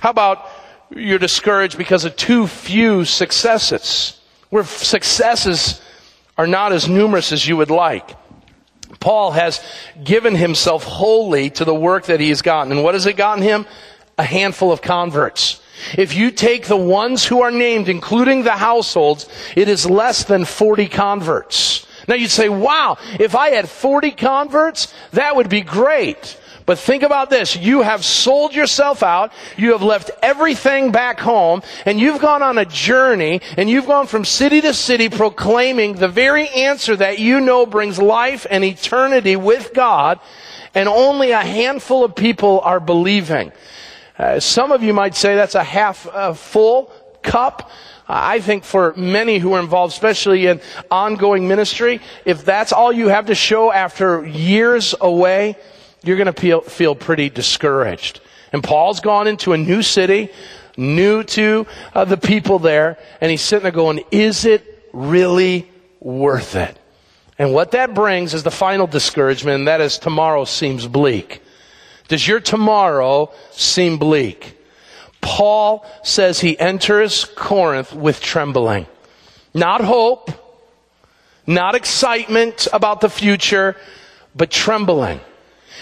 How 0.00 0.10
about 0.10 0.48
you're 0.90 1.18
discouraged 1.18 1.78
because 1.78 2.04
of 2.04 2.16
too 2.16 2.46
few 2.46 3.04
successes? 3.04 4.20
Where 4.50 4.64
successes 4.64 5.80
are 6.36 6.46
not 6.46 6.72
as 6.72 6.88
numerous 6.88 7.32
as 7.32 7.46
you 7.46 7.56
would 7.56 7.70
like. 7.70 8.16
Paul 8.98 9.30
has 9.32 9.62
given 10.02 10.34
himself 10.34 10.84
wholly 10.84 11.50
to 11.50 11.64
the 11.64 11.74
work 11.74 12.06
that 12.06 12.20
he 12.20 12.28
has 12.30 12.42
gotten. 12.42 12.72
And 12.72 12.82
what 12.82 12.94
has 12.94 13.06
it 13.06 13.16
gotten 13.16 13.42
him? 13.42 13.66
A 14.18 14.24
handful 14.24 14.72
of 14.72 14.82
converts. 14.82 15.60
If 15.96 16.14
you 16.14 16.30
take 16.30 16.66
the 16.66 16.76
ones 16.76 17.24
who 17.24 17.42
are 17.42 17.50
named, 17.50 17.88
including 17.88 18.42
the 18.42 18.56
households, 18.56 19.28
it 19.56 19.68
is 19.68 19.88
less 19.88 20.24
than 20.24 20.44
40 20.44 20.88
converts. 20.88 21.86
Now 22.08 22.14
you'd 22.16 22.30
say, 22.30 22.48
wow, 22.48 22.98
if 23.18 23.34
I 23.34 23.50
had 23.50 23.68
40 23.68 24.10
converts, 24.12 24.92
that 25.12 25.36
would 25.36 25.48
be 25.48 25.60
great. 25.60 26.38
But 26.70 26.78
think 26.78 27.02
about 27.02 27.30
this. 27.30 27.56
You 27.56 27.82
have 27.82 28.04
sold 28.04 28.54
yourself 28.54 29.02
out. 29.02 29.32
You 29.56 29.72
have 29.72 29.82
left 29.82 30.12
everything 30.22 30.92
back 30.92 31.18
home 31.18 31.64
and 31.84 31.98
you've 31.98 32.20
gone 32.20 32.44
on 32.44 32.58
a 32.58 32.64
journey 32.64 33.40
and 33.56 33.68
you've 33.68 33.88
gone 33.88 34.06
from 34.06 34.24
city 34.24 34.60
to 34.60 34.72
city 34.72 35.08
proclaiming 35.08 35.94
the 35.94 36.06
very 36.06 36.48
answer 36.48 36.94
that 36.94 37.18
you 37.18 37.40
know 37.40 37.66
brings 37.66 37.98
life 37.98 38.46
and 38.48 38.62
eternity 38.62 39.34
with 39.34 39.74
God 39.74 40.20
and 40.72 40.88
only 40.88 41.32
a 41.32 41.40
handful 41.40 42.04
of 42.04 42.14
people 42.14 42.60
are 42.60 42.78
believing. 42.78 43.50
Uh, 44.16 44.38
some 44.38 44.70
of 44.70 44.84
you 44.84 44.94
might 44.94 45.16
say 45.16 45.34
that's 45.34 45.56
a 45.56 45.64
half 45.64 46.06
uh, 46.06 46.34
full 46.34 46.92
cup. 47.20 47.68
I 48.06 48.38
think 48.38 48.62
for 48.62 48.94
many 48.96 49.38
who 49.38 49.54
are 49.54 49.60
involved, 49.60 49.92
especially 49.92 50.46
in 50.46 50.60
ongoing 50.88 51.48
ministry, 51.48 52.00
if 52.24 52.44
that's 52.44 52.72
all 52.72 52.92
you 52.92 53.08
have 53.08 53.26
to 53.26 53.34
show 53.34 53.72
after 53.72 54.24
years 54.24 54.94
away, 55.00 55.56
you're 56.02 56.16
going 56.16 56.32
to 56.32 56.40
feel, 56.40 56.60
feel 56.60 56.94
pretty 56.94 57.30
discouraged. 57.30 58.20
And 58.52 58.62
Paul's 58.62 59.00
gone 59.00 59.26
into 59.26 59.52
a 59.52 59.58
new 59.58 59.82
city, 59.82 60.30
new 60.76 61.22
to 61.24 61.66
uh, 61.94 62.04
the 62.04 62.16
people 62.16 62.58
there, 62.58 62.98
and 63.20 63.30
he's 63.30 63.42
sitting 63.42 63.62
there 63.62 63.72
going, 63.72 64.02
is 64.10 64.44
it 64.44 64.88
really 64.92 65.68
worth 66.00 66.56
it? 66.56 66.76
And 67.38 67.54
what 67.54 67.70
that 67.70 67.94
brings 67.94 68.34
is 68.34 68.42
the 68.42 68.50
final 68.50 68.86
discouragement, 68.86 69.60
and 69.60 69.68
that 69.68 69.80
is 69.80 69.98
tomorrow 69.98 70.44
seems 70.44 70.86
bleak. 70.86 71.42
Does 72.08 72.26
your 72.26 72.40
tomorrow 72.40 73.32
seem 73.52 73.98
bleak? 73.98 74.58
Paul 75.20 75.86
says 76.02 76.40
he 76.40 76.58
enters 76.58 77.24
Corinth 77.24 77.94
with 77.94 78.20
trembling. 78.20 78.86
Not 79.54 79.80
hope, 79.80 80.30
not 81.46 81.74
excitement 81.74 82.68
about 82.72 83.00
the 83.00 83.08
future, 83.08 83.76
but 84.34 84.50
trembling. 84.50 85.20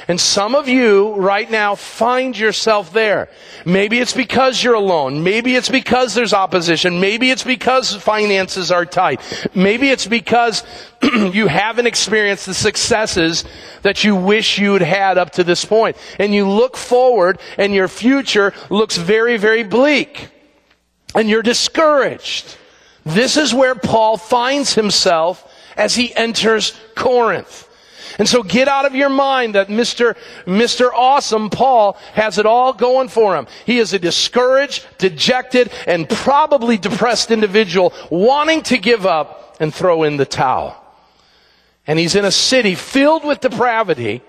And 0.07 0.21
some 0.21 0.55
of 0.55 0.69
you 0.69 1.15
right 1.15 1.51
now 1.51 1.75
find 1.75 2.39
yourself 2.39 2.93
there. 2.93 3.29
Maybe 3.65 3.99
it's 3.99 4.15
because 4.15 4.63
you're 4.63 4.75
alone. 4.75 5.23
Maybe 5.23 5.57
it's 5.57 5.69
because 5.69 6.15
there's 6.15 6.33
opposition. 6.33 7.01
Maybe 7.01 7.31
it's 7.31 7.45
because 7.45 7.95
finances 7.95 8.71
are 8.71 8.87
tight. 8.87 9.21
Maybe 9.55 9.91
it's 9.91 10.07
because 10.07 10.63
you 11.03 11.49
haven't 11.49 11.87
experienced 11.87 12.47
the 12.47 12.55
successes 12.55 13.45
that 13.83 14.05
you 14.05 14.15
wish 14.15 14.59
you'd 14.59 14.83
had 14.83 15.19
up 15.19 15.31
to 15.33 15.45
this 15.45 15.65
point. 15.65 15.97
And 16.19 16.33
you 16.35 16.49
look 16.49 16.77
forward 16.77 17.41
and 17.57 17.75
your 17.75 17.89
future 17.89 18.55
looks 18.71 18.97
very, 18.97 19.37
very 19.37 19.65
bleak. 19.65 20.29
And 21.15 21.29
you're 21.29 21.43
discouraged. 21.43 22.57
This 23.05 23.37
is 23.37 23.55
where 23.55 23.75
Paul 23.75 24.17
finds 24.17 24.75
himself 24.75 25.51
as 25.77 25.95
he 25.95 26.15
enters 26.15 26.79
Corinth. 26.95 27.68
And 28.19 28.29
so 28.29 28.43
get 28.43 28.67
out 28.67 28.85
of 28.85 28.97
your 28.97 29.09
mind 29.09 29.55
that 29.55 29.69
Mr. 29.69 30.17
Mr. 30.45 30.91
Awesome 30.93 31.51
Paul 31.51 31.97
has 32.15 32.37
it 32.37 32.47
all 32.47 32.73
going 32.73 33.09
for 33.09 33.37
him. 33.37 33.47
He 33.65 33.79
is 33.79 33.93
a 33.93 33.99
discouraged, 33.99 34.87
dejected, 34.99 35.71
and 35.87 36.09
probably 36.09 36.79
depressed 36.79 37.31
individual 37.31 37.93
wanting 38.11 38.63
to 38.63 38.79
give 38.79 39.07
up 39.07 39.57
and 39.61 39.73
throw 39.73 40.03
in 40.03 40.17
the 40.17 40.27
towel. 40.27 40.77
And 41.87 41.99
he's 41.99 42.17
in 42.17 42.25
a 42.25 42.33
city 42.33 42.75
filled 42.75 43.25
with 43.25 43.41
depravity. 43.41 44.21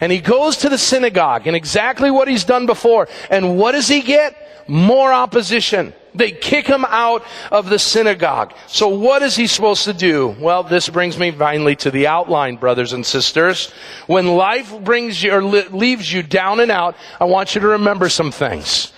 And 0.00 0.12
he 0.12 0.20
goes 0.20 0.58
to 0.58 0.68
the 0.68 0.78
synagogue 0.78 1.46
and 1.46 1.56
exactly 1.56 2.10
what 2.10 2.28
he's 2.28 2.44
done 2.44 2.66
before. 2.66 3.08
And 3.30 3.56
what 3.58 3.72
does 3.72 3.88
he 3.88 4.00
get? 4.00 4.45
More 4.68 5.12
opposition. 5.12 5.92
They 6.14 6.32
kick 6.32 6.66
him 6.66 6.84
out 6.88 7.24
of 7.52 7.68
the 7.68 7.78
synagogue. 7.78 8.54
So 8.66 8.88
what 8.88 9.22
is 9.22 9.36
he 9.36 9.46
supposed 9.46 9.84
to 9.84 9.92
do? 9.92 10.34
Well, 10.40 10.62
this 10.62 10.88
brings 10.88 11.18
me 11.18 11.30
finally 11.30 11.76
to 11.76 11.90
the 11.90 12.06
outline, 12.06 12.56
brothers 12.56 12.92
and 12.92 13.04
sisters. 13.04 13.70
When 14.06 14.26
life 14.36 14.74
brings 14.82 15.22
you 15.22 15.32
or 15.32 15.42
leaves 15.42 16.10
you 16.10 16.22
down 16.22 16.60
and 16.60 16.70
out, 16.70 16.96
I 17.20 17.24
want 17.24 17.54
you 17.54 17.60
to 17.60 17.68
remember 17.68 18.08
some 18.08 18.32
things. 18.32 18.92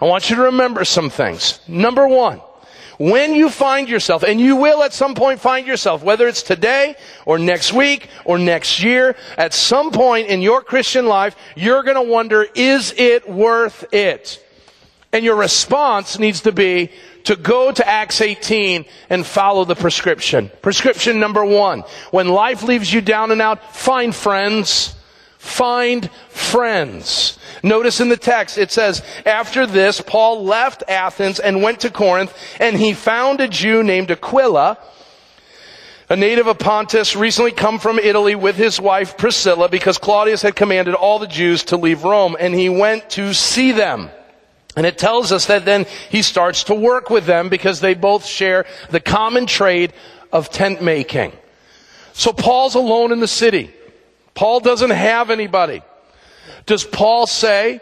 I 0.00 0.04
want 0.04 0.30
you 0.30 0.36
to 0.36 0.42
remember 0.42 0.84
some 0.84 1.10
things. 1.10 1.58
Number 1.66 2.06
one, 2.06 2.40
when 2.98 3.34
you 3.34 3.50
find 3.50 3.88
yourself, 3.88 4.22
and 4.22 4.40
you 4.40 4.56
will 4.56 4.82
at 4.82 4.92
some 4.92 5.14
point 5.14 5.40
find 5.40 5.66
yourself, 5.66 6.02
whether 6.02 6.28
it's 6.28 6.42
today 6.42 6.94
or 7.26 7.38
next 7.38 7.72
week 7.72 8.08
or 8.24 8.38
next 8.38 8.82
year, 8.82 9.16
at 9.36 9.52
some 9.52 9.90
point 9.90 10.28
in 10.28 10.40
your 10.42 10.62
Christian 10.62 11.06
life, 11.06 11.36
you're 11.56 11.82
gonna 11.82 12.02
wonder, 12.02 12.46
is 12.54 12.94
it 12.96 13.28
worth 13.28 13.84
it? 13.92 14.42
And 15.16 15.24
your 15.24 15.36
response 15.36 16.18
needs 16.18 16.42
to 16.42 16.52
be 16.52 16.90
to 17.24 17.36
go 17.36 17.72
to 17.72 17.88
Acts 17.88 18.20
18 18.20 18.84
and 19.08 19.24
follow 19.24 19.64
the 19.64 19.74
prescription. 19.74 20.50
Prescription 20.60 21.18
number 21.18 21.42
one. 21.42 21.84
When 22.10 22.28
life 22.28 22.62
leaves 22.62 22.92
you 22.92 23.00
down 23.00 23.30
and 23.30 23.40
out, 23.40 23.74
find 23.74 24.14
friends. 24.14 24.94
Find 25.38 26.10
friends. 26.28 27.38
Notice 27.62 28.02
in 28.02 28.10
the 28.10 28.18
text, 28.18 28.58
it 28.58 28.70
says, 28.70 29.02
after 29.24 29.64
this, 29.64 30.02
Paul 30.02 30.44
left 30.44 30.82
Athens 30.86 31.40
and 31.40 31.62
went 31.62 31.80
to 31.80 31.90
Corinth, 31.90 32.36
and 32.60 32.76
he 32.76 32.92
found 32.92 33.40
a 33.40 33.48
Jew 33.48 33.82
named 33.82 34.10
Aquila, 34.10 34.76
a 36.10 36.16
native 36.16 36.46
of 36.46 36.58
Pontus, 36.58 37.16
recently 37.16 37.52
come 37.52 37.78
from 37.78 37.98
Italy 37.98 38.34
with 38.34 38.56
his 38.56 38.78
wife 38.78 39.16
Priscilla, 39.16 39.70
because 39.70 39.96
Claudius 39.96 40.42
had 40.42 40.56
commanded 40.56 40.94
all 40.94 41.18
the 41.18 41.26
Jews 41.26 41.64
to 41.64 41.78
leave 41.78 42.04
Rome, 42.04 42.36
and 42.38 42.52
he 42.52 42.68
went 42.68 43.08
to 43.12 43.32
see 43.32 43.72
them. 43.72 44.10
And 44.76 44.84
it 44.84 44.98
tells 44.98 45.32
us 45.32 45.46
that 45.46 45.64
then 45.64 45.86
he 46.10 46.20
starts 46.20 46.64
to 46.64 46.74
work 46.74 47.08
with 47.08 47.24
them 47.24 47.48
because 47.48 47.80
they 47.80 47.94
both 47.94 48.26
share 48.26 48.66
the 48.90 49.00
common 49.00 49.46
trade 49.46 49.94
of 50.30 50.50
tent 50.50 50.82
making. 50.82 51.32
So 52.12 52.32
Paul's 52.32 52.74
alone 52.74 53.10
in 53.10 53.20
the 53.20 53.28
city. 53.28 53.72
Paul 54.34 54.60
doesn't 54.60 54.90
have 54.90 55.30
anybody. 55.30 55.82
Does 56.66 56.84
Paul 56.84 57.26
say 57.26 57.80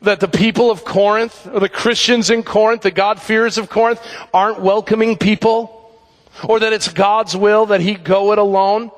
that 0.00 0.20
the 0.20 0.28
people 0.28 0.70
of 0.70 0.84
Corinth, 0.84 1.46
or 1.52 1.60
the 1.60 1.68
Christians 1.68 2.30
in 2.30 2.42
Corinth, 2.42 2.82
the 2.82 2.90
God-fearers 2.90 3.58
of 3.58 3.68
Corinth, 3.68 4.00
aren't 4.32 4.60
welcoming 4.60 5.18
people? 5.18 5.78
Or 6.48 6.58
that 6.60 6.72
it's 6.72 6.88
God's 6.88 7.36
will 7.36 7.66
that 7.66 7.82
he 7.82 7.94
go 7.94 8.32
it 8.32 8.38
alone? 8.38 8.90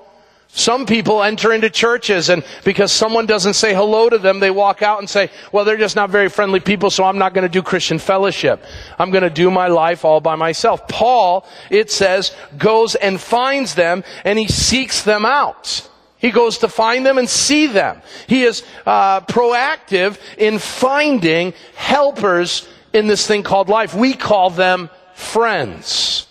Some 0.57 0.86
people 0.86 1.20
enter 1.20 1.52
into 1.52 1.68
churches 1.68 2.28
and 2.28 2.44
because 2.64 2.92
someone 2.92 3.26
doesn't 3.26 3.55
say 3.55 3.74
hello 3.74 4.09
to 4.09 4.18
them, 4.18 4.38
they 4.38 4.52
walk 4.52 4.82
out 4.82 5.00
and 5.00 5.11
say, 5.11 5.30
well, 5.50 5.64
they're 5.64 5.76
just 5.76 5.96
not 5.96 6.11
very 6.11 6.28
friendly 6.28 6.61
people, 6.61 6.90
so 6.90 7.02
I'm 7.02 7.18
not 7.18 7.34
going 7.34 7.42
to 7.42 7.48
do 7.48 7.61
Christian 7.61 7.98
fellowship. 7.98 8.62
I'm 8.96 9.11
going 9.11 9.24
to 9.24 9.30
do 9.30 9.50
my 9.50 9.66
life 9.66 10.05
all 10.05 10.20
by 10.20 10.36
myself. 10.36 10.86
Paul, 10.86 11.44
it 11.70 11.90
says, 11.90 12.32
goes 12.57 12.94
and 12.94 13.20
finds 13.20 13.74
them 13.74 14.05
and 14.24 14.38
he 14.38 14.46
seeks 14.46 15.02
them 15.02 15.26
out. 15.26 15.88
He 16.18 16.30
goes 16.30 16.59
to 16.59 16.68
find 16.68 17.05
them 17.05 17.18
and 17.18 17.28
see 17.28 17.66
them. 17.66 18.00
He 18.28 18.44
is 18.44 18.62
uh, 18.86 19.22
proactive 19.22 20.18
in 20.38 20.61
finding 20.61 21.52
helpers 21.74 22.68
in 22.92 23.09
this 23.09 23.26
thing 23.26 23.42
called 23.42 23.68
life. 23.68 23.92
We 23.92 24.14
call 24.14 24.50
them 24.50 24.88
friends. 25.14 26.28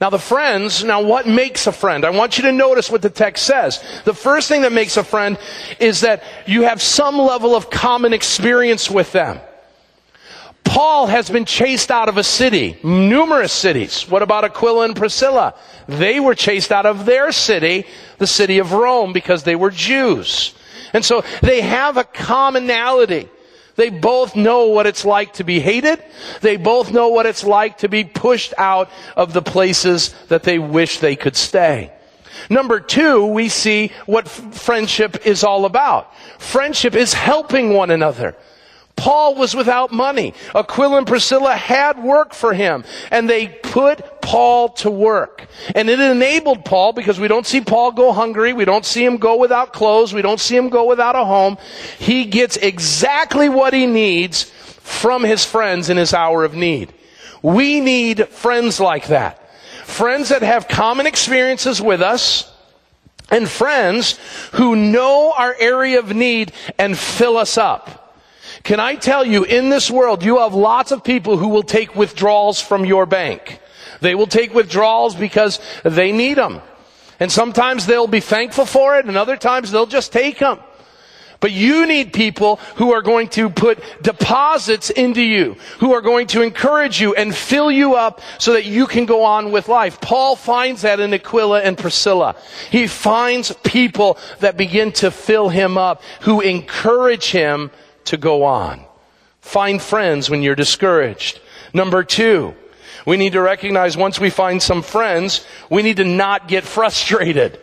Now 0.00 0.10
the 0.10 0.18
friends, 0.18 0.82
now 0.84 1.02
what 1.02 1.26
makes 1.26 1.66
a 1.66 1.72
friend? 1.72 2.04
I 2.04 2.10
want 2.10 2.36
you 2.36 2.44
to 2.44 2.52
notice 2.52 2.90
what 2.90 3.00
the 3.00 3.10
text 3.10 3.46
says. 3.46 3.82
The 4.04 4.14
first 4.14 4.48
thing 4.48 4.62
that 4.62 4.72
makes 4.72 4.96
a 4.96 5.04
friend 5.04 5.38
is 5.78 6.00
that 6.00 6.22
you 6.46 6.62
have 6.62 6.82
some 6.82 7.16
level 7.18 7.54
of 7.54 7.70
common 7.70 8.12
experience 8.12 8.90
with 8.90 9.12
them. 9.12 9.40
Paul 10.64 11.06
has 11.06 11.30
been 11.30 11.44
chased 11.44 11.90
out 11.90 12.08
of 12.08 12.16
a 12.16 12.24
city, 12.24 12.78
numerous 12.82 13.52
cities. 13.52 14.08
What 14.08 14.22
about 14.22 14.44
Aquila 14.44 14.86
and 14.86 14.96
Priscilla? 14.96 15.54
They 15.86 16.18
were 16.18 16.34
chased 16.34 16.72
out 16.72 16.86
of 16.86 17.06
their 17.06 17.30
city, 17.30 17.86
the 18.18 18.26
city 18.26 18.58
of 18.58 18.72
Rome, 18.72 19.12
because 19.12 19.44
they 19.44 19.54
were 19.54 19.70
Jews. 19.70 20.54
And 20.92 21.04
so 21.04 21.22
they 21.42 21.60
have 21.60 21.96
a 21.96 22.04
commonality. 22.04 23.28
They 23.76 23.90
both 23.90 24.36
know 24.36 24.66
what 24.66 24.86
it's 24.86 25.04
like 25.04 25.34
to 25.34 25.44
be 25.44 25.60
hated. 25.60 26.02
They 26.40 26.56
both 26.56 26.92
know 26.92 27.08
what 27.08 27.26
it's 27.26 27.44
like 27.44 27.78
to 27.78 27.88
be 27.88 28.04
pushed 28.04 28.54
out 28.56 28.88
of 29.16 29.32
the 29.32 29.42
places 29.42 30.14
that 30.28 30.44
they 30.44 30.58
wish 30.58 30.98
they 30.98 31.16
could 31.16 31.36
stay. 31.36 31.92
Number 32.50 32.80
two, 32.80 33.26
we 33.26 33.48
see 33.48 33.92
what 34.06 34.28
friendship 34.28 35.26
is 35.26 35.44
all 35.44 35.64
about. 35.64 36.12
Friendship 36.38 36.94
is 36.94 37.14
helping 37.14 37.72
one 37.72 37.90
another. 37.90 38.36
Paul 38.96 39.34
was 39.34 39.54
without 39.54 39.92
money. 39.92 40.34
Aquila 40.54 40.98
and 40.98 41.06
Priscilla 41.06 41.54
had 41.54 42.02
work 42.02 42.32
for 42.32 42.54
him, 42.54 42.84
and 43.10 43.28
they 43.28 43.48
put 43.48 44.22
Paul 44.22 44.70
to 44.70 44.90
work. 44.90 45.46
And 45.74 45.90
it 45.90 46.00
enabled 46.00 46.64
Paul, 46.64 46.92
because 46.92 47.18
we 47.20 47.28
don't 47.28 47.46
see 47.46 47.60
Paul 47.60 47.92
go 47.92 48.12
hungry, 48.12 48.52
we 48.52 48.64
don't 48.64 48.84
see 48.84 49.04
him 49.04 49.16
go 49.16 49.36
without 49.36 49.72
clothes, 49.72 50.14
we 50.14 50.22
don't 50.22 50.40
see 50.40 50.56
him 50.56 50.68
go 50.68 50.86
without 50.86 51.16
a 51.16 51.24
home. 51.24 51.58
He 51.98 52.24
gets 52.24 52.56
exactly 52.56 53.48
what 53.48 53.74
he 53.74 53.86
needs 53.86 54.44
from 54.44 55.24
his 55.24 55.44
friends 55.44 55.90
in 55.90 55.96
his 55.96 56.14
hour 56.14 56.44
of 56.44 56.54
need. 56.54 56.92
We 57.42 57.80
need 57.80 58.28
friends 58.28 58.80
like 58.80 59.08
that. 59.08 59.40
Friends 59.84 60.30
that 60.30 60.42
have 60.42 60.66
common 60.68 61.06
experiences 61.06 61.82
with 61.82 62.00
us, 62.00 62.50
and 63.30 63.48
friends 63.48 64.18
who 64.52 64.76
know 64.76 65.34
our 65.36 65.56
area 65.58 65.98
of 65.98 66.14
need 66.14 66.52
and 66.78 66.96
fill 66.96 67.36
us 67.36 67.58
up. 67.58 68.03
Can 68.64 68.80
I 68.80 68.94
tell 68.94 69.26
you, 69.26 69.44
in 69.44 69.68
this 69.68 69.90
world, 69.90 70.24
you 70.24 70.38
have 70.38 70.54
lots 70.54 70.90
of 70.90 71.04
people 71.04 71.36
who 71.36 71.48
will 71.48 71.62
take 71.62 71.94
withdrawals 71.94 72.62
from 72.62 72.86
your 72.86 73.04
bank. 73.04 73.60
They 74.00 74.14
will 74.14 74.26
take 74.26 74.54
withdrawals 74.54 75.14
because 75.14 75.60
they 75.84 76.12
need 76.12 76.38
them. 76.38 76.62
And 77.20 77.30
sometimes 77.30 77.84
they'll 77.84 78.06
be 78.06 78.20
thankful 78.20 78.64
for 78.64 78.98
it, 78.98 79.04
and 79.04 79.18
other 79.18 79.36
times 79.36 79.70
they'll 79.70 79.86
just 79.86 80.12
take 80.12 80.38
them. 80.38 80.60
But 81.40 81.52
you 81.52 81.84
need 81.84 82.14
people 82.14 82.56
who 82.76 82.94
are 82.94 83.02
going 83.02 83.28
to 83.30 83.50
put 83.50 83.82
deposits 84.02 84.88
into 84.88 85.20
you, 85.20 85.58
who 85.78 85.92
are 85.92 86.00
going 86.00 86.26
to 86.28 86.40
encourage 86.40 87.02
you 87.02 87.14
and 87.14 87.34
fill 87.34 87.70
you 87.70 87.96
up 87.96 88.22
so 88.38 88.54
that 88.54 88.64
you 88.64 88.86
can 88.86 89.04
go 89.04 89.24
on 89.24 89.52
with 89.52 89.68
life. 89.68 90.00
Paul 90.00 90.36
finds 90.36 90.82
that 90.82 91.00
in 91.00 91.12
Aquila 91.12 91.60
and 91.60 91.76
Priscilla. 91.76 92.34
He 92.70 92.86
finds 92.86 93.52
people 93.62 94.16
that 94.40 94.56
begin 94.56 94.90
to 94.92 95.10
fill 95.10 95.50
him 95.50 95.76
up, 95.76 96.02
who 96.22 96.40
encourage 96.40 97.30
him 97.30 97.70
to 98.06 98.16
go 98.16 98.44
on. 98.44 98.84
Find 99.40 99.80
friends 99.80 100.30
when 100.30 100.42
you're 100.42 100.54
discouraged. 100.54 101.40
Number 101.72 102.02
two, 102.02 102.54
We 103.06 103.16
need 103.16 103.32
to 103.34 103.40
recognize 103.40 103.96
once 103.96 104.18
we 104.18 104.30
find 104.30 104.62
some 104.62 104.82
friends, 104.82 105.44
we 105.70 105.82
need 105.82 105.98
to 105.98 106.04
not 106.04 106.48
get 106.48 106.64
frustrated. 106.64 107.60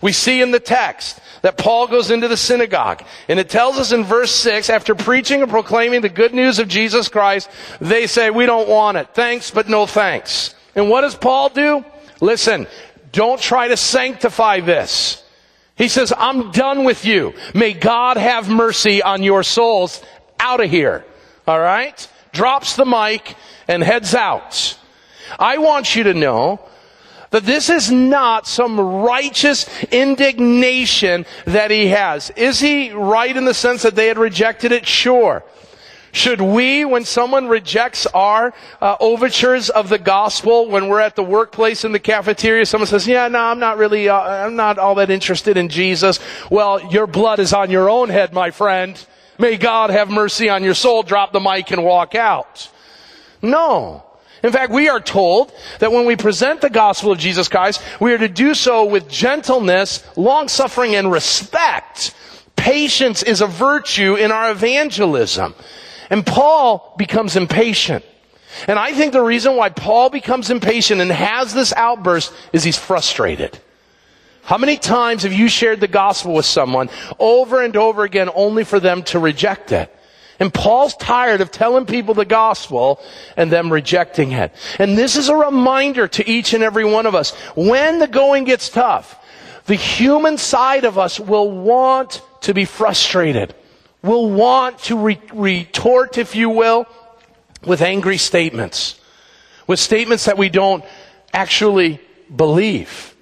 We 0.00 0.12
see 0.12 0.40
in 0.40 0.50
the 0.50 0.60
text 0.60 1.20
that 1.42 1.58
Paul 1.58 1.88
goes 1.88 2.10
into 2.10 2.28
the 2.28 2.36
synagogue 2.36 3.02
and 3.28 3.38
it 3.38 3.50
tells 3.50 3.78
us 3.78 3.92
in 3.92 4.04
verse 4.04 4.34
6, 4.34 4.70
after 4.70 4.94
preaching 4.94 5.42
and 5.42 5.50
proclaiming 5.50 6.00
the 6.00 6.08
good 6.08 6.32
news 6.32 6.58
of 6.58 6.68
Jesus 6.68 7.08
Christ, 7.08 7.50
they 7.80 8.06
say, 8.06 8.30
we 8.30 8.46
don't 8.46 8.68
want 8.68 8.96
it. 8.96 9.08
Thanks, 9.14 9.50
but 9.50 9.68
no 9.68 9.86
thanks. 9.86 10.54
And 10.74 10.88
what 10.88 11.02
does 11.02 11.16
Paul 11.16 11.50
do? 11.50 11.84
Listen, 12.20 12.66
don't 13.12 13.40
try 13.40 13.68
to 13.68 13.76
sanctify 13.76 14.60
this. 14.60 15.22
He 15.78 15.88
says, 15.88 16.12
I'm 16.18 16.50
done 16.50 16.84
with 16.84 17.04
you. 17.04 17.32
May 17.54 17.72
God 17.72 18.16
have 18.16 18.50
mercy 18.50 19.00
on 19.00 19.22
your 19.22 19.42
souls. 19.42 20.02
Out 20.40 20.62
of 20.62 20.70
here. 20.70 21.04
All 21.46 21.58
right? 21.58 22.08
Drops 22.32 22.76
the 22.76 22.84
mic 22.84 23.36
and 23.66 23.82
heads 23.82 24.14
out. 24.14 24.78
I 25.38 25.58
want 25.58 25.96
you 25.96 26.04
to 26.04 26.14
know 26.14 26.60
that 27.30 27.44
this 27.44 27.70
is 27.70 27.90
not 27.90 28.46
some 28.46 28.78
righteous 28.80 29.68
indignation 29.90 31.26
that 31.44 31.70
he 31.70 31.88
has. 31.88 32.30
Is 32.30 32.58
he 32.58 32.90
right 32.90 33.36
in 33.36 33.44
the 33.44 33.54
sense 33.54 33.82
that 33.82 33.94
they 33.94 34.06
had 34.06 34.18
rejected 34.18 34.72
it? 34.72 34.86
Sure. 34.86 35.44
Should 36.12 36.40
we, 36.40 36.84
when 36.84 37.04
someone 37.04 37.48
rejects 37.48 38.06
our 38.06 38.54
uh, 38.80 38.96
overtures 38.98 39.68
of 39.68 39.88
the 39.88 39.98
gospel, 39.98 40.68
when 40.68 40.88
we're 40.88 41.00
at 41.00 41.16
the 41.16 41.22
workplace 41.22 41.84
in 41.84 41.92
the 41.92 41.98
cafeteria, 41.98 42.64
someone 42.64 42.86
says, 42.86 43.06
"Yeah, 43.06 43.28
no, 43.28 43.38
I'm 43.38 43.58
not 43.58 43.76
really, 43.76 44.08
uh, 44.08 44.18
I'm 44.18 44.56
not 44.56 44.78
all 44.78 44.94
that 44.96 45.10
interested 45.10 45.56
in 45.56 45.68
Jesus." 45.68 46.18
Well, 46.50 46.90
your 46.90 47.06
blood 47.06 47.40
is 47.40 47.52
on 47.52 47.70
your 47.70 47.90
own 47.90 48.08
head, 48.08 48.32
my 48.32 48.50
friend. 48.50 48.98
May 49.38 49.56
God 49.56 49.90
have 49.90 50.10
mercy 50.10 50.48
on 50.48 50.64
your 50.64 50.74
soul. 50.74 51.02
Drop 51.02 51.32
the 51.32 51.40
mic 51.40 51.70
and 51.70 51.84
walk 51.84 52.14
out. 52.14 52.68
No. 53.42 54.04
In 54.42 54.52
fact, 54.52 54.72
we 54.72 54.88
are 54.88 55.00
told 55.00 55.52
that 55.80 55.92
when 55.92 56.06
we 56.06 56.16
present 56.16 56.60
the 56.60 56.70
gospel 56.70 57.12
of 57.12 57.18
Jesus 57.18 57.48
Christ, 57.48 57.82
we 58.00 58.12
are 58.12 58.18
to 58.18 58.28
do 58.28 58.54
so 58.54 58.84
with 58.84 59.08
gentleness, 59.08 60.04
long 60.16 60.48
suffering, 60.48 60.94
and 60.94 61.10
respect. 61.10 62.14
Patience 62.56 63.22
is 63.22 63.40
a 63.40 63.46
virtue 63.46 64.14
in 64.14 64.30
our 64.30 64.50
evangelism. 64.50 65.54
And 66.10 66.24
Paul 66.24 66.94
becomes 66.96 67.36
impatient. 67.36 68.04
And 68.66 68.78
I 68.78 68.92
think 68.92 69.12
the 69.12 69.22
reason 69.22 69.56
why 69.56 69.68
Paul 69.68 70.10
becomes 70.10 70.50
impatient 70.50 71.00
and 71.00 71.10
has 71.10 71.52
this 71.52 71.72
outburst 71.74 72.32
is 72.52 72.64
he's 72.64 72.78
frustrated. 72.78 73.58
How 74.42 74.56
many 74.56 74.78
times 74.78 75.24
have 75.24 75.32
you 75.32 75.48
shared 75.48 75.80
the 75.80 75.88
gospel 75.88 76.32
with 76.32 76.46
someone 76.46 76.88
over 77.18 77.62
and 77.62 77.76
over 77.76 78.04
again 78.04 78.30
only 78.34 78.64
for 78.64 78.80
them 78.80 79.02
to 79.04 79.18
reject 79.18 79.72
it? 79.72 79.94
And 80.40 80.54
Paul's 80.54 80.94
tired 80.96 81.40
of 81.40 81.50
telling 81.50 81.84
people 81.84 82.14
the 82.14 82.24
gospel 82.24 83.00
and 83.36 83.50
them 83.50 83.72
rejecting 83.72 84.32
it. 84.32 84.52
And 84.78 84.96
this 84.96 85.16
is 85.16 85.28
a 85.28 85.36
reminder 85.36 86.08
to 86.08 86.30
each 86.30 86.54
and 86.54 86.62
every 86.62 86.84
one 86.84 87.06
of 87.06 87.14
us. 87.14 87.32
When 87.56 87.98
the 87.98 88.06
going 88.06 88.44
gets 88.44 88.68
tough, 88.68 89.22
the 89.66 89.74
human 89.74 90.38
side 90.38 90.84
of 90.84 90.96
us 90.96 91.20
will 91.20 91.50
want 91.50 92.22
to 92.42 92.54
be 92.54 92.64
frustrated. 92.64 93.54
Will 94.02 94.30
want 94.30 94.78
to 94.84 94.96
re- 94.96 95.20
retort, 95.32 96.18
if 96.18 96.36
you 96.36 96.50
will, 96.50 96.86
with 97.64 97.82
angry 97.82 98.18
statements. 98.18 99.00
With 99.66 99.80
statements 99.80 100.26
that 100.26 100.38
we 100.38 100.48
don't 100.48 100.84
actually 101.32 102.00
believe. 102.34 103.14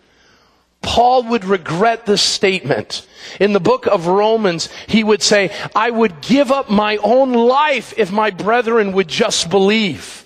Paul 0.83 1.24
would 1.24 1.45
regret 1.45 2.07
this 2.07 2.22
statement. 2.22 3.07
In 3.41 3.53
the 3.53 3.61
book 3.61 3.87
of 3.87 4.07
Romans, 4.07 4.68
he 4.87 5.03
would 5.03 5.22
say, 5.22 5.51
I 5.74 5.91
would 5.91 6.20
give 6.20 6.53
up 6.53 6.70
my 6.70 6.99
own 6.99 7.33
life 7.33 7.95
if 7.97 8.12
my 8.12 8.31
brethren 8.31 8.93
would 8.93 9.09
just 9.09 9.51
believe. 9.51 10.26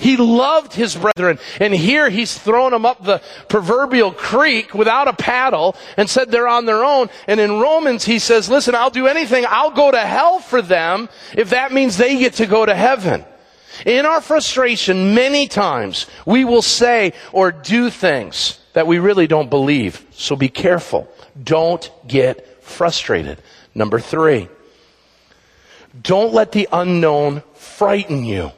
He 0.00 0.16
loved 0.16 0.72
his 0.72 0.96
brethren. 0.96 1.38
And 1.60 1.74
here 1.74 2.08
he's 2.08 2.36
thrown 2.36 2.72
them 2.72 2.86
up 2.86 3.04
the 3.04 3.20
proverbial 3.48 4.12
creek 4.12 4.72
without 4.72 5.08
a 5.08 5.12
paddle 5.12 5.76
and 5.98 6.08
said 6.08 6.30
they're 6.30 6.48
on 6.48 6.64
their 6.64 6.82
own. 6.82 7.10
And 7.26 7.38
in 7.38 7.60
Romans, 7.60 8.06
he 8.06 8.18
says, 8.18 8.48
listen, 8.48 8.74
I'll 8.74 8.88
do 8.88 9.06
anything. 9.06 9.44
I'll 9.46 9.72
go 9.72 9.90
to 9.90 10.00
hell 10.00 10.38
for 10.38 10.62
them 10.62 11.10
if 11.36 11.50
that 11.50 11.72
means 11.72 11.98
they 11.98 12.16
get 12.16 12.32
to 12.34 12.46
go 12.46 12.64
to 12.64 12.74
heaven. 12.74 13.26
In 13.84 14.06
our 14.06 14.22
frustration, 14.22 15.14
many 15.14 15.48
times 15.48 16.06
we 16.24 16.46
will 16.46 16.62
say 16.62 17.12
or 17.30 17.52
do 17.52 17.90
things 17.90 18.58
that 18.72 18.86
we 18.86 18.98
really 18.98 19.26
don't 19.26 19.50
believe. 19.50 20.06
So 20.12 20.34
be 20.34 20.48
careful. 20.48 21.12
Don't 21.44 21.90
get 22.08 22.64
frustrated. 22.64 23.42
Number 23.74 24.00
three, 24.00 24.48
don't 26.00 26.32
let 26.32 26.52
the 26.52 26.68
unknown 26.72 27.42
frighten 27.52 28.24
you. 28.24 28.52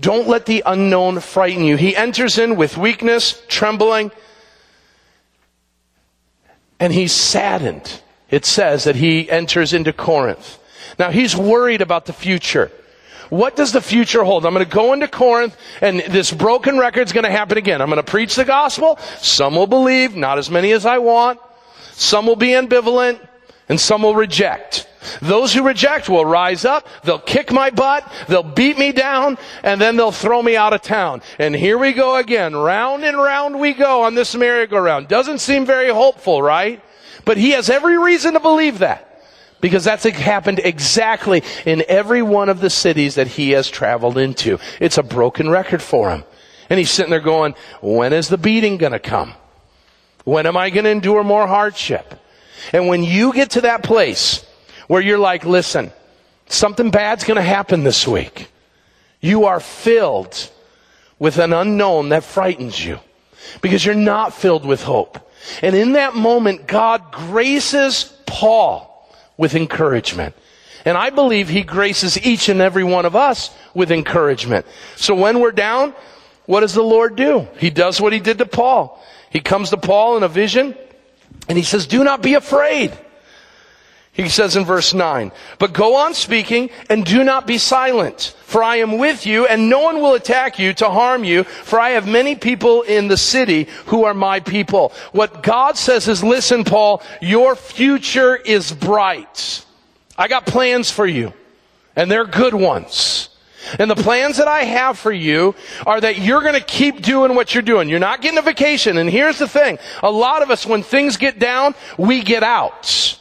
Don't 0.00 0.26
let 0.26 0.46
the 0.46 0.62
unknown 0.66 1.20
frighten 1.20 1.64
you. 1.64 1.76
He 1.76 1.96
enters 1.96 2.38
in 2.38 2.56
with 2.56 2.76
weakness, 2.76 3.42
trembling, 3.48 4.10
and 6.80 6.92
he's 6.92 7.12
saddened. 7.12 8.00
It 8.30 8.44
says 8.44 8.84
that 8.84 8.96
he 8.96 9.30
enters 9.30 9.72
into 9.72 9.92
Corinth. 9.92 10.58
Now 10.98 11.10
he's 11.10 11.36
worried 11.36 11.80
about 11.80 12.06
the 12.06 12.12
future. 12.12 12.72
What 13.30 13.56
does 13.56 13.72
the 13.72 13.80
future 13.80 14.22
hold? 14.22 14.44
I'm 14.44 14.52
going 14.52 14.64
to 14.66 14.70
go 14.70 14.92
into 14.92 15.08
Corinth 15.08 15.56
and 15.80 16.00
this 16.00 16.32
broken 16.32 16.78
record 16.78 17.06
is 17.06 17.12
going 17.12 17.24
to 17.24 17.30
happen 17.30 17.58
again. 17.58 17.80
I'm 17.80 17.88
going 17.88 18.02
to 18.02 18.10
preach 18.10 18.34
the 18.34 18.44
gospel. 18.44 18.98
Some 19.18 19.56
will 19.56 19.66
believe, 19.66 20.14
not 20.14 20.38
as 20.38 20.50
many 20.50 20.72
as 20.72 20.84
I 20.84 20.98
want. 20.98 21.40
Some 21.92 22.26
will 22.26 22.36
be 22.36 22.48
ambivalent 22.48 23.26
and 23.68 23.80
some 23.80 24.02
will 24.02 24.14
reject. 24.14 24.88
Those 25.20 25.52
who 25.52 25.66
reject 25.66 26.08
will 26.08 26.24
rise 26.24 26.64
up, 26.64 26.86
they'll 27.02 27.18
kick 27.18 27.52
my 27.52 27.70
butt, 27.70 28.10
they'll 28.28 28.42
beat 28.42 28.78
me 28.78 28.92
down, 28.92 29.38
and 29.62 29.80
then 29.80 29.96
they'll 29.96 30.12
throw 30.12 30.42
me 30.42 30.56
out 30.56 30.72
of 30.72 30.82
town. 30.82 31.22
And 31.38 31.54
here 31.54 31.78
we 31.78 31.92
go 31.92 32.16
again. 32.16 32.54
Round 32.54 33.04
and 33.04 33.16
round 33.16 33.58
we 33.58 33.72
go 33.72 34.02
on 34.02 34.14
this 34.14 34.34
merry-go-round. 34.34 35.08
Doesn't 35.08 35.38
seem 35.38 35.66
very 35.66 35.90
hopeful, 35.90 36.42
right? 36.42 36.82
But 37.24 37.36
he 37.36 37.50
has 37.50 37.70
every 37.70 37.98
reason 37.98 38.34
to 38.34 38.40
believe 38.40 38.80
that. 38.80 39.10
Because 39.60 39.84
that's 39.84 40.04
happened 40.04 40.60
exactly 40.62 41.42
in 41.64 41.84
every 41.88 42.20
one 42.20 42.50
of 42.50 42.60
the 42.60 42.68
cities 42.68 43.14
that 43.14 43.28
he 43.28 43.52
has 43.52 43.70
traveled 43.70 44.18
into. 44.18 44.58
It's 44.78 44.98
a 44.98 45.02
broken 45.02 45.48
record 45.48 45.80
for 45.80 46.10
him. 46.10 46.24
And 46.68 46.78
he's 46.78 46.90
sitting 46.90 47.10
there 47.10 47.20
going, 47.20 47.54
when 47.80 48.12
is 48.12 48.28
the 48.28 48.36
beating 48.36 48.76
gonna 48.76 48.98
come? 48.98 49.32
When 50.24 50.46
am 50.46 50.56
I 50.56 50.68
gonna 50.70 50.90
endure 50.90 51.24
more 51.24 51.46
hardship? 51.46 52.14
And 52.72 52.88
when 52.88 53.04
you 53.04 53.32
get 53.32 53.50
to 53.52 53.62
that 53.62 53.82
place 53.82 54.44
where 54.88 55.02
you're 55.02 55.18
like, 55.18 55.44
listen, 55.44 55.92
something 56.46 56.90
bad's 56.90 57.24
gonna 57.24 57.42
happen 57.42 57.84
this 57.84 58.06
week. 58.06 58.48
You 59.20 59.44
are 59.44 59.60
filled 59.60 60.50
with 61.18 61.38
an 61.38 61.52
unknown 61.52 62.10
that 62.10 62.24
frightens 62.24 62.84
you. 62.84 62.98
Because 63.60 63.84
you're 63.84 63.94
not 63.94 64.34
filled 64.34 64.64
with 64.64 64.82
hope. 64.82 65.18
And 65.62 65.74
in 65.76 65.92
that 65.92 66.14
moment, 66.14 66.66
God 66.66 67.12
graces 67.12 68.04
Paul 68.26 69.08
with 69.36 69.54
encouragement. 69.54 70.34
And 70.84 70.96
I 70.96 71.10
believe 71.10 71.48
He 71.48 71.62
graces 71.62 72.20
each 72.26 72.48
and 72.48 72.60
every 72.60 72.84
one 72.84 73.04
of 73.06 73.14
us 73.14 73.50
with 73.74 73.90
encouragement. 73.90 74.66
So 74.96 75.14
when 75.14 75.40
we're 75.40 75.52
down, 75.52 75.94
what 76.46 76.60
does 76.60 76.74
the 76.74 76.82
Lord 76.82 77.16
do? 77.16 77.48
He 77.58 77.70
does 77.70 78.00
what 78.00 78.12
He 78.12 78.20
did 78.20 78.38
to 78.38 78.46
Paul. 78.46 79.02
He 79.30 79.40
comes 79.40 79.70
to 79.70 79.76
Paul 79.76 80.16
in 80.16 80.22
a 80.22 80.28
vision 80.28 80.76
and 81.48 81.58
He 81.58 81.64
says, 81.64 81.86
do 81.86 82.04
not 82.04 82.22
be 82.22 82.34
afraid. 82.34 82.92
He 84.14 84.28
says 84.28 84.54
in 84.54 84.64
verse 84.64 84.94
9, 84.94 85.32
but 85.58 85.72
go 85.72 85.96
on 85.96 86.14
speaking 86.14 86.70
and 86.88 87.04
do 87.04 87.24
not 87.24 87.48
be 87.48 87.58
silent, 87.58 88.36
for 88.44 88.62
I 88.62 88.76
am 88.76 88.96
with 88.96 89.26
you 89.26 89.44
and 89.44 89.68
no 89.68 89.80
one 89.80 90.00
will 90.00 90.14
attack 90.14 90.56
you 90.56 90.72
to 90.74 90.88
harm 90.88 91.24
you, 91.24 91.42
for 91.42 91.80
I 91.80 91.90
have 91.90 92.06
many 92.06 92.36
people 92.36 92.82
in 92.82 93.08
the 93.08 93.16
city 93.16 93.66
who 93.86 94.04
are 94.04 94.14
my 94.14 94.38
people. 94.38 94.92
What 95.10 95.42
God 95.42 95.76
says 95.76 96.06
is, 96.06 96.22
listen, 96.22 96.62
Paul, 96.62 97.02
your 97.20 97.56
future 97.56 98.36
is 98.36 98.72
bright. 98.72 99.64
I 100.16 100.28
got 100.28 100.46
plans 100.46 100.92
for 100.92 101.06
you 101.06 101.32
and 101.96 102.08
they're 102.08 102.24
good 102.24 102.54
ones. 102.54 103.30
And 103.80 103.90
the 103.90 103.96
plans 103.96 104.36
that 104.36 104.46
I 104.46 104.62
have 104.62 104.96
for 104.96 105.10
you 105.10 105.56
are 105.86 106.00
that 106.00 106.18
you're 106.18 106.42
going 106.42 106.54
to 106.54 106.60
keep 106.60 107.02
doing 107.02 107.34
what 107.34 107.52
you're 107.52 107.62
doing. 107.62 107.88
You're 107.88 107.98
not 107.98 108.20
getting 108.20 108.38
a 108.38 108.42
vacation. 108.42 108.96
And 108.98 109.10
here's 109.10 109.38
the 109.38 109.48
thing. 109.48 109.78
A 110.04 110.10
lot 110.10 110.42
of 110.42 110.52
us, 110.52 110.64
when 110.64 110.84
things 110.84 111.16
get 111.16 111.40
down, 111.40 111.74
we 111.98 112.22
get 112.22 112.44
out. 112.44 113.18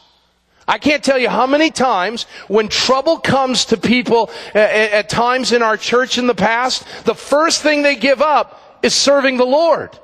I 0.68 0.78
can't 0.78 1.04
tell 1.04 1.18
you 1.18 1.30
how 1.30 1.46
many 1.46 1.72
times 1.72 2.24
when 2.48 2.70
trouble 2.70 3.18
comes 3.18 3.66
to 3.66 3.78
people 3.78 4.30
at, 4.54 4.92
at, 4.92 5.10
times 5.10 5.52
in 5.52 5.62
our 5.62 5.76
church 5.76 6.18
in 6.18 6.28
the 6.28 6.36
past, 6.36 6.86
the 7.06 7.16
first 7.16 7.62
thing 7.62 7.82
they 7.82 7.96
give 7.96 8.22
up 8.22 8.80
is 8.82 8.94
serving 8.94 9.38
the 9.38 9.46
Lord. 9.46 9.98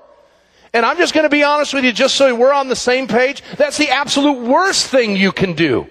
And 0.73 0.85
I'm 0.85 0.97
just 0.97 1.13
going 1.13 1.23
to 1.23 1.29
be 1.29 1.43
honest 1.43 1.73
with 1.73 1.85
you, 1.85 1.91
just 1.91 2.15
so 2.15 2.35
we're 2.35 2.53
on 2.53 2.67
the 2.67 2.75
same 2.75 3.07
page. 3.07 3.41
That's 3.57 3.77
the 3.77 3.89
absolute 3.89 4.39
worst 4.39 4.87
thing 4.87 5.15
you 5.15 5.31
can 5.31 5.53
do. 5.53 5.87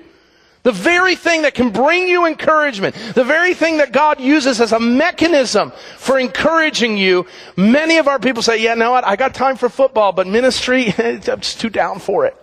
The 0.64 0.72
very 0.72 1.16
thing 1.16 1.42
that 1.42 1.54
can 1.54 1.70
bring 1.70 2.06
you 2.08 2.26
encouragement, 2.26 2.94
the 3.14 3.24
very 3.24 3.54
thing 3.54 3.78
that 3.78 3.92
God 3.92 4.20
uses 4.20 4.60
as 4.60 4.72
a 4.72 4.80
mechanism 4.80 5.72
for 5.96 6.18
encouraging 6.18 6.98
you. 6.98 7.26
Many 7.56 7.96
of 7.96 8.06
our 8.06 8.18
people 8.18 8.42
say, 8.42 8.62
yeah, 8.62 8.74
know 8.74 8.90
what? 8.90 9.06
I 9.06 9.16
got 9.16 9.34
time 9.34 9.56
for 9.56 9.68
football, 9.68 10.12
but 10.12 10.26
ministry, 10.26 10.92
I'm 10.98 11.20
just 11.22 11.60
too 11.60 11.70
down 11.70 12.00
for 12.00 12.26
it. 12.26 12.36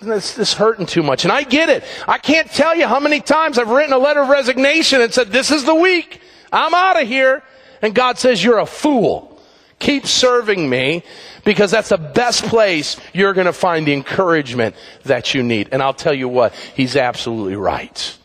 This, 0.00 0.34
this 0.34 0.54
hurting 0.54 0.86
too 0.86 1.02
much. 1.02 1.24
And 1.24 1.32
I 1.32 1.42
get 1.42 1.68
it. 1.68 1.82
I 2.06 2.18
can't 2.18 2.48
tell 2.50 2.76
you 2.76 2.86
how 2.86 3.00
many 3.00 3.20
times 3.20 3.58
I've 3.58 3.70
written 3.70 3.92
a 3.92 3.98
letter 3.98 4.20
of 4.20 4.28
resignation 4.28 5.00
and 5.00 5.12
said, 5.12 5.28
this 5.28 5.50
is 5.50 5.64
the 5.64 5.74
week. 5.74 6.20
I'm 6.52 6.72
out 6.72 7.00
of 7.00 7.08
here. 7.08 7.42
And 7.82 7.94
God 7.94 8.18
says, 8.18 8.42
you're 8.42 8.58
a 8.58 8.66
fool. 8.66 9.40
Keep 9.80 10.06
serving 10.06 10.68
me 10.68 11.04
because 11.44 11.70
that's 11.70 11.88
the 11.90 11.98
best 11.98 12.44
place 12.44 12.96
you're 13.12 13.32
going 13.32 13.46
to 13.46 13.52
find 13.52 13.86
the 13.86 13.92
encouragement 13.92 14.74
that 15.04 15.34
you 15.34 15.42
need. 15.42 15.68
And 15.72 15.82
I'll 15.82 15.94
tell 15.94 16.14
you 16.14 16.28
what, 16.28 16.54
he's 16.74 16.96
absolutely 16.96 17.56
right. 17.56 18.16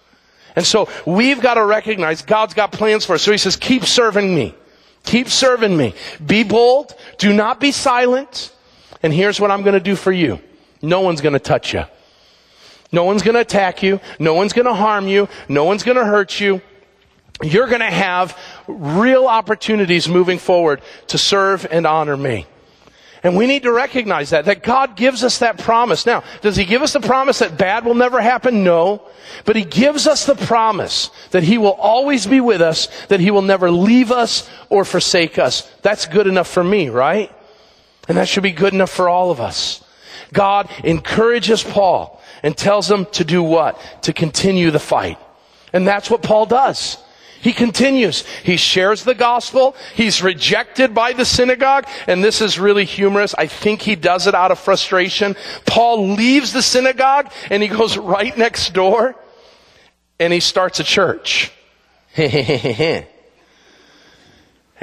And 0.55 0.65
so 0.65 0.89
we've 1.05 1.41
got 1.41 1.55
to 1.55 1.65
recognize 1.65 2.21
God's 2.21 2.53
got 2.53 2.71
plans 2.71 3.05
for 3.05 3.13
us. 3.13 3.23
So 3.23 3.31
he 3.31 3.37
says, 3.37 3.55
keep 3.55 3.85
serving 3.85 4.33
me. 4.33 4.55
Keep 5.03 5.29
serving 5.29 5.75
me. 5.75 5.93
Be 6.23 6.43
bold. 6.43 6.95
Do 7.17 7.33
not 7.33 7.59
be 7.59 7.71
silent. 7.71 8.51
And 9.01 9.13
here's 9.13 9.39
what 9.39 9.51
I'm 9.51 9.61
going 9.63 9.73
to 9.73 9.79
do 9.79 9.95
for 9.95 10.11
you. 10.11 10.39
No 10.83 11.01
one's 11.01 11.21
going 11.21 11.33
to 11.33 11.39
touch 11.39 11.73
you. 11.73 11.85
No 12.91 13.05
one's 13.05 13.23
going 13.23 13.33
to 13.33 13.41
attack 13.41 13.81
you. 13.81 13.99
No 14.19 14.35
one's 14.35 14.53
going 14.53 14.67
to 14.67 14.73
harm 14.73 15.07
you. 15.07 15.27
No 15.49 15.63
one's 15.63 15.81
going 15.81 15.97
to 15.97 16.05
hurt 16.05 16.39
you. 16.39 16.61
You're 17.41 17.67
going 17.67 17.79
to 17.79 17.85
have 17.85 18.37
real 18.67 19.25
opportunities 19.25 20.07
moving 20.07 20.37
forward 20.37 20.81
to 21.07 21.17
serve 21.17 21.65
and 21.71 21.87
honor 21.87 22.15
me. 22.15 22.45
And 23.23 23.37
we 23.37 23.47
need 23.47 23.63
to 23.63 23.71
recognize 23.71 24.31
that, 24.31 24.45
that 24.45 24.63
God 24.63 24.97
gives 24.97 25.23
us 25.23 25.39
that 25.39 25.57
promise. 25.57 26.05
Now, 26.05 26.23
does 26.41 26.57
He 26.57 26.65
give 26.65 26.81
us 26.81 26.91
the 26.91 26.99
promise 26.99 27.39
that 27.39 27.57
bad 27.57 27.85
will 27.85 27.95
never 27.95 28.19
happen? 28.19 28.65
No. 28.65 29.01
But 29.45 29.55
He 29.55 29.63
gives 29.63 30.05
us 30.05 30.25
the 30.25 30.35
promise 30.35 31.09
that 31.31 31.43
He 31.43 31.57
will 31.57 31.71
always 31.71 32.27
be 32.27 32.41
with 32.41 32.61
us, 32.61 32.89
that 33.07 33.21
He 33.21 33.31
will 33.31 33.41
never 33.41 33.71
leave 33.71 34.11
us 34.11 34.49
or 34.69 34.83
forsake 34.83 35.39
us. 35.39 35.61
That's 35.81 36.05
good 36.05 36.27
enough 36.27 36.49
for 36.49 36.63
me, 36.63 36.89
right? 36.89 37.31
And 38.09 38.17
that 38.17 38.27
should 38.27 38.43
be 38.43 38.51
good 38.51 38.73
enough 38.73 38.91
for 38.91 39.07
all 39.07 39.31
of 39.31 39.39
us. 39.39 39.81
God 40.33 40.69
encourages 40.83 41.63
Paul 41.63 42.21
and 42.41 42.57
tells 42.57 42.89
him 42.91 43.05
to 43.13 43.23
do 43.23 43.41
what? 43.41 43.79
To 44.03 44.13
continue 44.13 44.71
the 44.71 44.79
fight. 44.79 45.17
And 45.71 45.87
that's 45.87 46.09
what 46.09 46.21
Paul 46.21 46.45
does. 46.45 46.97
He 47.41 47.51
continues. 47.51 48.25
He 48.43 48.55
shares 48.55 49.03
the 49.03 49.13
gospel. 49.13 49.75
He's 49.95 50.23
rejected 50.23 50.95
by 50.95 51.11
the 51.11 51.25
synagogue. 51.25 51.85
And 52.07 52.23
this 52.23 52.39
is 52.39 52.57
really 52.57 52.85
humorous. 52.85 53.35
I 53.37 53.47
think 53.47 53.81
he 53.81 53.95
does 53.95 54.27
it 54.27 54.33
out 54.33 54.51
of 54.51 54.59
frustration. 54.59 55.35
Paul 55.65 56.13
leaves 56.13 56.53
the 56.53 56.61
synagogue 56.61 57.31
and 57.49 57.61
he 57.61 57.67
goes 57.67 57.97
right 58.15 58.37
next 58.37 58.73
door 58.73 59.15
and 60.19 60.31
he 60.31 60.39
starts 60.39 60.79
a 60.79 60.85
church. 60.85 61.51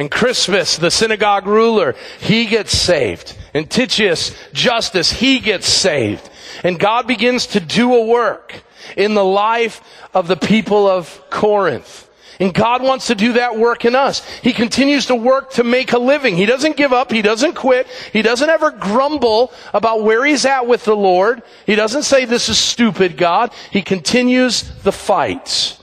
and 0.00 0.10
Crispus, 0.10 0.78
the 0.78 0.90
synagogue 0.90 1.46
ruler, 1.46 1.94
he 2.20 2.46
gets 2.46 2.72
saved. 2.72 3.36
And 3.52 3.70
Titius, 3.70 4.34
Justus, 4.50 5.12
he 5.12 5.40
gets 5.40 5.68
saved. 5.68 6.30
And 6.64 6.80
God 6.80 7.06
begins 7.06 7.48
to 7.48 7.60
do 7.60 7.94
a 7.94 8.06
work 8.06 8.62
in 8.96 9.12
the 9.12 9.24
life 9.24 9.82
of 10.14 10.26
the 10.26 10.38
people 10.38 10.88
of 10.88 11.22
Corinth. 11.28 12.08
And 12.38 12.54
God 12.54 12.82
wants 12.82 13.08
to 13.08 13.14
do 13.14 13.34
that 13.34 13.58
work 13.58 13.84
in 13.84 13.94
us. 13.94 14.26
He 14.40 14.54
continues 14.54 15.04
to 15.06 15.14
work 15.14 15.50
to 15.52 15.64
make 15.64 15.92
a 15.92 15.98
living. 15.98 16.34
He 16.34 16.46
doesn't 16.46 16.78
give 16.78 16.94
up. 16.94 17.12
He 17.12 17.20
doesn't 17.20 17.54
quit. 17.54 17.86
He 18.10 18.22
doesn't 18.22 18.48
ever 18.48 18.70
grumble 18.70 19.52
about 19.74 20.02
where 20.02 20.24
he's 20.24 20.46
at 20.46 20.66
with 20.66 20.86
the 20.86 20.96
Lord. 20.96 21.42
He 21.66 21.74
doesn't 21.74 22.04
say, 22.04 22.24
this 22.24 22.48
is 22.48 22.56
stupid, 22.56 23.18
God. 23.18 23.52
He 23.70 23.82
continues 23.82 24.62
the 24.82 24.92
fight. 24.92 25.78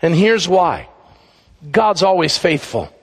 And 0.00 0.14
here's 0.14 0.48
why. 0.48 0.88
God's 1.70 2.02
always 2.02 2.38
faithful. 2.38 2.94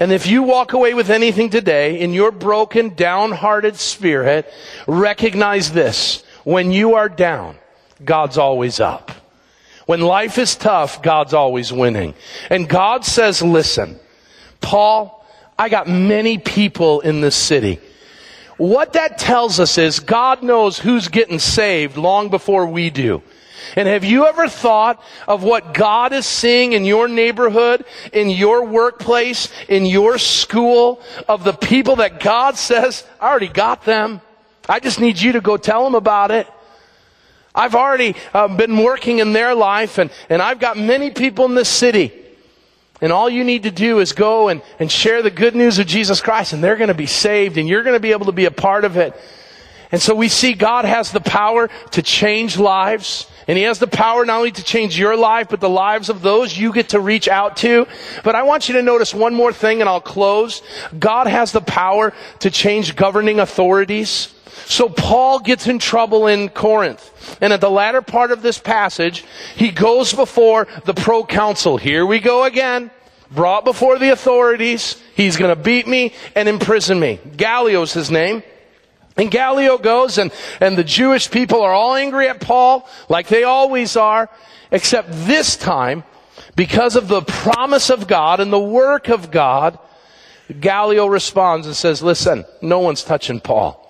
And 0.00 0.12
if 0.12 0.26
you 0.26 0.42
walk 0.42 0.72
away 0.72 0.94
with 0.94 1.10
anything 1.10 1.50
today 1.50 2.00
in 2.00 2.12
your 2.12 2.30
broken, 2.30 2.94
downhearted 2.94 3.76
spirit, 3.76 4.52
recognize 4.86 5.72
this. 5.72 6.24
When 6.44 6.72
you 6.72 6.94
are 6.94 7.08
down, 7.08 7.56
God's 8.04 8.38
always 8.38 8.80
up. 8.80 9.12
When 9.86 10.00
life 10.00 10.38
is 10.38 10.56
tough, 10.56 11.02
God's 11.02 11.34
always 11.34 11.72
winning. 11.72 12.14
And 12.50 12.68
God 12.68 13.04
says, 13.04 13.42
listen, 13.42 13.98
Paul, 14.60 15.24
I 15.58 15.68
got 15.68 15.88
many 15.88 16.38
people 16.38 17.00
in 17.00 17.20
this 17.20 17.36
city. 17.36 17.80
What 18.56 18.94
that 18.94 19.18
tells 19.18 19.60
us 19.60 19.78
is 19.78 20.00
God 20.00 20.42
knows 20.42 20.78
who's 20.78 21.08
getting 21.08 21.38
saved 21.38 21.96
long 21.96 22.30
before 22.30 22.66
we 22.66 22.90
do. 22.90 23.22
And 23.76 23.88
have 23.88 24.04
you 24.04 24.26
ever 24.26 24.48
thought 24.48 25.02
of 25.26 25.42
what 25.42 25.74
God 25.74 26.12
is 26.12 26.26
seeing 26.26 26.72
in 26.72 26.84
your 26.84 27.08
neighborhood, 27.08 27.84
in 28.12 28.30
your 28.30 28.64
workplace, 28.64 29.48
in 29.68 29.86
your 29.86 30.18
school, 30.18 31.00
of 31.28 31.44
the 31.44 31.52
people 31.52 31.96
that 31.96 32.20
God 32.20 32.56
says, 32.56 33.06
I 33.20 33.30
already 33.30 33.48
got 33.48 33.84
them. 33.84 34.20
I 34.68 34.80
just 34.80 35.00
need 35.00 35.20
you 35.20 35.32
to 35.32 35.40
go 35.40 35.56
tell 35.56 35.84
them 35.84 35.94
about 35.94 36.30
it. 36.30 36.46
I've 37.54 37.74
already 37.74 38.16
uh, 38.32 38.48
been 38.48 38.78
working 38.78 39.20
in 39.20 39.32
their 39.32 39.54
life 39.54 39.98
and, 39.98 40.10
and 40.28 40.42
I've 40.42 40.58
got 40.58 40.76
many 40.76 41.10
people 41.10 41.44
in 41.44 41.54
this 41.54 41.68
city. 41.68 42.12
And 43.00 43.12
all 43.12 43.28
you 43.28 43.44
need 43.44 43.64
to 43.64 43.70
do 43.70 44.00
is 44.00 44.12
go 44.12 44.48
and, 44.48 44.62
and 44.78 44.90
share 44.90 45.22
the 45.22 45.30
good 45.30 45.54
news 45.54 45.78
of 45.78 45.86
Jesus 45.86 46.20
Christ 46.20 46.52
and 46.52 46.64
they're 46.64 46.76
going 46.76 46.88
to 46.88 46.94
be 46.94 47.06
saved 47.06 47.58
and 47.58 47.68
you're 47.68 47.82
going 47.82 47.96
to 47.96 48.00
be 48.00 48.12
able 48.12 48.26
to 48.26 48.32
be 48.32 48.46
a 48.46 48.50
part 48.50 48.84
of 48.84 48.96
it. 48.96 49.14
And 49.92 50.02
so 50.02 50.14
we 50.14 50.28
see 50.28 50.54
God 50.54 50.84
has 50.84 51.12
the 51.12 51.20
power 51.20 51.70
to 51.92 52.02
change 52.02 52.58
lives. 52.58 53.30
And 53.46 53.58
He 53.58 53.64
has 53.64 53.78
the 53.78 53.86
power 53.86 54.24
not 54.24 54.38
only 54.38 54.52
to 54.52 54.64
change 54.64 54.98
your 54.98 55.16
life, 55.16 55.48
but 55.50 55.60
the 55.60 55.68
lives 55.68 56.08
of 56.08 56.22
those 56.22 56.56
you 56.56 56.72
get 56.72 56.90
to 56.90 57.00
reach 57.00 57.28
out 57.28 57.56
to. 57.58 57.86
But 58.22 58.34
I 58.34 58.42
want 58.42 58.68
you 58.68 58.74
to 58.76 58.82
notice 58.82 59.14
one 59.14 59.34
more 59.34 59.52
thing 59.52 59.80
and 59.80 59.88
I'll 59.88 60.00
close. 60.00 60.62
God 60.98 61.26
has 61.26 61.52
the 61.52 61.60
power 61.60 62.12
to 62.40 62.50
change 62.50 62.96
governing 62.96 63.40
authorities. 63.40 64.34
So 64.66 64.88
Paul 64.88 65.40
gets 65.40 65.66
in 65.66 65.78
trouble 65.78 66.26
in 66.26 66.48
Corinth. 66.48 67.38
And 67.40 67.52
at 67.52 67.60
the 67.60 67.70
latter 67.70 68.02
part 68.02 68.30
of 68.30 68.42
this 68.42 68.58
passage, 68.58 69.24
he 69.56 69.70
goes 69.70 70.14
before 70.14 70.66
the 70.84 70.94
proconsul. 70.94 71.76
Here 71.76 72.06
we 72.06 72.20
go 72.20 72.44
again. 72.44 72.90
Brought 73.30 73.64
before 73.64 73.98
the 73.98 74.10
authorities. 74.10 75.02
He's 75.14 75.36
gonna 75.36 75.56
beat 75.56 75.86
me 75.86 76.14
and 76.34 76.48
imprison 76.48 77.00
me. 77.00 77.18
Gallio's 77.36 77.92
his 77.92 78.10
name. 78.10 78.42
And 79.16 79.30
Gallio 79.30 79.78
goes 79.78 80.18
and, 80.18 80.32
and 80.60 80.76
the 80.76 80.84
Jewish 80.84 81.30
people 81.30 81.62
are 81.62 81.72
all 81.72 81.94
angry 81.94 82.28
at 82.28 82.40
Paul, 82.40 82.88
like 83.08 83.28
they 83.28 83.44
always 83.44 83.96
are, 83.96 84.28
except 84.70 85.08
this 85.10 85.56
time, 85.56 86.02
because 86.56 86.96
of 86.96 87.08
the 87.08 87.22
promise 87.22 87.90
of 87.90 88.06
God 88.06 88.40
and 88.40 88.52
the 88.52 88.58
work 88.58 89.08
of 89.08 89.30
God, 89.30 89.78
Gallio 90.60 91.06
responds 91.06 91.66
and 91.66 91.76
says, 91.76 92.02
listen, 92.02 92.44
no 92.60 92.80
one's 92.80 93.02
touching 93.02 93.40
Paul. 93.40 93.80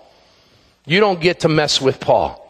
You 0.85 0.99
don't 0.99 1.19
get 1.19 1.41
to 1.41 1.49
mess 1.49 1.81
with 1.81 1.99
Paul. 1.99 2.41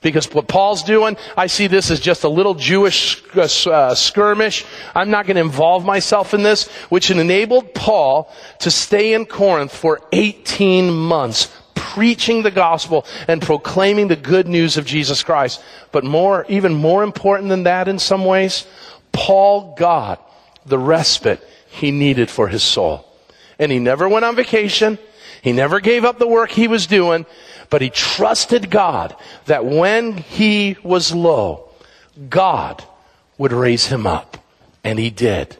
Because 0.00 0.28
what 0.32 0.48
Paul's 0.48 0.82
doing, 0.82 1.16
I 1.36 1.46
see 1.46 1.68
this 1.68 1.90
as 1.90 2.00
just 2.00 2.24
a 2.24 2.28
little 2.28 2.54
Jewish 2.54 3.22
uh, 3.36 3.46
uh 3.70 3.94
skirmish. 3.94 4.64
I'm 4.96 5.10
not 5.10 5.26
going 5.26 5.36
to 5.36 5.42
involve 5.42 5.84
myself 5.84 6.34
in 6.34 6.42
this, 6.42 6.68
which 6.88 7.10
enabled 7.12 7.72
Paul 7.72 8.32
to 8.60 8.70
stay 8.70 9.14
in 9.14 9.26
Corinth 9.26 9.74
for 9.74 10.00
18 10.10 10.90
months, 10.90 11.56
preaching 11.94 12.42
the 12.42 12.50
gospel 12.50 13.04
and 13.28 13.42
proclaiming 13.42 14.08
the 14.08 14.16
good 14.16 14.48
news 14.48 14.76
of 14.76 14.86
Jesus 14.86 15.22
Christ. 15.22 15.62
But 15.90 16.04
more, 16.04 16.46
even 16.48 16.72
more 16.72 17.02
important 17.02 17.50
than 17.50 17.64
that 17.64 17.88
in 17.88 17.98
some 17.98 18.24
ways, 18.24 18.66
Paul 19.12 19.74
got 19.74 20.26
the 20.64 20.78
respite 20.78 21.46
he 21.68 21.90
needed 21.90 22.30
for 22.30 22.48
his 22.48 22.62
soul. 22.62 23.06
And 23.58 23.70
he 23.70 23.78
never 23.78 24.08
went 24.08 24.24
on 24.24 24.36
vacation. 24.36 24.98
He 25.42 25.52
never 25.52 25.80
gave 25.80 26.04
up 26.04 26.18
the 26.18 26.26
work 26.26 26.50
he 26.50 26.66
was 26.66 26.86
doing. 26.86 27.26
But 27.68 27.82
he 27.82 27.90
trusted 27.90 28.70
God 28.70 29.14
that 29.46 29.64
when 29.64 30.16
he 30.16 30.76
was 30.82 31.12
low, 31.12 31.68
God 32.28 32.82
would 33.38 33.52
raise 33.52 33.86
him 33.86 34.06
up. 34.06 34.38
And 34.82 34.98
he 34.98 35.10
did. 35.10 35.56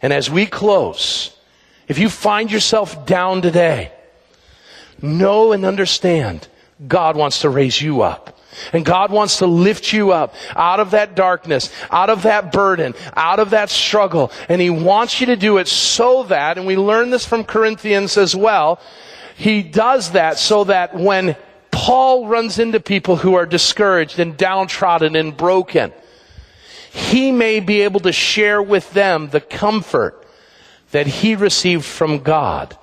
And 0.00 0.12
as 0.12 0.28
we 0.28 0.46
close, 0.46 1.36
if 1.88 1.98
you 1.98 2.08
find 2.08 2.50
yourself 2.50 3.06
down 3.06 3.42
today, 3.42 3.92
know 5.02 5.52
and 5.52 5.64
understand 5.64 6.48
God 6.86 7.16
wants 7.16 7.40
to 7.42 7.50
raise 7.50 7.80
you 7.80 8.02
up. 8.02 8.38
And 8.72 8.84
God 8.84 9.10
wants 9.10 9.38
to 9.38 9.46
lift 9.46 9.92
you 9.92 10.12
up 10.12 10.34
out 10.54 10.78
of 10.78 10.90
that 10.90 11.14
darkness, 11.14 11.72
out 11.90 12.10
of 12.10 12.22
that 12.24 12.52
burden, 12.52 12.94
out 13.16 13.40
of 13.40 13.50
that 13.50 13.70
struggle. 13.70 14.30
And 14.48 14.60
He 14.60 14.68
wants 14.68 15.20
you 15.20 15.26
to 15.26 15.36
do 15.36 15.56
it 15.56 15.68
so 15.68 16.24
that, 16.24 16.58
and 16.58 16.66
we 16.66 16.76
learn 16.76 17.10
this 17.10 17.24
from 17.24 17.44
Corinthians 17.44 18.18
as 18.18 18.36
well, 18.36 18.78
he 19.36 19.62
does 19.62 20.12
that 20.12 20.38
so 20.38 20.64
that 20.64 20.94
when 20.94 21.36
Paul 21.70 22.26
runs 22.26 22.58
into 22.58 22.80
people 22.80 23.16
who 23.16 23.34
are 23.34 23.46
discouraged 23.46 24.18
and 24.18 24.36
downtrodden 24.36 25.16
and 25.16 25.36
broken, 25.36 25.92
he 26.90 27.32
may 27.32 27.60
be 27.60 27.80
able 27.80 28.00
to 28.00 28.12
share 28.12 28.62
with 28.62 28.92
them 28.92 29.30
the 29.30 29.40
comfort 29.40 30.26
that 30.90 31.06
he 31.06 31.34
received 31.34 31.84
from 31.84 32.18
God 32.18 32.76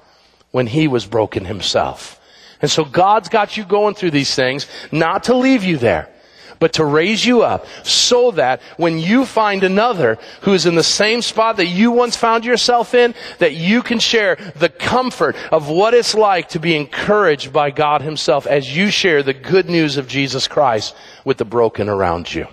when 0.52 0.68
he 0.68 0.88
was 0.88 1.06
broken 1.06 1.45
himself. 1.45 2.20
And 2.62 2.70
so 2.70 2.84
God's 2.84 3.30
got 3.30 3.56
you 3.56 3.64
going 3.64 3.95
through 3.95 4.12
these 4.12 4.36
things, 4.36 4.68
not 4.91 5.26
to 5.26 5.36
leave 5.36 5.64
you 5.64 5.78
there, 5.78 6.10
but 6.60 6.74
to 6.74 6.84
raise 6.84 7.26
you 7.26 7.41
up 7.41 7.66
so 7.84 8.32
that 8.32 8.62
when 8.78 9.00
you 9.00 9.26
find 9.26 9.64
another 9.64 10.18
who 10.41 10.54
is 10.54 10.66
in 10.66 10.76
the 10.76 10.84
same 10.84 11.22
spot 11.22 11.58
that 11.58 11.68
you 11.68 11.91
once 11.91 12.18
found 12.18 12.43
yourself 12.43 12.93
in, 12.93 13.16
that 13.38 13.56
you 13.56 13.82
can 13.82 14.00
share 14.00 14.36
the 14.58 14.70
comfort 14.70 15.38
of 15.52 15.70
what 15.70 15.93
it's 15.93 16.16
like 16.16 16.50
to 16.50 16.60
be 16.60 16.76
encouraged 16.76 17.54
by 17.54 17.72
God 17.72 18.02
himself 18.02 18.45
as 18.45 18.76
you 18.76 18.89
share 18.89 19.24
the 19.24 19.34
good 19.34 19.70
news 19.70 19.95
of 19.95 20.08
Jesus 20.08 20.47
Christ 20.47 20.95
with 21.24 21.38
the 21.38 21.45
broken 21.45 21.88
around 21.88 22.34
you. 22.34 22.47